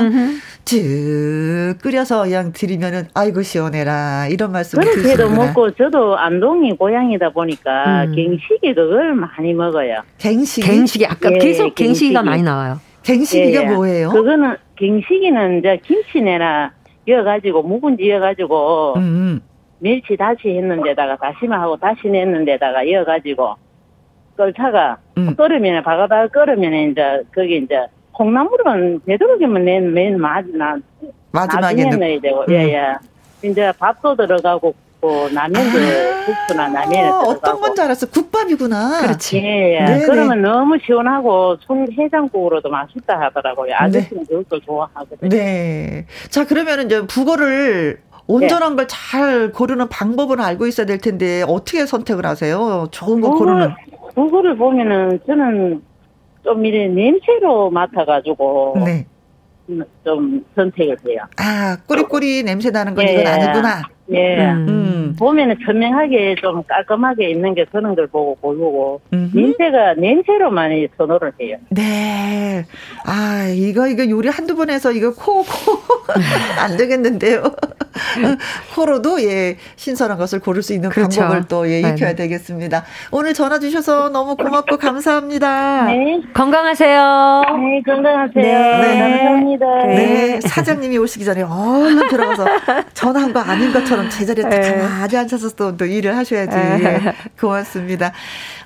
[0.64, 8.14] 쭉 끓여서 그냥 드리면은 아이고 시원해라 이런 말씀 그렇게도 먹고 저도 안동이 고향이다 보니까 음.
[8.14, 10.02] 갱식이 그걸 많이 먹어요.
[10.18, 12.80] 갱식 갱식이 아까 예, 계속 갱식이 가 많이 나와요.
[13.02, 13.70] 갱식이가 예, 예.
[13.70, 14.10] 뭐예요?
[14.10, 16.72] 그거는 갱식이는 이제 김치내나
[17.08, 19.40] 이어가지고 묵은지 이어가지고 음, 음.
[19.80, 23.54] 멸치 다시 했는데다가 다시마 하고 다시 냈는데다가 이어가지고
[24.38, 25.34] 끓다가 음.
[25.34, 30.78] 끓으면 바가다가 끓으면 이제 거기 이제 콩나물은 되도록이면 맨, 맨 마지막,
[31.32, 32.50] 마지막에 넣어야 되고, 음.
[32.50, 32.94] 예, 예.
[33.42, 37.30] 이제 밥도 들어가고, 고 라면도 아~ 국수나 라면에 들어가고.
[37.30, 38.06] 어떤 건줄 알았어.
[38.06, 39.02] 국밥이구나.
[39.02, 39.36] 그렇지.
[39.38, 39.84] 예, 예.
[39.84, 40.06] 네네.
[40.06, 43.72] 그러면 너무 시원하고 술 해장국으로도 맛있다 하더라고요.
[43.76, 44.36] 아저씨는 네.
[44.42, 45.28] 그걸 좋아하거든요.
[45.28, 46.06] 네.
[46.30, 48.82] 자, 그러면 이제 북어를 온전한 네.
[48.82, 52.88] 걸잘 고르는 방법은 알고 있어야 될 텐데 어떻게 선택을 하세요?
[52.90, 53.74] 좋은 거 고르는.
[54.18, 55.80] 북어를 보면은 저는
[56.42, 58.74] 좀 이래 냄새로 맡아가지고.
[58.84, 59.06] 네.
[60.02, 61.20] 좀 선택을 해요.
[61.36, 63.12] 아, 꾸리꾸리 냄새 나는 건 예.
[63.12, 63.82] 이건 아니구나.
[64.12, 64.38] 예.
[64.50, 65.14] 음.
[65.18, 71.56] 보면은 선명하게 좀 깔끔하게 있는 게 그런 걸 보고 고르고 냄새가 냄새로 많이 선호를 해요.
[71.70, 72.64] 네.
[73.04, 75.78] 아 이거 이거 요리 한두 번 해서 이거 코 코
[76.60, 77.42] 안 되겠는데요.
[78.74, 81.20] 코로도 예 신선한 것을 고를 수 있는 그렇죠.
[81.22, 82.84] 방법을 또 예 익혀야 되겠습니다.
[83.10, 85.86] 오늘 전화 주셔서 너무 고맙고 감사합니다.
[85.86, 86.20] 네.
[86.34, 87.42] 건강하세요.
[87.58, 88.42] 네 건강하세요.
[88.42, 88.80] 네.
[88.80, 88.98] 네.
[89.00, 89.66] 감사합니다.
[89.86, 90.40] 네.
[90.42, 92.46] 사장님이 오시기 전에 얼른 들어가서
[92.94, 93.97] 전화한 거 아닌 것처럼.
[93.98, 94.78] 저처럼 제자리에 딱 네.
[94.78, 96.56] 가만히 앉아서 또, 또 일을 하셔야지.
[96.56, 97.14] 네.
[97.40, 98.12] 고맙습니다.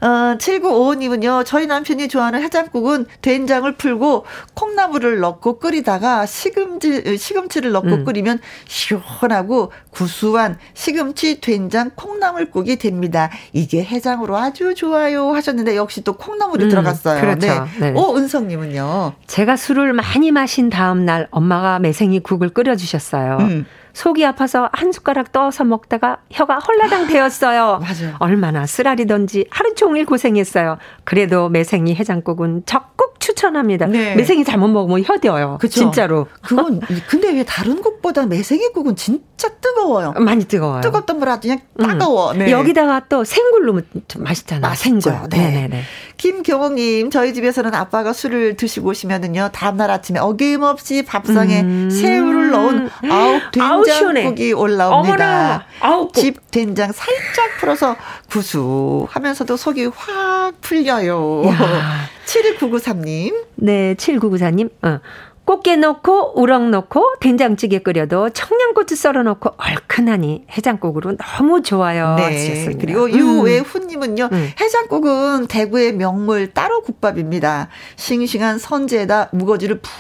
[0.01, 8.05] 어, 7955님은요, 저희 남편이 좋아하는 해장국은 된장을 풀고 콩나물을 넣고 끓이다가 시금치, 시금치를 넣고 음.
[8.05, 13.31] 끓이면 시원하고 구수한 시금치 된장 콩나물국이 됩니다.
[13.53, 17.21] 이게 해장으로 아주 좋아요 하셨는데 역시 또 콩나물이 음, 들어갔어요.
[17.21, 17.69] 그렇죠.
[17.79, 17.93] 네.
[17.93, 17.99] 네.
[17.99, 19.15] 오, 은성님은요?
[19.27, 23.37] 제가 술을 많이 마신 다음날 엄마가 매생이 국을 끓여주셨어요.
[23.41, 23.67] 음.
[23.93, 27.81] 속이 아파서 한 숟가락 떠서 먹다가 혀가 헐라당 되었어요.
[27.81, 28.17] 맞아요.
[28.19, 30.79] 얼마나 쓰라리던지 하루 종일 고생했어요.
[31.05, 33.87] 그래도 매생이 해장국은 적극 추천합니다.
[33.87, 34.15] 네.
[34.17, 35.59] 매생이 잘못 먹으면 혀뎌요.
[35.61, 35.81] 그쵸?
[35.81, 36.27] 진짜로.
[36.43, 40.13] 그건 근데 왜 다른 국보다 매생이 국은 진짜 뜨거워요.
[40.13, 40.81] 많이 뜨거워요.
[40.81, 41.87] 뜨겁던 물 아주 그냥 음.
[41.87, 42.33] 따가워.
[42.33, 42.51] 네.
[42.51, 44.75] 여기다가 또 생굴 넣으면 좀 맛있잖아요.
[44.75, 45.13] 생굴.
[45.31, 45.39] 네.
[45.39, 45.83] 네네네.
[46.23, 51.91] 김경옥님, 저희 집에서는 아빠가 술을 드시고 오시면은요, 다음날 아침에 어김없이 밥상에 음.
[51.91, 55.67] 새우를 넣은 아홉 된장국이 올라옵니다.
[55.81, 57.97] 아홉 집 된장 살짝 풀어서
[58.31, 61.43] 구수하면서도 속이 확 풀려요.
[62.27, 63.45] 719993님.
[63.57, 64.71] 네, 7994님.
[64.83, 65.01] 어.
[65.53, 72.15] 꽃게 넣고 우럭 넣고 된장찌개 끓여도 청양고추 썰어 넣고 얼큰하니 해장국으로 너무 좋아요.
[72.17, 72.23] 네.
[72.23, 72.81] 하셨습니다.
[72.81, 74.31] 그리고 유외훈님은요.
[74.33, 74.51] 음.
[74.59, 77.69] 해장국은 대구의 명물 따로 국밥입니다.
[77.97, 79.93] 싱싱한 선지에다 무거지를 푹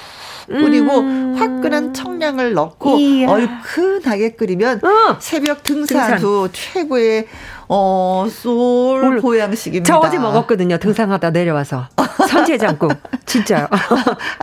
[0.48, 1.34] 끓이고 음.
[1.36, 3.28] 화끈한 청량을 넣고 이야.
[3.28, 5.16] 얼큰하게 끓이면 어.
[5.20, 7.26] 새벽 등산 후 최고의
[7.74, 9.90] 어, 솔 보양식입니다.
[9.90, 10.76] 저 어제 먹었거든요.
[10.76, 11.88] 등산하다 내려와서.
[12.28, 12.92] 선제장국.
[13.24, 13.66] 진짜요.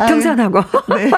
[0.07, 0.63] 등산하고.
[0.95, 1.11] 네.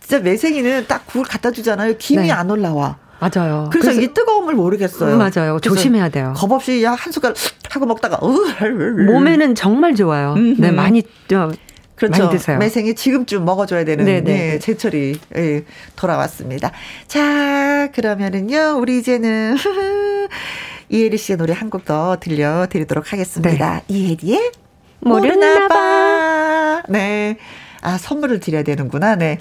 [0.00, 1.98] 진짜 매생이는 딱 국을 갖다 주잖아요.
[1.98, 2.32] 김이 네.
[2.32, 2.96] 안 올라와.
[3.18, 3.68] 맞아요.
[3.70, 5.18] 그래서, 그래서, 이 뜨거움을 모르겠어요.
[5.18, 5.60] 맞아요.
[5.60, 6.32] 조심해야 돼요.
[6.38, 7.34] 겁 없이 한 숟갈
[7.68, 10.34] 하고 먹다가 몸에는 정말 좋아요.
[10.36, 12.22] 네, 많이 그렇죠.
[12.24, 12.56] 많이 드세요.
[12.56, 15.64] 매생이 지금쯤 먹어줘야 되는 네, 네, 제철이 예,
[15.96, 16.72] 돌아왔습니다.
[17.06, 19.58] 자, 그러면은요, 우리 이제는
[20.90, 23.74] 이혜리 씨의 노래 한 곡 더 들려드리도록 하겠습니다.
[23.76, 23.84] 네.
[23.88, 24.52] 이혜리의
[25.00, 26.82] 모르나봐.
[26.88, 27.36] 네.
[27.80, 29.14] 아, 선물을 드려야 되는구나.
[29.16, 29.38] 네.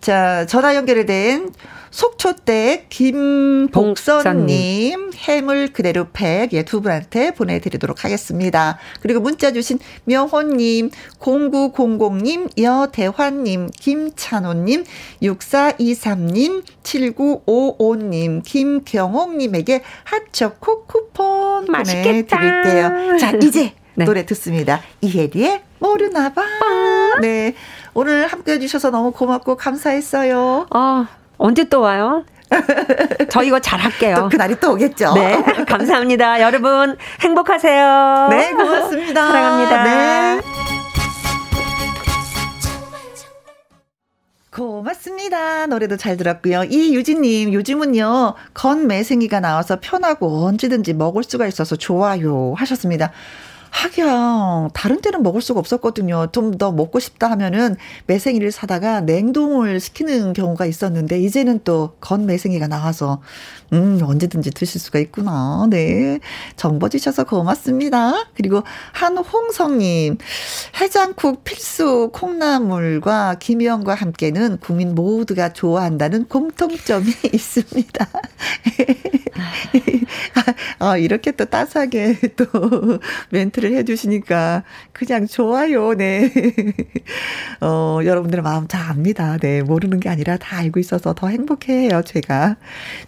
[0.00, 1.52] 자, 전화 연결된
[1.90, 3.90] 속초대 김복선님
[5.14, 8.78] 해물 그대로 팩, 예, 두 분한테 보내드리도록 하겠습니다.
[9.00, 14.84] 그리고 문자 주신 명호님, 0900님, 여대환님, 김찬호님,
[15.22, 22.38] 6423님, 7955님, 김경옥님에게 핫초코 쿠폰 맛있겠다.
[22.38, 23.18] 보내드릴게요.
[23.18, 24.04] 자, 이제 네.
[24.04, 24.80] 노래 듣습니다.
[25.00, 26.42] 이혜리의 모르나봐.
[27.20, 27.54] 네.
[28.00, 30.68] 오늘 함께 해주셔서 너무 고맙고 감사했어요.
[30.70, 31.06] 아,
[31.36, 32.24] 언제 또 와요?
[33.28, 34.14] 저 이거 잘할게요.
[34.14, 35.12] 또 그날이 또 오겠죠.
[35.12, 35.42] 네.
[35.68, 36.40] 감사합니다.
[36.42, 38.28] 여러분, 행복하세요.
[38.30, 39.26] 네, 고맙습니다.
[39.26, 39.84] 사랑합니다.
[39.84, 40.40] 네.
[44.50, 45.66] 고맙습니다.
[45.66, 46.64] 노래도 잘 들었고요.
[46.64, 52.54] 이유진님, 요즘은요, 건매생이가 나와서 편하고 언제든지 먹을 수가 있어서 좋아요.
[52.56, 53.12] 하셨습니다.
[53.70, 56.28] 하기야 다른 때는 먹을 수가 없었거든요.
[56.32, 57.76] 좀 더 먹고 싶다 하면은
[58.06, 63.22] 매생이를 사다가 냉동을 시키는 경우가 있었는데 이제는 또 건 매생이가 나와서
[63.72, 65.66] 음 언제든지 드실 수가 있구나.
[65.70, 66.18] 네
[66.56, 68.26] 정보 주셔서 고맙습니다.
[68.34, 70.18] 그리고 한홍성님
[70.80, 78.08] 해장국 필수 콩나물과 김희영과 함께는 국민 모두가 좋아한다는 공통점이 있습니다.
[80.78, 82.46] 아 이렇게 또 따스하게 또
[83.30, 85.94] 멘트 멘트를 해주시니까 그냥 좋아요.
[85.94, 86.32] 네.
[87.60, 89.36] 어, 여러분들의 마음 다 압니다.
[89.38, 89.62] 네.
[89.62, 92.02] 모르는 게 아니라 다 알고 있어서 더 행복해요.
[92.02, 92.56] 제가.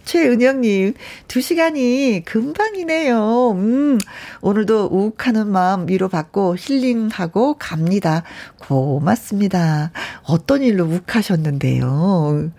[0.05, 0.93] 최은영님,
[1.27, 3.51] 두 시간이 금방이네요.
[3.51, 3.97] 음,
[4.41, 8.23] 오늘도 욱하는 마음 위로받고 힐링하고 갑니다.
[8.59, 9.91] 고맙습니다.
[10.23, 12.51] 어떤 일로 욱하셨는데요.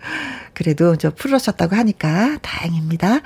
[0.53, 3.21] 그래도 저 풀으셨다고 하니까 다행입니다.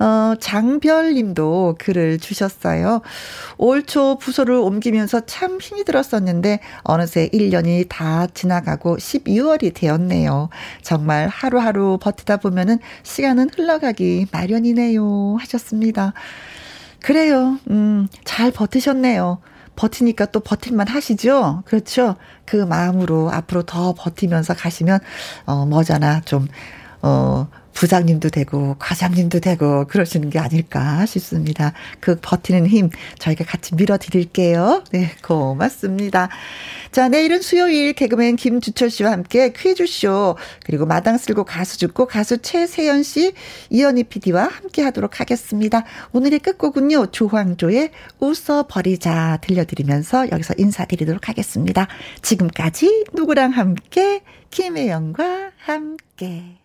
[0.00, 3.02] 어, 장별 님도 글을 주셨어요.
[3.58, 10.48] 올 초 부서를 옮기면서 참 힘이 들었었는데 어느새 1년이 다 지나가고 12월이 되었네요.
[10.82, 15.36] 정말 하루하루 버티다 보면은 시간은 흘러가기 마련이네요.
[15.40, 16.12] 하셨습니다.
[17.00, 17.58] 그래요.
[17.70, 19.38] 음, 잘 버티셨네요.
[19.76, 21.62] 버티니까 또 버틸만 하시죠?
[21.64, 22.16] 그렇죠?
[22.44, 25.00] 그 마음으로 앞으로 더 버티면서 가시면,
[25.46, 26.20] 어, 뭐잖아.
[26.22, 26.46] 좀,
[27.02, 31.72] 어, 부장님도 되고 과장님도 되고 그러시는 게 아닐까 싶습니다.
[32.00, 34.84] 그 버티는 힘 저희가 같이 밀어드릴게요.
[34.92, 36.28] 네, 고맙습니다.
[36.92, 43.02] 자, 내일은 수요일 개그맨 김주철 씨와 함께 퀴즈쇼 그리고 마당 쓸고 가수 죽고 가수 최세연
[43.02, 43.32] 씨,
[43.70, 45.84] 이현희 PD와 함께 하도록 하겠습니다.
[46.12, 47.06] 오늘의 끝곡은요.
[47.12, 51.86] 조황조의 웃어버리자 들려드리면서 여기서 인사드리도록 하겠습니다.
[52.22, 56.59] 지금까지 누구랑 함께 김혜영과 함께